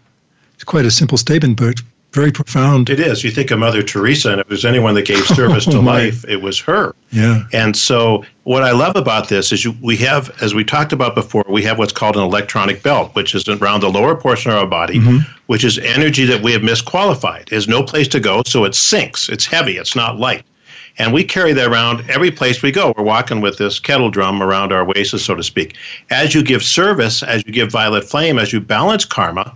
It's 0.53 0.63
quite 0.63 0.85
a 0.85 0.91
simple 0.91 1.17
statement, 1.17 1.57
but 1.57 1.81
very 2.15 2.31
profound. 2.31 2.89
It 2.89 2.99
is. 2.99 3.23
You 3.23 3.29
think 3.29 3.51
of 3.51 3.59
Mother 3.59 3.83
Teresa, 3.83 4.31
and 4.31 4.41
if 4.41 4.47
there's 4.47 4.65
anyone 4.65 4.95
that 4.95 5.05
gave 5.05 5.23
service 5.27 5.65
to 5.65 5.79
life, 5.79 6.25
it 6.27 6.41
was 6.41 6.59
her. 6.61 6.95
Yeah. 7.11 7.43
And 7.53 7.75
so, 7.75 8.25
what 8.43 8.63
I 8.63 8.71
love 8.71 8.95
about 8.95 9.29
this 9.29 9.51
is 9.51 9.63
you, 9.63 9.75
we 9.81 9.97
have, 9.97 10.31
as 10.41 10.55
we 10.55 10.63
talked 10.63 10.93
about 10.93 11.13
before, 11.13 11.43
we 11.47 11.61
have 11.63 11.77
what's 11.77 11.93
called 11.93 12.15
an 12.15 12.23
electronic 12.23 12.81
belt, 12.81 13.13
which 13.13 13.35
is 13.35 13.47
around 13.47 13.81
the 13.81 13.89
lower 13.89 14.15
portion 14.15 14.51
of 14.51 14.57
our 14.57 14.65
body, 14.65 14.99
mm-hmm. 14.99 15.17
which 15.47 15.63
is 15.63 15.77
energy 15.77 16.25
that 16.25 16.41
we 16.41 16.51
have 16.53 16.61
misqualified. 16.61 17.49
There's 17.49 17.67
no 17.67 17.83
place 17.83 18.07
to 18.09 18.19
go, 18.19 18.41
so 18.45 18.63
it 18.63 18.73
sinks. 18.73 19.29
It's 19.29 19.45
heavy. 19.45 19.77
It's 19.77 19.95
not 19.95 20.17
light. 20.17 20.43
And 20.97 21.13
we 21.13 21.25
carry 21.25 21.51
that 21.53 21.67
around 21.67 22.09
every 22.09 22.31
place 22.31 22.61
we 22.61 22.71
go. 22.71 22.93
We're 22.97 23.03
walking 23.03 23.41
with 23.41 23.57
this 23.57 23.79
kettle 23.79 24.09
drum 24.09 24.41
around 24.41 24.71
our 24.71 24.85
waists, 24.85 25.21
so 25.21 25.35
to 25.35 25.43
speak. 25.43 25.75
As 26.09 26.33
you 26.33 26.41
give 26.41 26.63
service, 26.63 27.21
as 27.21 27.43
you 27.45 27.51
give 27.51 27.69
violet 27.69 28.05
flame, 28.05 28.39
as 28.39 28.53
you 28.53 28.61
balance 28.61 29.03
karma, 29.03 29.53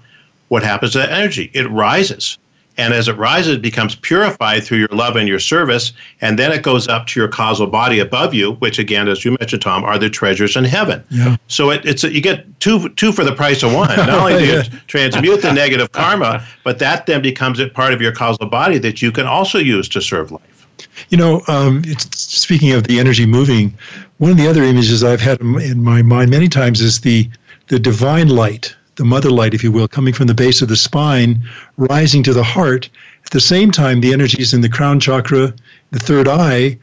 what 0.49 0.63
happens 0.63 0.91
to 0.93 0.97
that 0.97 1.11
energy? 1.11 1.49
It 1.53 1.69
rises. 1.69 2.37
And 2.79 2.93
as 2.93 3.09
it 3.09 3.17
rises, 3.17 3.57
it 3.57 3.61
becomes 3.61 3.95
purified 3.95 4.63
through 4.63 4.77
your 4.77 4.87
love 4.93 5.17
and 5.17 5.27
your 5.27 5.39
service. 5.39 5.91
And 6.21 6.39
then 6.39 6.53
it 6.53 6.63
goes 6.63 6.87
up 6.87 7.07
to 7.07 7.19
your 7.19 7.27
causal 7.27 7.67
body 7.67 7.99
above 7.99 8.33
you, 8.33 8.53
which 8.53 8.79
again, 8.79 9.09
as 9.09 9.25
you 9.25 9.31
mentioned, 9.31 9.61
Tom, 9.61 9.83
are 9.83 9.99
the 9.99 10.09
treasures 10.09 10.55
in 10.55 10.63
heaven. 10.63 11.03
Yeah. 11.09 11.35
So 11.47 11.71
it, 11.71 11.85
it's 11.85 12.05
a, 12.05 12.13
you 12.13 12.21
get 12.21 12.59
two 12.61 12.87
two 12.89 13.11
for 13.11 13.25
the 13.25 13.35
price 13.35 13.63
of 13.63 13.73
one. 13.73 13.89
Not 13.89 14.09
only 14.09 14.37
do 14.37 14.45
you 14.45 14.61
transmute 14.87 15.41
the 15.41 15.51
negative 15.51 15.91
karma, 15.91 16.45
but 16.63 16.79
that 16.79 17.05
then 17.05 17.21
becomes 17.21 17.59
a 17.59 17.67
part 17.67 17.93
of 17.93 18.01
your 18.01 18.13
causal 18.13 18.45
body 18.45 18.77
that 18.77 19.01
you 19.01 19.11
can 19.11 19.27
also 19.27 19.57
use 19.59 19.89
to 19.89 20.01
serve 20.01 20.31
life. 20.31 20.67
You 21.09 21.17
know, 21.17 21.41
um, 21.49 21.83
speaking 22.13 22.71
of 22.71 22.85
the 22.85 22.97
energy 22.97 23.25
moving, 23.25 23.77
one 24.19 24.31
of 24.31 24.37
the 24.37 24.47
other 24.47 24.63
images 24.63 25.03
I've 25.03 25.19
had 25.19 25.41
in 25.41 25.83
my 25.83 26.01
mind 26.01 26.31
many 26.31 26.47
times 26.47 26.79
is 26.79 27.01
the 27.01 27.29
the 27.67 27.77
divine 27.77 28.29
light 28.29 28.73
the 28.99 29.05
mother 29.05 29.31
light, 29.31 29.53
if 29.53 29.63
you 29.63 29.71
will, 29.71 29.87
coming 29.87 30.13
from 30.13 30.27
the 30.27 30.33
base 30.33 30.61
of 30.61 30.67
the 30.67 30.75
spine, 30.75 31.41
rising 31.77 32.21
to 32.21 32.33
the 32.33 32.43
heart. 32.43 32.89
At 33.25 33.31
the 33.31 33.39
same 33.39 33.71
time, 33.71 34.01
the 34.01 34.11
energies 34.11 34.53
in 34.53 34.59
the 34.59 34.67
crown 34.67 34.99
chakra, 34.99 35.53
the 35.91 35.99
third 35.99 36.27
eye, 36.27 36.77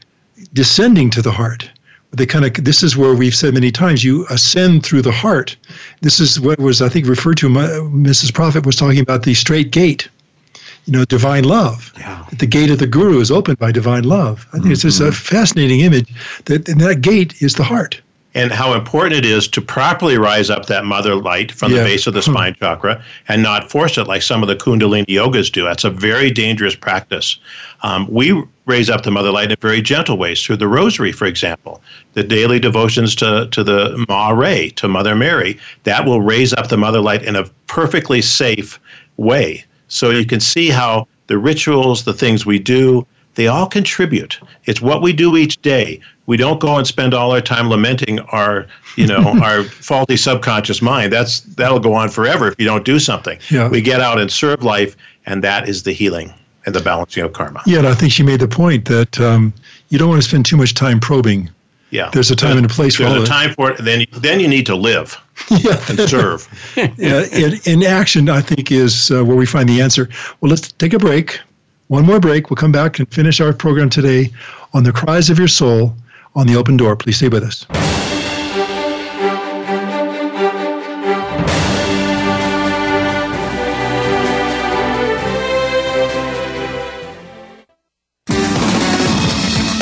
descending 0.51 1.11
to 1.11 1.21
the 1.21 1.31
heart. 1.31 1.69
They 2.11 2.25
kind 2.25 2.43
of 2.43 2.53
this 2.63 2.81
is 2.81 2.97
where 2.97 3.13
we've 3.13 3.35
said 3.35 3.53
many 3.53 3.69
times 3.69 4.03
you 4.03 4.25
ascend 4.31 4.83
through 4.83 5.03
the 5.03 5.11
heart. 5.11 5.55
This 6.01 6.19
is 6.19 6.39
what 6.39 6.57
was 6.57 6.81
I 6.81 6.89
think 6.89 7.05
referred 7.05 7.37
to. 7.37 7.49
Mrs. 7.49 8.33
Prophet 8.33 8.65
was 8.65 8.75
talking 8.75 8.99
about 8.99 9.23
the 9.23 9.35
straight 9.35 9.71
gate 9.71 10.09
you 10.85 10.93
know, 10.93 11.03
divine 11.03 11.43
love. 11.43 11.93
Yeah. 11.97 12.25
The 12.39 12.47
gate 12.47 12.71
of 12.71 12.79
the 12.79 12.87
guru 12.87 13.19
is 13.19 13.29
opened 13.29 13.59
by 13.59 13.73
divine 13.73 14.05
love. 14.05 14.47
I 14.49 14.51
think 14.53 14.63
mm-hmm. 14.63 14.71
it's 14.71 14.83
just 14.83 15.01
a 15.01 15.11
fascinating 15.11 15.81
image 15.81 16.09
that 16.45 16.67
and 16.69 16.79
that 16.79 17.01
gate 17.01 17.41
is 17.41 17.55
the 17.55 17.65
heart 17.65 18.01
and 18.37 18.51
how 18.51 18.73
important 18.73 19.15
it 19.15 19.25
is 19.25 19.47
to 19.47 19.61
properly 19.61 20.17
rise 20.17 20.49
up 20.49 20.67
that 20.67 20.85
mother 20.85 21.15
light 21.15 21.51
from 21.51 21.71
yeah. 21.71 21.79
the 21.79 21.83
base 21.83 22.05
of 22.07 22.13
the 22.13 22.21
spine 22.21 22.55
chakra 22.59 23.03
and 23.27 23.41
not 23.41 23.69
force 23.69 23.97
it 23.97 24.07
like 24.07 24.21
some 24.21 24.43
of 24.43 24.47
the 24.47 24.55
Kundalini 24.55 25.05
yogas 25.07 25.51
do. 25.51 25.63
That's 25.63 25.83
a 25.83 25.89
very 25.89 26.29
dangerous 26.29 26.75
practice. 26.75 27.39
Um, 27.81 28.07
we 28.09 28.43
raise 28.65 28.89
up 28.89 29.03
the 29.03 29.11
mother 29.11 29.31
light 29.31 29.51
in 29.51 29.57
very 29.59 29.81
gentle 29.81 30.17
ways 30.17 30.43
through 30.43 30.57
the 30.57 30.67
rosary, 30.67 31.11
for 31.11 31.25
example, 31.25 31.81
the 32.13 32.23
daily 32.23 32.59
devotions 32.59 33.15
to, 33.15 33.47
to 33.51 33.63
the 33.63 34.05
Ma 34.07 34.29
Ray, 34.29 34.69
to 34.71 34.87
Mother 34.87 35.15
Mary. 35.15 35.57
That 35.83 36.05
will 36.05 36.21
raise 36.21 36.53
up 36.53 36.69
the 36.69 36.77
mother 36.77 37.01
light 37.01 37.23
in 37.23 37.35
a 37.35 37.45
perfectly 37.65 38.21
safe 38.21 38.79
way. 39.17 39.65
So 39.87 40.11
you 40.11 40.25
can 40.25 40.39
see 40.39 40.69
how 40.69 41.07
the 41.27 41.37
rituals, 41.37 42.03
the 42.03 42.13
things 42.13 42.45
we 42.45 42.59
do, 42.59 43.05
they 43.37 43.47
all 43.47 43.67
contribute. 43.67 44.39
It's 44.65 44.81
what 44.81 45.03
we 45.03 45.13
do 45.13 45.37
each 45.37 45.61
day. 45.61 46.01
We 46.25 46.37
don't 46.37 46.59
go 46.59 46.75
and 46.75 46.87
spend 46.87 47.13
all 47.13 47.31
our 47.31 47.39
time 47.39 47.69
lamenting 47.69 48.19
our, 48.19 48.65
you 48.95 49.05
know, 49.05 49.39
our 49.43 49.63
faulty 49.63 50.17
subconscious 50.17 50.81
mind. 50.81 51.13
That's 51.13 51.41
that'll 51.41 51.79
go 51.79 51.93
on 51.93 52.09
forever 52.09 52.47
if 52.47 52.55
you 52.57 52.65
don't 52.65 52.83
do 52.83 52.97
something. 52.97 53.37
Yeah. 53.51 53.69
We 53.69 53.79
get 53.79 54.01
out 54.01 54.19
and 54.19 54.31
serve 54.31 54.63
life, 54.63 54.97
and 55.27 55.43
that 55.43 55.69
is 55.69 55.83
the 55.83 55.93
healing 55.93 56.33
and 56.65 56.73
the 56.73 56.81
balancing 56.81 57.23
of 57.23 57.33
karma. 57.33 57.61
Yeah, 57.67 57.77
and 57.77 57.87
I 57.87 57.93
think 57.93 58.11
she 58.11 58.23
made 58.23 58.39
the 58.39 58.47
point 58.47 58.85
that 58.85 59.21
um, 59.21 59.53
you 59.89 59.99
don't 59.99 60.09
want 60.09 60.21
to 60.21 60.27
spend 60.27 60.47
too 60.47 60.57
much 60.57 60.73
time 60.73 60.99
probing. 60.99 61.49
Yeah, 61.91 62.09
there's 62.11 62.31
a 62.31 62.35
time 62.35 62.57
and 62.57 62.65
a 62.65 62.69
place 62.69 62.95
for 62.95 63.03
There's 63.03 63.23
a 63.23 63.25
time 63.25 63.53
for 63.53 63.71
it. 63.71 63.77
Then, 63.77 64.05
then 64.13 64.39
you 64.39 64.47
need 64.47 64.65
to 64.65 64.75
live 64.75 65.15
yeah. 65.51 65.79
and 65.87 65.99
serve. 66.09 66.49
yeah, 66.97 67.23
in, 67.31 67.53
in, 67.65 67.83
action, 67.83 68.29
I 68.29 68.41
think 68.41 68.71
is 68.71 69.11
uh, 69.11 69.23
where 69.23 69.37
we 69.37 69.45
find 69.45 69.69
the 69.69 69.79
answer. 69.79 70.09
Well, 70.41 70.49
let's 70.49 70.71
take 70.73 70.93
a 70.93 70.99
break. 70.99 71.39
One 71.87 72.05
more 72.05 72.19
break. 72.19 72.49
We'll 72.49 72.57
come 72.57 72.73
back 72.73 72.99
and 72.99 73.07
finish 73.13 73.39
our 73.39 73.53
program 73.53 73.89
today 73.89 74.31
on 74.73 74.83
the 74.83 74.91
cries 74.91 75.29
of 75.29 75.39
your 75.39 75.47
soul 75.47 75.95
on 76.35 76.45
the 76.47 76.55
open 76.57 76.75
door. 76.75 76.95
Please 76.97 77.17
stay 77.17 77.29
with 77.29 77.43
us. 77.43 77.65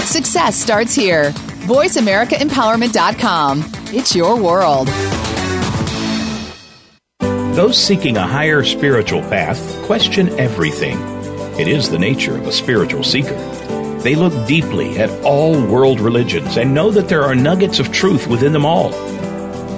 Success 0.08 0.56
starts 0.56 0.94
here. 0.94 1.32
VoiceAmericaEmpowerment.com. 1.66 3.64
It's 3.88 4.16
your 4.16 4.40
world. 4.40 4.88
Those 7.56 7.78
seeking 7.78 8.18
a 8.18 8.28
higher 8.28 8.64
spiritual 8.64 9.22
path 9.22 9.60
question 9.86 10.30
everything 10.38 11.15
it 11.58 11.68
is 11.68 11.90
the 11.90 11.98
nature 11.98 12.38
of 12.38 12.48
a 12.48 12.52
spiritual 12.52 13.04
seeker. 13.04 13.36
They 14.00 14.16
look 14.16 14.48
deeply 14.48 15.00
at 15.00 15.10
all 15.24 15.54
world 15.66 16.00
religions 16.00 16.58
and 16.58 16.74
know 16.74 16.92
that 16.92 17.08
there 17.08 17.24
are 17.24 17.34
nuggets 17.34 17.80
of 17.80 17.92
truth 17.92 18.28
within 18.28 18.54
them 18.54 18.66
all. 18.66 18.90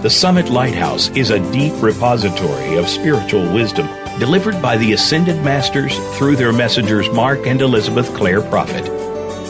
The 0.02 0.10
Summit 0.10 0.50
Lighthouse 0.50 1.10
is 1.10 1.30
a 1.30 1.52
deep 1.52 1.74
repository 1.82 2.78
of 2.78 2.90
spiritual 2.90 3.54
wisdom 3.54 3.88
delivered 4.20 4.62
by 4.62 4.78
the 4.78 4.94
Ascended 4.94 5.44
Masters 5.44 5.98
through 6.18 6.36
their 6.36 6.52
messengers 6.52 7.10
Mark 7.12 7.46
and 7.46 7.62
Elizabeth 7.62 8.14
Clare 8.16 8.42
Prophet. 8.42 8.86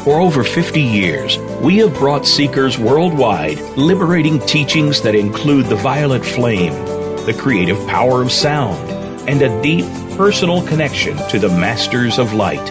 For 0.03 0.19
over 0.19 0.43
50 0.43 0.81
years, 0.81 1.37
we 1.61 1.77
have 1.77 1.93
brought 1.93 2.25
seekers 2.25 2.77
worldwide 2.77 3.59
liberating 3.77 4.39
teachings 4.41 5.01
that 5.01 5.15
include 5.15 5.65
the 5.67 5.75
violet 5.75 6.25
flame, 6.25 6.73
the 7.25 7.35
creative 7.37 7.77
power 7.87 8.21
of 8.21 8.31
sound, 8.31 8.77
and 9.29 9.41
a 9.41 9.61
deep 9.61 9.85
personal 10.17 10.65
connection 10.65 11.15
to 11.29 11.37
the 11.37 11.47
Masters 11.47 12.17
of 12.17 12.33
Light. 12.33 12.65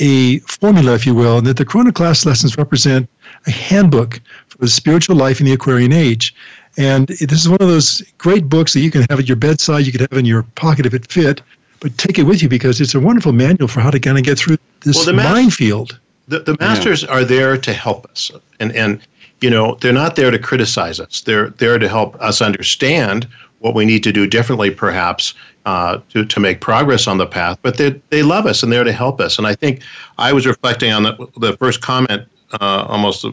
a 0.00 0.38
formula, 0.40 0.94
if 0.94 1.04
you 1.04 1.14
will, 1.14 1.38
and 1.38 1.46
that 1.46 1.56
the 1.56 1.64
Corona 1.64 1.92
class 1.92 2.24
lessons 2.24 2.56
represent 2.56 3.08
a 3.46 3.50
handbook 3.50 4.20
for 4.46 4.58
the 4.58 4.68
spiritual 4.68 5.16
life 5.16 5.40
in 5.40 5.46
the 5.46 5.52
Aquarian 5.52 5.92
age. 5.92 6.34
And 6.78 7.08
this 7.08 7.40
is 7.40 7.48
one 7.48 7.60
of 7.60 7.68
those 7.68 8.02
great 8.18 8.48
books 8.48 8.72
that 8.72 8.80
you 8.80 8.90
can 8.90 9.04
have 9.10 9.18
at 9.18 9.28
your 9.28 9.36
bedside, 9.36 9.84
you 9.84 9.90
could 9.90 10.00
have 10.00 10.12
in 10.12 10.24
your 10.24 10.44
pocket 10.54 10.86
if 10.86 10.94
it 10.94 11.10
fit, 11.10 11.42
but 11.80 11.96
take 11.98 12.18
it 12.18 12.22
with 12.22 12.40
you 12.40 12.48
because 12.48 12.80
it's 12.80 12.94
a 12.94 13.00
wonderful 13.00 13.32
manual 13.32 13.66
for 13.66 13.80
how 13.80 13.90
to 13.90 13.98
kind 13.98 14.16
of 14.16 14.22
get 14.22 14.38
through 14.38 14.58
this 14.84 14.96
well, 14.96 15.06
the 15.06 15.12
minefield. 15.12 15.98
The, 16.28 16.38
the 16.38 16.56
masters 16.60 17.02
yeah. 17.02 17.10
are 17.10 17.24
there 17.24 17.58
to 17.58 17.72
help 17.72 18.06
us. 18.06 18.30
And, 18.60 18.70
and, 18.76 19.00
you 19.40 19.50
know, 19.50 19.74
they're 19.80 19.92
not 19.92 20.14
there 20.14 20.30
to 20.30 20.38
criticize 20.38 21.00
us. 21.00 21.20
They're 21.22 21.50
there 21.50 21.80
to 21.80 21.88
help 21.88 22.14
us 22.20 22.40
understand 22.40 23.26
what 23.58 23.74
we 23.74 23.84
need 23.84 24.04
to 24.04 24.12
do 24.12 24.28
differently, 24.28 24.70
perhaps, 24.70 25.34
uh, 25.66 25.98
to, 26.10 26.24
to 26.24 26.38
make 26.38 26.60
progress 26.60 27.08
on 27.08 27.18
the 27.18 27.26
path. 27.26 27.58
But 27.60 27.76
they, 27.76 28.00
they 28.10 28.22
love 28.22 28.46
us 28.46 28.62
and 28.62 28.72
they're 28.72 28.84
there 28.84 28.92
to 28.92 28.96
help 28.96 29.20
us. 29.20 29.36
And 29.36 29.48
I 29.48 29.56
think 29.56 29.82
I 30.18 30.32
was 30.32 30.46
reflecting 30.46 30.92
on 30.92 31.02
the, 31.02 31.28
the 31.38 31.56
first 31.56 31.80
comment, 31.80 32.22
uh, 32.60 32.86
almost 32.88 33.24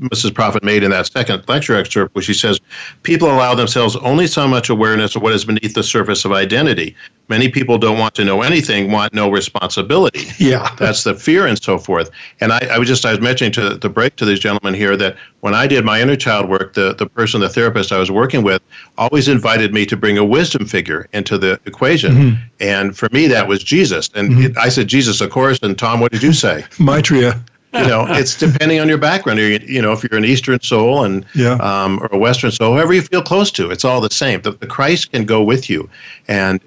Mrs. 0.00 0.34
Prophet 0.34 0.64
made 0.64 0.82
in 0.82 0.90
that 0.90 1.06
second 1.06 1.44
lecture 1.46 1.76
excerpt, 1.76 2.14
where 2.14 2.22
she 2.22 2.34
says, 2.34 2.58
People 3.02 3.28
allow 3.28 3.54
themselves 3.54 3.96
only 3.96 4.26
so 4.26 4.48
much 4.48 4.70
awareness 4.70 5.14
of 5.14 5.22
what 5.22 5.32
is 5.32 5.44
beneath 5.44 5.74
the 5.74 5.82
surface 5.82 6.24
of 6.24 6.32
identity. 6.32 6.96
Many 7.28 7.48
people 7.48 7.78
don't 7.78 7.98
want 7.98 8.14
to 8.14 8.24
know 8.24 8.42
anything, 8.42 8.90
want 8.90 9.14
no 9.14 9.30
responsibility. 9.30 10.26
Yeah. 10.40 10.74
That's 10.78 11.04
the 11.04 11.14
fear 11.14 11.46
and 11.46 11.62
so 11.62 11.76
forth. 11.76 12.10
And 12.40 12.50
I, 12.50 12.60
I 12.72 12.78
was 12.78 12.88
just, 12.88 13.04
I 13.04 13.10
was 13.10 13.20
mentioning 13.20 13.52
to 13.52 13.76
the 13.76 13.90
break 13.90 14.16
to 14.16 14.24
these 14.24 14.40
gentlemen 14.40 14.72
here 14.72 14.96
that 14.96 15.16
when 15.40 15.54
I 15.54 15.66
did 15.66 15.84
my 15.84 16.00
inner 16.00 16.16
child 16.16 16.48
work, 16.48 16.72
the, 16.72 16.94
the 16.94 17.06
person, 17.06 17.42
the 17.42 17.48
therapist 17.48 17.92
I 17.92 17.98
was 17.98 18.10
working 18.10 18.42
with, 18.42 18.62
always 18.96 19.28
invited 19.28 19.74
me 19.74 19.84
to 19.84 19.98
bring 19.98 20.16
a 20.16 20.24
wisdom 20.24 20.64
figure 20.64 21.06
into 21.12 21.36
the 21.36 21.60
equation. 21.66 22.12
Mm-hmm. 22.14 22.42
And 22.60 22.96
for 22.96 23.10
me, 23.12 23.26
that 23.26 23.48
was 23.48 23.62
Jesus. 23.62 24.08
And 24.14 24.30
mm-hmm. 24.30 24.42
it, 24.44 24.58
I 24.58 24.70
said, 24.70 24.88
Jesus, 24.88 25.20
of 25.20 25.30
course. 25.30 25.58
And 25.62 25.78
Tom, 25.78 26.00
what 26.00 26.10
did 26.10 26.22
you 26.22 26.32
say? 26.32 26.64
Maitreya 26.78 27.38
you 27.72 27.86
know, 27.86 28.06
it's 28.10 28.36
depending 28.36 28.80
on 28.80 28.88
your 28.88 28.98
background. 28.98 29.38
You 29.38 29.82
know, 29.82 29.92
if 29.92 30.02
you're 30.02 30.18
an 30.18 30.24
Eastern 30.24 30.60
soul 30.60 31.04
and 31.04 31.24
yeah. 31.34 31.54
um, 31.54 32.00
or 32.00 32.08
a 32.12 32.18
Western 32.18 32.50
soul, 32.50 32.74
whoever 32.74 32.92
you 32.92 33.02
feel 33.02 33.22
close 33.22 33.50
to, 33.52 33.70
it's 33.70 33.84
all 33.84 34.00
the 34.00 34.10
same. 34.10 34.42
The, 34.42 34.52
the 34.52 34.66
Christ 34.66 35.12
can 35.12 35.24
go 35.24 35.42
with 35.42 35.70
you, 35.70 35.88
and 36.28 36.60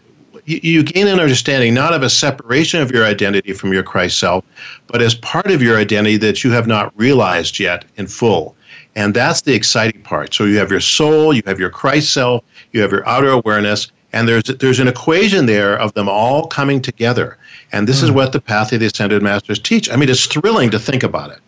you, 0.45 0.60
you, 0.62 0.84
gain 0.84 1.08
an 1.08 1.20
understanding 1.20 1.74
not 1.74 1.93
of 1.93 2.04
a 2.04 2.10
separation 2.10 2.82
of 2.82 2.91
your 2.91 3.06
identity 3.06 3.54
from 3.54 3.72
your 3.72 3.84
Christ 3.84 4.20
self, 4.20 4.43
but 4.88 5.01
as 5.01 5.16
part 5.16 5.47
of 5.51 5.62
your 5.62 5.78
identity 5.78 6.18
that 6.18 6.43
you 6.43 6.51
have 6.51 6.68
not 6.68 6.97
realized 6.97 7.60
yet 7.60 7.86
in 7.95 8.08
full. 8.08 8.56
And 8.95 9.14
that's 9.14 9.41
the 9.41 9.54
exciting 9.54 10.01
part. 10.01 10.34
So 10.34 10.45
you 10.45 10.58
have 10.58 10.70
your 10.70 10.80
soul, 10.80 11.34
you 11.34 11.41
have 11.45 11.60
your 11.60 11.70
Christ 11.70 12.14
self, 12.14 12.43
you 12.74 12.82
have 12.82 12.91
your 12.91 13.08
outer 13.08 13.30
awareness, 13.30 13.91
and 14.12 14.28
there's 14.28 14.43
there's 14.43 14.80
an 14.80 14.88
equation 14.88 15.47
there 15.47 15.78
of 15.80 15.93
them 15.93 16.08
all 16.08 16.47
coming 16.47 16.82
together. 16.82 17.38
And 17.74 17.88
this 17.88 18.00
mm. 18.00 18.04
is 18.04 18.10
hmm. 18.10 18.16
what 18.16 18.32
the 18.32 18.40
path 18.40 18.72
of 18.72 18.80
the 18.80 18.86
ascended 18.86 19.22
masters 19.22 19.60
teach. 19.60 19.90
I 19.90 19.98
mean, 19.98 20.08
it's 20.08 20.26
thrilling 20.26 20.70
to 20.70 20.80
think 20.80 21.04
about 21.04 21.32
it. 21.32 21.40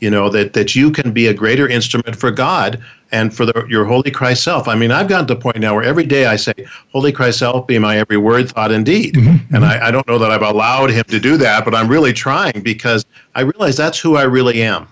You 0.00 0.10
know 0.10 0.28
that 0.30 0.54
that 0.54 0.74
you 0.74 0.90
can 0.90 1.12
be 1.12 1.28
a 1.28 1.34
greater 1.34 1.68
instrument 1.68 2.16
for 2.16 2.30
God 2.30 2.82
and 3.12 3.34
for 3.34 3.46
the, 3.46 3.66
your 3.68 3.84
holy 3.84 4.10
Christ 4.10 4.42
self. 4.42 4.66
I 4.66 4.74
mean, 4.74 4.90
I've 4.90 5.08
gotten 5.08 5.26
to 5.28 5.34
the 5.34 5.40
point 5.40 5.58
now 5.58 5.74
where 5.74 5.84
every 5.84 6.04
day 6.04 6.26
I 6.26 6.36
say, 6.36 6.52
"Holy 6.92 7.12
Christ 7.12 7.38
self, 7.38 7.66
be 7.66 7.78
my 7.78 7.96
every 7.98 8.16
word, 8.16 8.50
thought, 8.50 8.72
and 8.72 8.84
deed." 8.84 9.14
Mm-hmm. 9.14 9.54
And 9.54 9.64
I, 9.64 9.88
I 9.88 9.90
don't 9.90 10.06
know 10.08 10.18
that 10.18 10.30
I've 10.30 10.42
allowed 10.42 10.90
Him 10.90 11.04
to 11.04 11.20
do 11.20 11.36
that, 11.38 11.64
but 11.64 11.74
I'm 11.74 11.88
really 11.88 12.12
trying 12.12 12.60
because 12.62 13.04
I 13.34 13.42
realize 13.42 13.76
that's 13.76 13.98
who 13.98 14.16
I 14.16 14.22
really 14.22 14.62
am. 14.62 14.88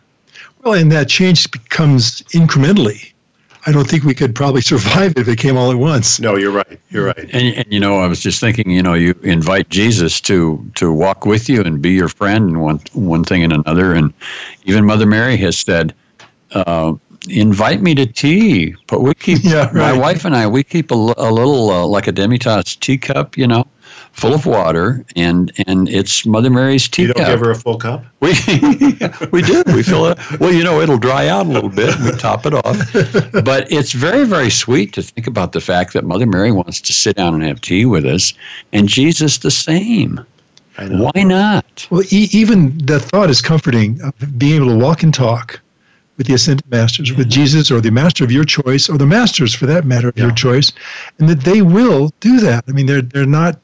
Well, 0.63 0.75
and 0.75 0.91
that 0.93 1.09
change 1.09 1.51
becomes 1.51 2.23
incrementally 2.33 3.12
I 3.65 3.73
don't 3.73 3.89
think 3.89 4.05
we 4.05 4.15
could 4.15 4.35
probably 4.35 4.61
survive 4.73 5.15
if 5.17 5.29
it 5.29 5.39
came 5.39 5.57
all 5.57 5.71
at 5.71 5.79
once. 5.79 6.21
No, 6.21 6.37
you're 6.37 6.53
right. 6.53 6.81
You're 6.91 7.07
right. 7.07 7.31
And, 7.33 7.57
and, 7.57 7.73
you 7.73 7.81
know, 7.81 7.99
I 7.99 8.07
was 8.07 8.21
just 8.21 8.41
thinking, 8.41 8.71
you 8.71 8.83
know, 8.83 8.95
you 8.95 9.15
invite 9.23 9.69
Jesus 9.69 10.21
to 10.23 10.65
to 10.77 10.93
walk 10.93 11.27
with 11.27 11.49
you 11.49 11.63
and 11.63 11.81
be 11.81 11.91
your 11.93 12.09
friend, 12.09 12.51
and 12.51 12.63
one 12.63 12.81
one 12.93 13.25
thing 13.25 13.45
and 13.45 13.53
another, 13.53 13.95
and 13.95 14.13
even 14.65 14.85
Mother 14.85 15.07
Mary 15.07 15.37
has 15.39 15.59
said. 15.59 15.95
Uh, 16.53 16.93
invite 17.29 17.81
me 17.81 17.95
to 17.95 18.05
tea, 18.05 18.75
but 18.89 19.01
we 19.01 19.15
keep 19.15 19.39
yeah, 19.43 19.67
right. 19.67 19.75
my 19.75 19.93
wife 19.93 20.25
and 20.25 20.37
I. 20.37 20.47
We 20.47 20.63
keep 20.63 20.91
a, 20.91 20.95
a 20.95 21.31
little 21.31 21.71
uh, 21.71 21.87
like 21.87 22.07
a 22.09 22.13
demitasse 22.13 22.79
teacup, 22.79 23.39
you 23.39 23.47
know, 23.47 23.67
full 24.13 24.35
of 24.35 24.47
water, 24.47 25.05
and 25.17 25.53
and 25.67 25.89
it's 25.89 26.25
Mother 26.25 26.51
Mary's 26.51 26.89
tea. 26.89 27.03
You 27.03 27.09
don't 27.09 27.25
cup. 27.25 27.33
give 27.33 27.41
her 27.41 27.51
a 27.51 27.57
full 27.57 27.79
cup. 27.79 28.05
We 28.23 28.31
we 29.33 29.43
do. 29.43 29.65
We 29.67 29.83
fill 29.83 30.07
it. 30.07 30.19
Well, 30.39 30.53
you 30.53 30.63
know, 30.63 30.81
it'll 30.81 30.99
dry 30.99 31.27
out 31.27 31.47
a 31.47 31.49
little 31.49 31.69
bit. 31.69 31.99
We 32.01 32.13
top 32.13 32.47
it 32.47 32.55
off, 32.55 32.93
but 33.45 33.71
it's 33.73 33.93
very 33.93 34.25
very 34.25 34.49
sweet 34.51 34.93
to 34.93 35.03
think 35.03 35.27
about 35.27 35.53
the 35.53 35.61
fact 35.61 35.93
that 35.95 36.05
Mother 36.05 36.27
Mary 36.27 36.53
wants 36.53 36.81
to 36.83 36.93
sit 36.93 37.17
down 37.17 37.35
and 37.35 37.43
have 37.43 37.61
tea 37.61 37.85
with 37.85 38.05
us, 38.05 38.33
and 38.73 38.89
Jesus 38.89 39.39
the 39.39 39.51
same. 39.51 40.25
Why 40.77 41.23
not? 41.23 41.87
Well, 41.91 42.03
e- 42.11 42.29
even 42.33 42.79
the 42.79 43.01
thought 43.01 43.29
is 43.29 43.43
comforting 43.43 44.01
of 44.03 44.15
being 44.39 44.63
able 44.63 44.69
to 44.69 44.79
walk 44.79 45.03
and 45.03 45.13
talk 45.13 45.61
with 46.17 46.27
the 46.27 46.35
ascended 46.35 46.71
masters, 46.71 47.11
yeah. 47.11 47.17
with 47.17 47.27
mm-hmm. 47.27 47.43
Jesus 47.43 47.71
or 47.71 47.81
the 47.81 47.91
master 47.91 48.25
of 48.25 48.31
your 48.31 48.45
choice, 48.45 48.89
or 48.89 48.99
the 48.99 49.07
masters 49.07 49.55
for 49.55 49.67
that 49.67 49.85
matter 49.85 50.09
of 50.09 50.17
yeah. 50.17 50.25
your 50.25 50.33
choice, 50.33 50.73
and 51.19 51.29
that 51.29 51.41
they 51.41 51.61
will 51.61 52.13
do 52.21 52.41
that. 52.41 52.65
I 52.69 52.73
mean, 52.73 52.87
they're 52.87 53.03
they're 53.03 53.27
not 53.27 53.59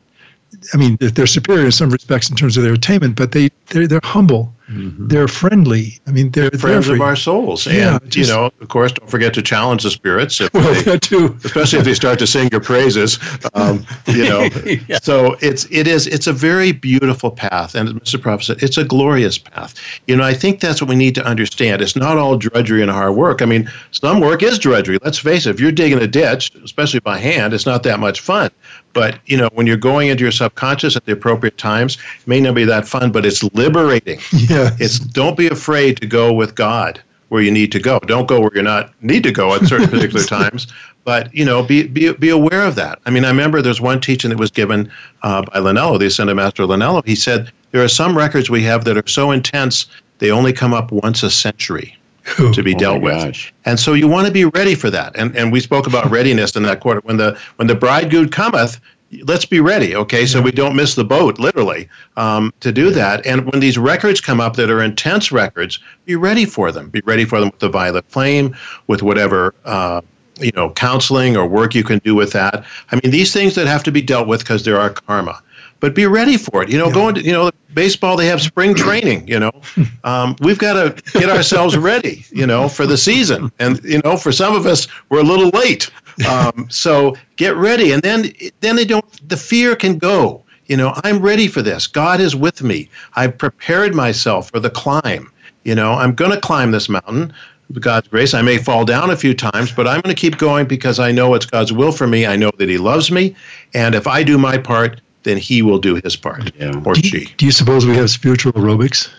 I 0.73 0.77
mean, 0.77 0.97
they're 1.01 1.27
superior 1.27 1.67
in 1.67 1.73
some 1.73 1.91
respects 1.91 2.31
in 2.31 2.37
terms 2.37 2.57
of 2.57 2.63
their 2.63 2.73
attainment, 2.73 3.17
but 3.17 3.33
they 3.33 3.51
they're, 3.67 3.87
they're 3.87 4.01
humble, 4.03 4.53
mm-hmm. 4.69 5.09
they're 5.09 5.29
friendly. 5.29 6.01
I 6.07 6.11
mean, 6.11 6.31
they're 6.31 6.51
friends 6.51 6.87
they're 6.87 6.97
of 6.97 7.03
our 7.03 7.17
souls. 7.17 7.67
Yeah, 7.67 7.99
and 8.01 8.11
just, 8.11 8.29
you 8.29 8.35
know, 8.35 8.51
of 8.61 8.69
course, 8.69 8.93
don't 8.93 9.11
forget 9.11 9.35
to 9.35 9.43
challenge 9.43 9.83
the 9.83 9.91
spirits. 9.91 10.41
If 10.41 10.53
well, 10.55 10.83
they, 10.83 10.99
too. 10.99 11.39
especially 11.45 11.81
if 11.81 11.85
they 11.85 11.95
start 11.95 12.19
to 12.21 12.27
sing 12.27 12.49
your 12.51 12.63
praises. 12.63 13.19
Um, 13.55 13.85
you 14.07 14.25
know, 14.25 14.49
yeah. 14.89 14.99
so 15.03 15.37
it's 15.41 15.67
it 15.71 15.87
is 15.87 16.07
it's 16.07 16.27
a 16.27 16.33
very 16.33 16.73
beautiful 16.73 17.31
path, 17.31 17.75
and 17.75 17.91
Mr. 18.01 18.21
Prophet 18.21 18.45
said 18.45 18.63
it's 18.63 18.79
a 18.79 18.85
glorious 18.85 19.37
path. 19.37 19.75
You 20.07 20.17
know, 20.17 20.25
I 20.25 20.33
think 20.33 20.61
that's 20.61 20.81
what 20.81 20.89
we 20.89 20.97
need 20.97 21.15
to 21.17 21.25
understand. 21.25 21.83
It's 21.83 21.97
not 21.97 22.17
all 22.17 22.37
drudgery 22.39 22.81
and 22.81 22.91
hard 22.91 23.15
work. 23.15 23.43
I 23.43 23.45
mean, 23.45 23.71
some 23.91 24.21
work 24.21 24.43
is 24.43 24.59
drudgery. 24.59 24.99
Let's 25.03 25.19
face 25.19 25.47
it. 25.47 25.51
If 25.51 25.61
you're 25.61 25.73
digging 25.73 25.99
a 25.99 26.07
ditch, 26.07 26.53
especially 26.65 27.01
by 27.01 27.19
hand, 27.19 27.53
it's 27.53 27.67
not 27.67 27.83
that 27.83 28.01
much 28.01 28.21
fun. 28.21 28.51
But 28.93 29.19
you 29.27 29.37
know, 29.37 29.49
when 29.53 29.67
you're 29.67 29.77
going 29.77 30.09
into 30.09 30.23
your 30.23 30.33
subconscious 30.33 30.97
at 30.97 31.05
the 31.05 31.13
appropriate 31.13 31.59
times, 31.59 31.97
it 32.21 32.27
may 32.27 32.41
not 32.41 32.55
be 32.55 32.65
that 32.65 32.87
fun, 32.87 33.13
but 33.13 33.25
it's 33.25 33.43
liberating. 33.55 34.21
Yeah. 34.33 34.71
It's 34.79 34.99
don't 34.99 35.37
be 35.37 35.49
afraid 35.49 36.01
to 36.01 36.07
go 36.07 36.33
with 36.33 36.55
God 36.55 37.03
where 37.29 37.43
you 37.43 37.51
need 37.51 37.71
to 37.73 37.79
go. 37.79 37.99
Don't 38.01 38.27
go 38.27 38.41
where 38.41 38.51
you're 38.55 38.63
not 38.63 38.95
need 39.03 39.23
to 39.25 39.33
go 39.33 39.55
at 39.55 39.67
certain 39.67 39.89
particular 39.91 40.25
times. 40.25 40.67
But 41.05 41.35
you 41.35 41.45
know, 41.45 41.63
be, 41.63 41.87
be 41.87 42.13
be 42.13 42.31
aware 42.31 42.63
of 42.63 42.77
that. 42.77 42.99
I 43.05 43.11
mean, 43.11 43.25
I 43.25 43.29
remember 43.29 43.61
there's 43.61 43.81
one 43.81 44.01
teaching 44.01 44.31
that 44.31 44.39
was 44.39 44.51
given 44.51 44.91
uh, 45.23 45.43
by 45.43 45.59
Lanello, 45.59 45.99
the 45.99 46.07
Ascended 46.07 46.37
Master 46.37 46.63
Lanello. 46.65 47.05
He 47.07 47.15
said 47.15 47.53
there 47.73 47.83
are 47.83 47.89
some 47.89 48.17
records 48.17 48.49
we 48.49 48.63
have 48.63 48.85
that 48.85 48.97
are 48.97 49.07
so 49.07 49.31
intense 49.31 49.87
they 50.19 50.31
only 50.31 50.53
come 50.53 50.73
up 50.73 50.91
once 50.91 51.23
a 51.23 51.31
century 51.31 51.98
to 52.37 52.63
be 52.63 52.75
Oh, 52.75 52.79
dealt 52.79 53.03
with. 53.03 53.15
gosh. 53.15 53.53
And 53.65 53.79
so 53.81 53.95
you 53.95 54.09
want 54.09 54.27
to 54.27 54.33
be 54.33 54.45
ready 54.45 54.75
for 54.75 54.91
that. 54.91 55.17
And 55.17 55.35
and 55.37 55.53
we 55.53 55.61
spoke 55.61 55.87
about 55.87 56.11
readiness 56.11 56.55
in 56.57 56.63
that 56.65 56.81
quarter. 56.81 57.01
When 57.05 57.17
the 57.17 57.39
when 57.57 57.69
the 57.69 57.75
bridegroom 57.75 58.29
cometh, 58.29 58.81
let's 59.25 59.45
be 59.47 59.61
ready, 59.61 59.97
okay? 59.97 60.27
So 60.27 60.41
we 60.43 60.51
don't 60.53 60.77
miss 60.77 60.95
the 60.95 61.05
boat, 61.05 61.39
literally, 61.39 61.89
um, 62.17 62.53
to 62.61 62.73
do 62.73 62.91
that. 62.91 63.25
And 63.27 63.51
when 63.51 63.61
these 63.61 63.79
records 63.79 64.21
come 64.21 64.41
up 64.41 64.57
that 64.57 64.71
are 64.71 64.83
intense 64.83 65.33
records, 65.33 65.79
be 66.05 66.15
ready 66.17 66.45
for 66.45 66.71
them. 66.73 66.91
Be 66.91 67.01
ready 67.05 67.25
for 67.25 67.41
them 67.41 67.49
with 67.51 67.61
the 67.61 67.71
violet 67.71 68.05
flame, 68.09 68.55
with 68.87 69.03
whatever. 69.03 69.55
Uh, 69.65 70.01
you 70.41 70.53
know, 70.55 70.71
counseling 70.71 71.37
or 71.37 71.49
work 71.49 71.75
you 71.75 71.83
can 71.83 71.99
do 72.05 72.15
with 72.15 72.31
that. 72.31 72.65
I 72.93 73.01
mean, 73.03 73.11
these 73.11 73.33
things 73.33 73.57
that 73.57 73.67
have 73.67 73.83
to 73.83 73.91
be 73.91 74.01
dealt 74.01 74.29
with 74.29 74.39
because 74.39 74.65
there 74.65 74.79
are 74.79 74.91
karma. 74.91 75.43
But 75.81 75.95
be 75.95 76.07
ready 76.07 76.37
for 76.37 76.63
it. 76.63 76.71
You 76.71 76.79
know, 76.79 76.91
going 76.91 77.15
to, 77.15 77.23
you 77.23 77.33
know, 77.33 77.51
baseball, 77.75 78.17
they 78.17 78.27
have 78.27 78.43
spring 78.43 78.75
training, 78.75 79.27
you 79.29 79.39
know. 79.39 79.53
Um, 80.05 80.37
we've 80.41 80.59
got 80.59 80.75
to 80.75 81.03
get 81.19 81.29
ourselves 81.29 81.77
ready, 81.77 82.25
you 82.31 82.47
know, 82.47 82.69
for 82.69 82.87
the 82.87 82.97
season. 82.97 83.53
And, 83.59 83.83
you 83.85 84.01
know, 84.05 84.17
for 84.17 84.33
some 84.33 84.55
of 84.55 84.65
us, 84.65 84.87
we're 85.11 85.21
a 85.21 85.25
little 85.25 85.51
late. 85.51 85.91
Um, 86.27 86.67
so 86.71 87.15
get 87.37 87.55
ready. 87.57 87.93
And 87.93 88.01
then, 88.03 88.33
then 88.61 88.77
they 88.77 88.85
don't, 88.85 89.29
the 89.29 89.37
fear 89.37 89.77
can 89.77 89.99
go. 89.99 90.45
You 90.67 90.77
know, 90.77 90.95
I'm 91.05 91.19
ready 91.19 91.47
for 91.47 91.63
this. 91.63 91.87
God 91.87 92.21
is 92.21 92.35
with 92.35 92.63
me. 92.63 92.89
I've 93.17 93.37
prepared 93.37 93.95
myself 93.95 94.51
for 94.51 94.61
the 94.61 94.71
climb. 94.71 95.31
You 95.65 95.75
know, 95.75 95.93
I'm 95.93 96.15
going 96.15 96.31
to 96.31 96.41
climb 96.41 96.71
this 96.71 96.89
mountain. 96.89 97.33
With 97.69 97.83
God's 97.83 98.09
grace, 98.09 98.33
I 98.33 98.41
may 98.41 98.57
fall 98.57 98.87
down 98.87 99.11
a 99.11 99.17
few 99.17 99.35
times, 99.35 99.73
but 99.73 99.87
I'm 99.87 100.01
going 100.01 100.15
to 100.15 100.19
keep 100.19 100.39
going 100.39 100.67
because 100.67 100.99
I 100.99 101.13
know 101.13 101.35
it's 101.35 101.45
God's 101.45 101.71
will 101.71 101.93
for 101.93 102.07
me. 102.07 102.25
I 102.25 102.35
know 102.35 102.51
that 102.57 102.69
He 102.69 102.79
loves 102.79 103.11
me. 103.11 103.37
And 103.75 103.95
if 103.95 104.07
I 104.07 104.23
do 104.23 104.39
my 104.39 104.57
part, 104.57 105.03
then 105.29 105.37
He 105.37 105.63
will 105.63 105.79
do 105.79 105.97
His 106.03 106.17
part. 106.17 106.51
Yeah. 106.59 106.83
Or 106.85 106.95
Do 106.95 107.03
she. 107.03 107.27
do 107.37 107.47
you 107.47 107.53
suppose 107.53 107.87
we 107.87 107.95
have 107.97 108.11
spiritual 108.11 108.53
aerobics? 108.55 109.11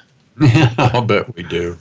I'll 0.77 1.01
bet 1.01 1.35
we 1.35 1.43
do. 1.43 1.77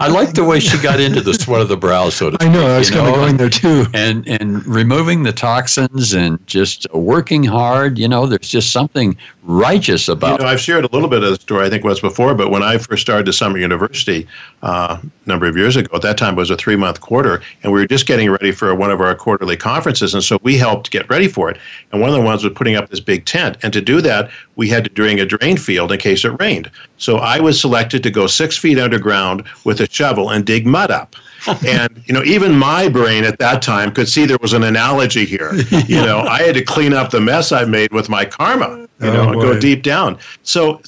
I 0.00 0.08
like 0.08 0.34
the 0.34 0.44
way 0.44 0.60
she 0.60 0.80
got 0.82 1.00
into 1.00 1.20
the 1.20 1.34
sweat 1.34 1.60
of 1.60 1.68
the 1.68 1.76
brow, 1.76 2.08
so 2.10 2.30
to 2.30 2.36
I 2.40 2.48
know. 2.48 2.66
I 2.66 2.78
was 2.78 2.90
you 2.90 2.96
kind 2.96 3.08
of 3.08 3.14
going 3.14 3.36
there 3.36 3.50
too. 3.50 3.86
and 3.94 4.26
and 4.28 4.64
removing 4.66 5.22
the 5.22 5.32
toxins 5.32 6.12
and 6.14 6.44
just 6.46 6.86
working 6.92 7.44
hard. 7.44 7.98
You 7.98 8.08
know, 8.08 8.26
there's 8.26 8.48
just 8.48 8.72
something 8.72 9.16
righteous 9.42 10.08
about 10.08 10.26
You 10.26 10.34
about. 10.34 10.44
know, 10.44 10.50
I've 10.50 10.60
shared 10.60 10.84
a 10.84 10.88
little 10.88 11.08
bit 11.08 11.22
of 11.22 11.30
the 11.30 11.36
story, 11.36 11.66
I 11.66 11.70
think, 11.70 11.84
once 11.84 12.00
before, 12.00 12.34
but 12.34 12.50
when 12.50 12.62
I 12.62 12.78
first 12.78 13.02
started 13.02 13.26
the 13.26 13.32
Summit 13.32 13.60
University 13.60 14.26
uh, 14.62 14.98
a 15.02 15.28
number 15.28 15.46
of 15.46 15.56
years 15.56 15.76
ago, 15.76 15.94
at 15.94 16.02
that 16.02 16.16
time 16.18 16.34
it 16.34 16.38
was 16.38 16.50
a 16.50 16.56
three 16.56 16.76
month 16.76 17.00
quarter, 17.00 17.42
and 17.62 17.72
we 17.72 17.80
were 17.80 17.86
just 17.86 18.06
getting 18.06 18.30
ready 18.30 18.52
for 18.52 18.74
one 18.74 18.90
of 18.90 19.00
our 19.00 19.14
quarterly 19.14 19.56
conferences. 19.56 20.14
And 20.14 20.22
so 20.24 20.38
we 20.42 20.56
helped 20.56 20.90
get 20.90 21.08
ready 21.10 21.28
for 21.28 21.50
it. 21.50 21.58
And 21.92 22.00
one 22.00 22.10
of 22.10 22.16
the 22.16 22.22
ones 22.22 22.42
was 22.42 22.52
putting 22.54 22.74
up 22.76 22.88
this 22.90 23.00
big 23.00 23.24
tent. 23.26 23.58
And 23.62 23.72
to 23.72 23.80
do 23.80 24.00
that, 24.00 24.30
we 24.56 24.68
had 24.68 24.84
to 24.84 24.90
drain 24.90 25.18
a 25.18 25.26
drain 25.26 25.56
field 25.56 25.92
in 25.92 25.98
case 25.98 26.24
it 26.24 26.30
rained. 26.40 26.70
So 26.96 27.18
I 27.18 27.40
was 27.40 27.60
selected 27.60 27.83
to 27.90 28.10
go 28.10 28.26
six 28.26 28.56
feet 28.56 28.78
underground 28.78 29.44
with 29.64 29.80
a 29.80 29.90
shovel 29.90 30.30
and 30.30 30.44
dig 30.44 30.66
mud 30.66 30.90
up. 30.90 31.16
and 31.66 32.02
you 32.06 32.14
know, 32.14 32.22
even 32.24 32.56
my 32.56 32.88
brain 32.88 33.24
at 33.24 33.38
that 33.38 33.60
time 33.60 33.92
could 33.92 34.08
see 34.08 34.24
there 34.24 34.38
was 34.40 34.52
an 34.52 34.62
analogy 34.62 35.24
here. 35.24 35.52
You 35.86 36.00
know, 36.00 36.20
I 36.20 36.42
had 36.42 36.54
to 36.54 36.64
clean 36.64 36.94
up 36.94 37.10
the 37.10 37.20
mess 37.20 37.52
I 37.52 37.64
made 37.64 37.92
with 37.92 38.08
my 38.08 38.24
karma. 38.24 38.88
You 39.00 39.08
oh, 39.08 39.12
know, 39.12 39.24
Oh, 39.24 39.32
and 39.32 39.40
go 39.40 39.58
deep 39.60 39.82
down. 39.82 40.18
So 40.42 40.80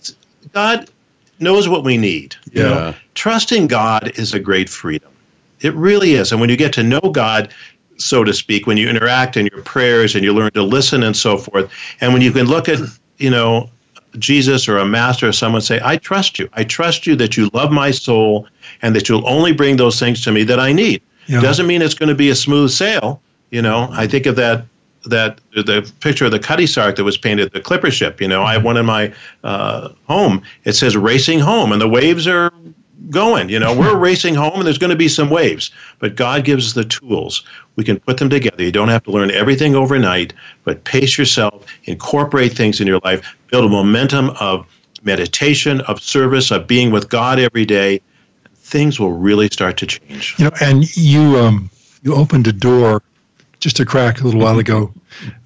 God 0.52 0.88
knows 1.38 1.68
what 1.68 1.84
we 1.84 1.96
need. 1.98 2.34
You 2.52 2.62
Yeah. 2.62 2.68
know, 2.68 2.94
trusting 3.14 3.66
God 3.66 4.12
is 4.16 4.32
a 4.32 4.38
great 4.38 4.68
freedom. 4.68 5.10
It 5.60 5.74
really 5.74 6.12
is. 6.14 6.32
And 6.32 6.40
when 6.40 6.50
you 6.50 6.56
get 6.56 6.72
to 6.74 6.82
know 6.82 7.00
God, 7.00 7.52
so 7.98 8.24
to 8.24 8.32
speak, 8.32 8.66
when 8.66 8.76
you 8.76 8.88
interact 8.88 9.36
in 9.36 9.48
your 9.52 9.62
prayers 9.62 10.14
and 10.14 10.24
you 10.24 10.32
learn 10.32 10.50
to 10.52 10.62
listen 10.62 11.02
and 11.02 11.16
so 11.16 11.36
forth, 11.36 11.70
and 12.00 12.12
when 12.12 12.22
you 12.22 12.32
can 12.32 12.46
look 12.46 12.68
at, 12.68 12.78
you 13.18 13.30
know, 13.30 13.68
Jesus 14.18 14.68
or 14.68 14.78
a 14.78 14.84
master 14.84 15.28
or 15.28 15.32
someone 15.32 15.60
say, 15.60 15.80
I 15.82 15.96
trust 15.96 16.38
you. 16.38 16.48
I 16.54 16.64
trust 16.64 17.06
you 17.06 17.16
that 17.16 17.36
you 17.36 17.50
love 17.52 17.70
my 17.70 17.90
soul 17.90 18.46
and 18.82 18.94
that 18.94 19.08
you'll 19.08 19.26
only 19.28 19.52
bring 19.52 19.76
those 19.76 19.98
things 19.98 20.22
to 20.24 20.32
me 20.32 20.44
that 20.44 20.60
I 20.60 20.72
need. 20.72 21.02
Yeah. 21.26 21.40
Doesn't 21.40 21.66
mean 21.66 21.82
it's 21.82 21.94
going 21.94 22.08
to 22.08 22.14
be 22.14 22.30
a 22.30 22.34
smooth 22.34 22.70
sail. 22.70 23.20
You 23.50 23.62
know, 23.62 23.88
I 23.92 24.06
think 24.06 24.26
of 24.26 24.36
that 24.36 24.64
that 25.06 25.40
the 25.54 25.92
picture 26.00 26.24
of 26.24 26.32
the 26.32 26.38
Cutty 26.38 26.66
Sark 26.66 26.96
that 26.96 27.04
was 27.04 27.16
painted, 27.16 27.52
the 27.52 27.60
clipper 27.60 27.90
ship. 27.90 28.20
You 28.20 28.28
know, 28.28 28.42
I 28.42 28.54
have 28.54 28.64
one 28.64 28.76
in 28.76 28.84
my 28.86 29.12
uh, 29.44 29.90
home. 30.08 30.42
It 30.64 30.72
says 30.72 30.96
racing 30.96 31.38
home, 31.38 31.72
and 31.72 31.80
the 31.80 31.88
waves 31.88 32.26
are 32.26 32.52
going. 33.10 33.48
You 33.48 33.58
know, 33.58 33.76
we're 33.76 33.96
racing 34.10 34.34
home, 34.34 34.54
and 34.54 34.66
there's 34.66 34.78
going 34.78 34.90
to 34.90 34.96
be 34.96 35.08
some 35.08 35.30
waves. 35.30 35.70
But 35.98 36.16
God 36.16 36.44
gives 36.44 36.66
us 36.66 36.72
the 36.74 36.84
tools. 36.84 37.44
We 37.76 37.84
can 37.84 37.98
put 38.00 38.18
them 38.18 38.30
together. 38.30 38.62
You 38.62 38.72
don't 38.72 38.88
have 38.88 39.04
to 39.04 39.10
learn 39.10 39.30
everything 39.30 39.74
overnight, 39.74 40.32
but 40.64 40.84
pace 40.84 41.18
yourself, 41.18 41.66
incorporate 41.84 42.52
things 42.52 42.80
in 42.80 42.86
your 42.86 43.00
life, 43.04 43.36
build 43.50 43.64
a 43.64 43.68
momentum 43.68 44.30
of 44.40 44.66
meditation, 45.02 45.80
of 45.82 46.02
service, 46.02 46.50
of 46.50 46.66
being 46.66 46.90
with 46.90 47.08
God 47.08 47.38
every 47.38 47.64
day. 47.64 48.00
Things 48.54 48.98
will 48.98 49.12
really 49.12 49.48
start 49.48 49.76
to 49.78 49.86
change. 49.86 50.34
You 50.38 50.46
know, 50.46 50.50
and 50.60 50.96
you 50.96 51.38
um, 51.38 51.70
you 52.02 52.14
opened 52.14 52.46
a 52.48 52.52
door 52.52 53.02
just 53.60 53.80
a 53.80 53.86
crack 53.86 54.20
a 54.20 54.24
little 54.24 54.40
while 54.40 54.58
ago 54.58 54.92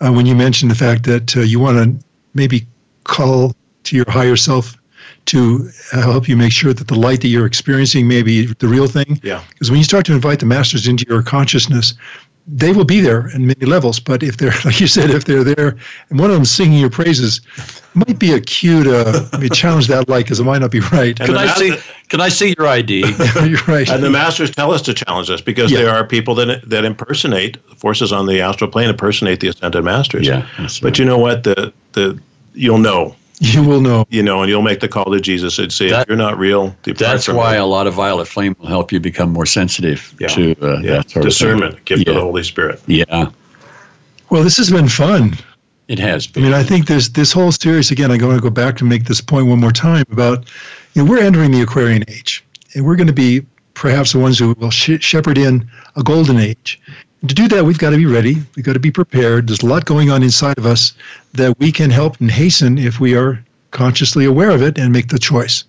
uh, 0.01 0.13
when 0.13 0.27
you 0.27 0.35
mentioned 0.35 0.71
the 0.71 0.75
fact 0.75 1.05
that 1.05 1.37
uh, 1.37 1.41
you 1.41 1.61
want 1.61 1.77
to 1.79 2.05
maybe 2.35 2.67
call 3.05 3.55
to 3.85 3.97
your 3.97 4.11
higher 4.11 4.37
self 4.37 4.80
to 5.31 5.69
uh, 5.93 6.03
help 6.03 6.29
you 6.29 6.37
make 6.37 6.53
sure 6.53 6.73
that 6.73 6.89
the 6.89 6.95
light 6.99 7.21
that 7.23 7.29
you're 7.29 7.47
experiencing 7.47 8.07
may 8.09 8.23
be 8.23 8.47
the 8.47 8.69
real 8.69 8.87
thing. 8.87 9.21
Yeah. 9.23 9.43
Because 9.51 9.71
when 9.71 9.79
you 9.79 9.85
start 9.85 10.07
to 10.07 10.13
invite 10.15 10.41
the 10.41 10.47
masters 10.47 10.87
into 10.87 11.05
your 11.09 11.23
consciousness, 11.23 11.95
they 12.47 12.73
will 12.73 12.85
be 12.85 13.01
there 13.01 13.29
in 13.35 13.47
many 13.47 13.65
levels. 13.67 14.01
But 14.01 14.23
if 14.23 14.39
they're, 14.39 14.53
like 14.65 14.81
you 14.81 14.87
said, 14.89 15.11
if 15.11 15.25
they're 15.25 15.45
there 15.45 15.77
and 16.09 16.19
one 16.19 16.31
of 16.31 16.37
them 16.37 16.45
singing 16.45 16.79
your 16.81 16.91
praises, 16.91 17.41
might 17.95 18.19
be 18.19 18.33
a 18.33 18.41
cue 18.41 18.83
to 18.85 19.29
maybe 19.33 19.49
challenge 19.51 19.87
that 19.89 20.09
light 20.09 20.25
because 20.25 20.41
it 20.41 20.45
might 20.45 20.59
not 20.61 20.71
be 20.71 20.81
right. 20.81 21.17
Can 21.17 21.37
I 21.37 21.47
ma- 21.47 21.55
see? 21.55 21.77
Can 22.09 22.21
I 22.21 22.29
see 22.29 22.55
your 22.59 22.67
ID? 22.67 23.01
you're 23.47 23.63
right. 23.69 23.89
And 23.89 24.03
the 24.03 24.11
masters 24.11 24.51
tell 24.51 24.73
us 24.73 24.83
to 24.83 24.95
challenge 24.95 25.31
us 25.31 25.41
because 25.41 25.71
Yeah. 25.71 25.79
there 25.83 25.91
are 25.91 26.05
people 26.05 26.35
that 26.37 26.69
that 26.69 26.85
impersonate 26.85 27.57
forces 27.77 28.13
on 28.13 28.27
the 28.27 28.41
astral 28.41 28.71
plane, 28.71 28.89
impersonate 28.91 29.41
the 29.41 29.49
ascended 29.49 29.85
masters. 29.85 30.27
Yeah, 30.27 30.47
that's 30.59 30.81
But 30.81 30.87
right. 30.89 30.99
you 30.99 31.05
know 31.05 31.19
what? 31.19 31.45
The 31.45 31.73
the 31.93 32.19
you'll 32.55 32.79
know, 32.79 33.15
you 33.53 33.63
will 33.65 33.81
know. 33.81 34.05
you 34.11 34.23
know, 34.23 34.43
and 34.43 34.51
you'll 34.51 34.61
make 34.63 34.81
the 34.81 34.89
call 34.89 35.07
to 35.07 35.21
Jesus 35.21 35.59
and 35.59 35.73
say, 35.73 35.89
That- 35.91 36.03
if 36.03 36.09
you're 36.09 36.17
not 36.17 36.39
real, 36.39 36.77
That's 36.85 37.27
why 37.29 37.53
me." 37.55 37.59
a 37.59 37.65
lot 37.65 37.87
of 37.87 37.95
violet 37.95 38.27
flame 38.29 38.55
will 38.59 38.67
help 38.69 38.93
you 38.93 39.01
become 39.01 39.33
more 39.33 39.47
sensitive 39.47 40.15
Yeah. 40.21 40.29
to 40.29 40.51
uh, 40.63 40.79
yeah, 40.81 40.93
that 40.99 41.11
sort 41.11 41.25
discernment, 41.25 41.75
of 41.75 41.85
give 41.87 41.99
thing. 41.99 42.05
to 42.07 42.13
the 42.13 42.21
Holy 42.21 42.43
Spirit. 42.45 42.81
yeah, 42.87 43.31
Well, 44.29 44.45
this 44.45 44.57
has 44.59 44.71
been 44.71 44.89
fun. 44.89 45.35
it 45.89 45.99
has 45.99 46.27
been. 46.27 46.45
I 46.45 46.47
mean, 46.47 46.55
I 46.55 46.63
think 46.63 46.87
there's 46.87 47.11
this 47.11 47.33
whole 47.33 47.51
series 47.51 47.91
again. 47.91 48.11
I'm 48.11 48.19
going 48.19 48.37
to 48.37 48.43
go 48.43 48.51
back 48.51 48.77
to 48.77 48.85
make 48.85 49.05
this 49.05 49.21
point 49.23 49.47
one 49.47 49.59
more 49.59 49.73
time 49.73 50.05
about 50.13 50.47
you 50.95 51.03
know 51.03 51.11
we're 51.11 51.23
entering 51.23 51.51
the 51.51 51.63
Aquarian 51.63 52.05
age, 52.09 52.45
and 52.75 52.85
we're 52.85 52.97
going 52.97 53.07
to 53.07 53.13
be 53.13 53.45
perhaps 53.75 54.13
the 54.13 54.19
ones 54.19 54.39
who 54.39 54.53
will 54.59 54.71
sh- 54.71 55.01
shepherd 55.01 55.39
in 55.39 55.69
a 55.97 56.03
golden 56.03 56.37
age. 56.39 56.79
To 57.27 57.35
do 57.35 57.49
that, 57.49 57.65
we've 57.65 57.79
got 57.79 57.91
to 57.91 57.97
be 57.97 58.07
ready. 58.07 58.37
We've 58.57 58.65
got 58.65 58.73
to 58.73 58.81
be 58.81 58.91
prepared. 58.91 59.49
There's 59.49 59.63
a 59.63 59.67
lot 59.67 59.85
going 59.85 60.11
on 60.11 60.23
inside 60.23 60.57
of 60.57 60.65
us 60.65 60.95
that 61.35 61.59
we 61.59 61.71
can 61.71 61.91
help 61.91 62.19
and 62.21 62.31
hasten 62.31 62.79
if 62.79 62.99
we 62.99 63.15
are 63.15 63.45
consciously 63.73 64.25
aware 64.25 64.51
of 64.51 64.63
it 64.63 64.79
and 64.79 64.93
make 64.93 65.09
the 65.09 65.19
choice. 65.19 65.65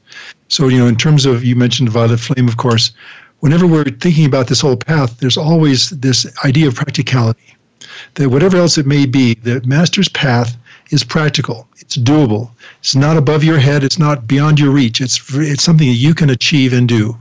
So, 0.47 0.69
you 0.69 0.79
know, 0.79 0.87
in 0.87 0.95
terms 0.95 1.25
of 1.25 1.43
you 1.43 1.55
mentioned 1.55 1.89
violet 1.89 2.19
flame, 2.19 2.47
of 2.47 2.57
course. 2.57 2.91
Whenever 3.39 3.65
we're 3.65 3.85
thinking 3.85 4.25
about 4.25 4.47
this 4.47 4.61
whole 4.61 4.77
path, 4.77 5.17
there's 5.17 5.37
always 5.37 5.89
this 5.89 6.25
idea 6.45 6.67
of 6.67 6.75
practicality 6.75 7.55
that 8.15 8.29
whatever 8.29 8.57
else 8.57 8.77
it 8.77 8.85
may 8.85 9.05
be, 9.05 9.33
the 9.35 9.61
master's 9.65 10.09
path 10.09 10.55
is 10.91 11.03
practical. 11.03 11.67
It's 11.79 11.97
doable. 11.97 12.51
It's 12.79 12.95
not 12.95 13.17
above 13.17 13.43
your 13.43 13.57
head. 13.57 13.83
It's 13.83 13.99
not 13.99 14.27
beyond 14.27 14.59
your 14.59 14.71
reach. 14.71 15.01
It's 15.01 15.19
it's 15.35 15.63
something 15.63 15.87
that 15.87 15.95
you 15.95 16.13
can 16.13 16.29
achieve 16.29 16.73
and 16.73 16.87
do. 16.87 17.17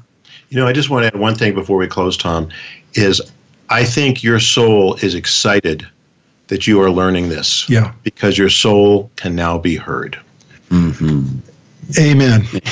You 0.50 0.58
know, 0.58 0.66
I 0.66 0.72
just 0.72 0.90
want 0.90 1.04
to 1.04 1.06
add 1.08 1.18
one 1.18 1.34
thing 1.34 1.54
before 1.54 1.76
we 1.76 1.86
close, 1.86 2.16
Tom. 2.16 2.48
Is 2.94 3.20
I 3.70 3.84
think 3.84 4.22
your 4.22 4.40
soul 4.40 4.94
is 4.96 5.14
excited 5.14 5.86
that 6.48 6.66
you 6.66 6.80
are 6.82 6.90
learning 6.90 7.28
this. 7.28 7.68
Yeah. 7.70 7.92
Because 8.02 8.36
your 8.36 8.50
soul 8.50 9.10
can 9.14 9.36
now 9.36 9.56
be 9.58 9.76
heard. 9.76 10.18
Amen. 11.98 12.46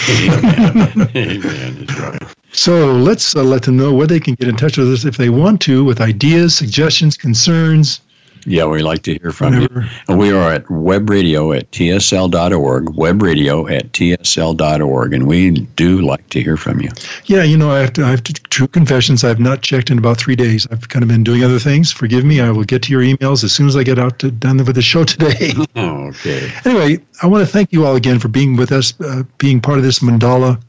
Amen. 1.17 1.87
That's 1.87 2.01
right. 2.01 2.23
So 2.53 2.93
let's 2.93 3.37
uh, 3.37 3.45
let 3.45 3.63
them 3.63 3.77
know 3.77 3.95
where 3.95 4.07
they 4.07 4.19
can 4.19 4.35
get 4.35 4.49
in 4.49 4.57
touch 4.57 4.77
with 4.79 4.93
us 4.93 5.05
if 5.05 5.17
they 5.17 5.29
want 5.29 5.61
to 5.63 5.85
with 5.85 6.01
ideas, 6.01 6.57
suggestions, 6.57 7.17
concerns. 7.17 8.01
Yeah, 8.47 8.67
we 8.67 8.83
like 8.83 9.03
to 9.03 9.19
hear 9.19 9.33
from 9.33 9.55
Whenever. 9.55 9.83
you. 9.83 9.89
And 10.09 10.19
we 10.19 10.31
are 10.33 10.53
at 10.53 10.71
web 10.71 11.09
radio 11.11 11.53
at 11.53 11.71
tsl.org, 11.73 12.91
web 12.97 13.23
radio 13.23 13.67
at 13.69 13.93
tsl.org, 13.93 15.13
and 15.15 15.27
we 15.27 15.51
do 15.51 16.01
like 16.01 16.29
to 16.31 16.43
hear 16.43 16.57
from 16.57 16.81
you. 16.81 16.91
Yeah, 17.27 17.43
you 17.43 17.57
know, 17.57 17.71
I 17.71 17.81
have 17.81 17.93
to. 17.95 18.05
I 18.05 18.11
have 18.11 18.23
to. 18.25 18.33
True 18.51 18.69
confessions. 18.69 19.25
I've 19.25 19.41
not 19.41 19.63
checked 19.63 19.91
in 19.91 19.99
about 19.99 20.19
three 20.19 20.37
days. 20.37 20.67
I've 20.71 20.89
kind 20.89 21.03
of 21.03 21.09
been 21.09 21.23
doing 21.25 21.45
other 21.45 21.59
things. 21.59 21.93
Forgive 21.93 22.25
me. 22.25 22.41
I 22.41 22.51
will 22.51 22.65
get 22.65 22.83
to 22.85 22.93
your 22.93 23.03
emails 23.03 23.45
as 23.45 23.53
soon 23.53 23.67
as 23.69 23.77
I 23.77 23.83
get 23.83 23.99
out 23.99 24.19
to 24.21 24.31
done 24.31 24.59
with 24.59 24.75
the 24.75 24.83
show 24.83 25.05
today. 25.05 25.53
Oh, 25.77 26.09
okay. 26.09 26.51
anyway, 26.65 26.99
I 27.23 27.27
want 27.27 27.47
to 27.47 27.53
thank 27.53 27.73
you 27.73 27.87
all 27.87 27.95
again 27.95 28.19
for 28.19 28.27
being 28.29 28.57
with 28.57 28.73
us, 28.73 28.99
uh, 29.01 29.23
being 29.39 29.61
part 29.61 29.79
of 29.79 29.85
this 29.85 30.01
mandala 30.01 30.61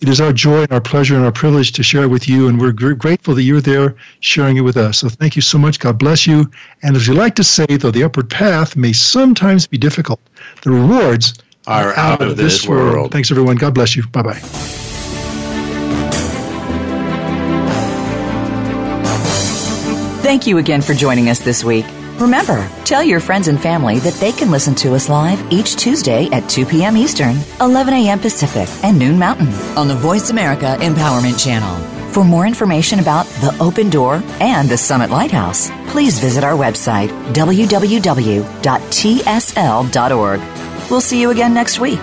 It 0.00 0.08
is 0.08 0.20
our 0.20 0.32
joy 0.32 0.62
and 0.62 0.72
our 0.72 0.80
pleasure 0.80 1.14
and 1.14 1.24
our 1.24 1.32
privilege 1.32 1.72
to 1.72 1.82
share 1.82 2.02
it 2.02 2.08
with 2.08 2.28
you, 2.28 2.48
and 2.48 2.60
we're 2.60 2.72
gr- 2.72 2.92
grateful 2.92 3.34
that 3.34 3.42
you're 3.42 3.60
there 3.60 3.94
sharing 4.20 4.56
it 4.56 4.62
with 4.62 4.76
us. 4.76 4.98
So 4.98 5.08
thank 5.08 5.36
you 5.36 5.42
so 5.42 5.58
much. 5.58 5.78
God 5.78 5.98
bless 5.98 6.26
you. 6.26 6.50
And 6.82 6.96
as 6.96 7.08
we 7.08 7.14
like 7.14 7.34
to 7.36 7.44
say, 7.44 7.66
though 7.66 7.90
the 7.90 8.04
upward 8.04 8.30
path 8.30 8.76
may 8.76 8.92
sometimes 8.92 9.66
be 9.66 9.78
difficult, 9.78 10.20
the 10.62 10.70
rewards 10.70 11.34
are 11.66 11.90
out, 11.90 12.20
out 12.20 12.22
of, 12.22 12.36
this, 12.36 12.60
this 12.60 12.68
world. 12.68 12.94
world. 12.94 13.12
Thanks, 13.12 13.30
everyone. 13.30 13.56
God 13.56 13.74
bless 13.74 13.94
you. 13.94 14.06
Bye 14.08 14.22
bye. 14.22 14.40
Thank 20.22 20.46
you 20.46 20.58
again 20.58 20.82
for 20.82 20.94
joining 20.94 21.28
us 21.28 21.40
this 21.40 21.62
week. 21.62 21.84
Remember, 22.22 22.70
tell 22.84 23.02
your 23.02 23.18
friends 23.18 23.48
and 23.48 23.60
family 23.60 23.98
that 23.98 24.14
they 24.14 24.30
can 24.30 24.52
listen 24.52 24.76
to 24.76 24.94
us 24.94 25.08
live 25.08 25.44
each 25.52 25.74
Tuesday 25.74 26.28
at 26.30 26.48
2 26.48 26.66
p.m. 26.66 26.96
Eastern, 26.96 27.34
11 27.60 27.92
a.m. 27.94 28.20
Pacific, 28.20 28.68
and 28.84 28.96
noon 28.96 29.18
Mountain 29.18 29.52
on 29.76 29.88
the 29.88 29.96
Voice 29.96 30.30
America 30.30 30.76
Empowerment 30.78 31.42
Channel. 31.42 31.74
For 32.12 32.22
more 32.22 32.46
information 32.46 33.00
about 33.00 33.26
the 33.40 33.56
Open 33.58 33.90
Door 33.90 34.22
and 34.38 34.68
the 34.68 34.78
Summit 34.78 35.10
Lighthouse, 35.10 35.68
please 35.88 36.20
visit 36.20 36.44
our 36.44 36.56
website, 36.56 37.08
www.tsl.org. 37.32 38.40
We'll 40.90 41.00
see 41.00 41.20
you 41.20 41.30
again 41.30 41.52
next 41.52 41.80
week. 41.80 42.00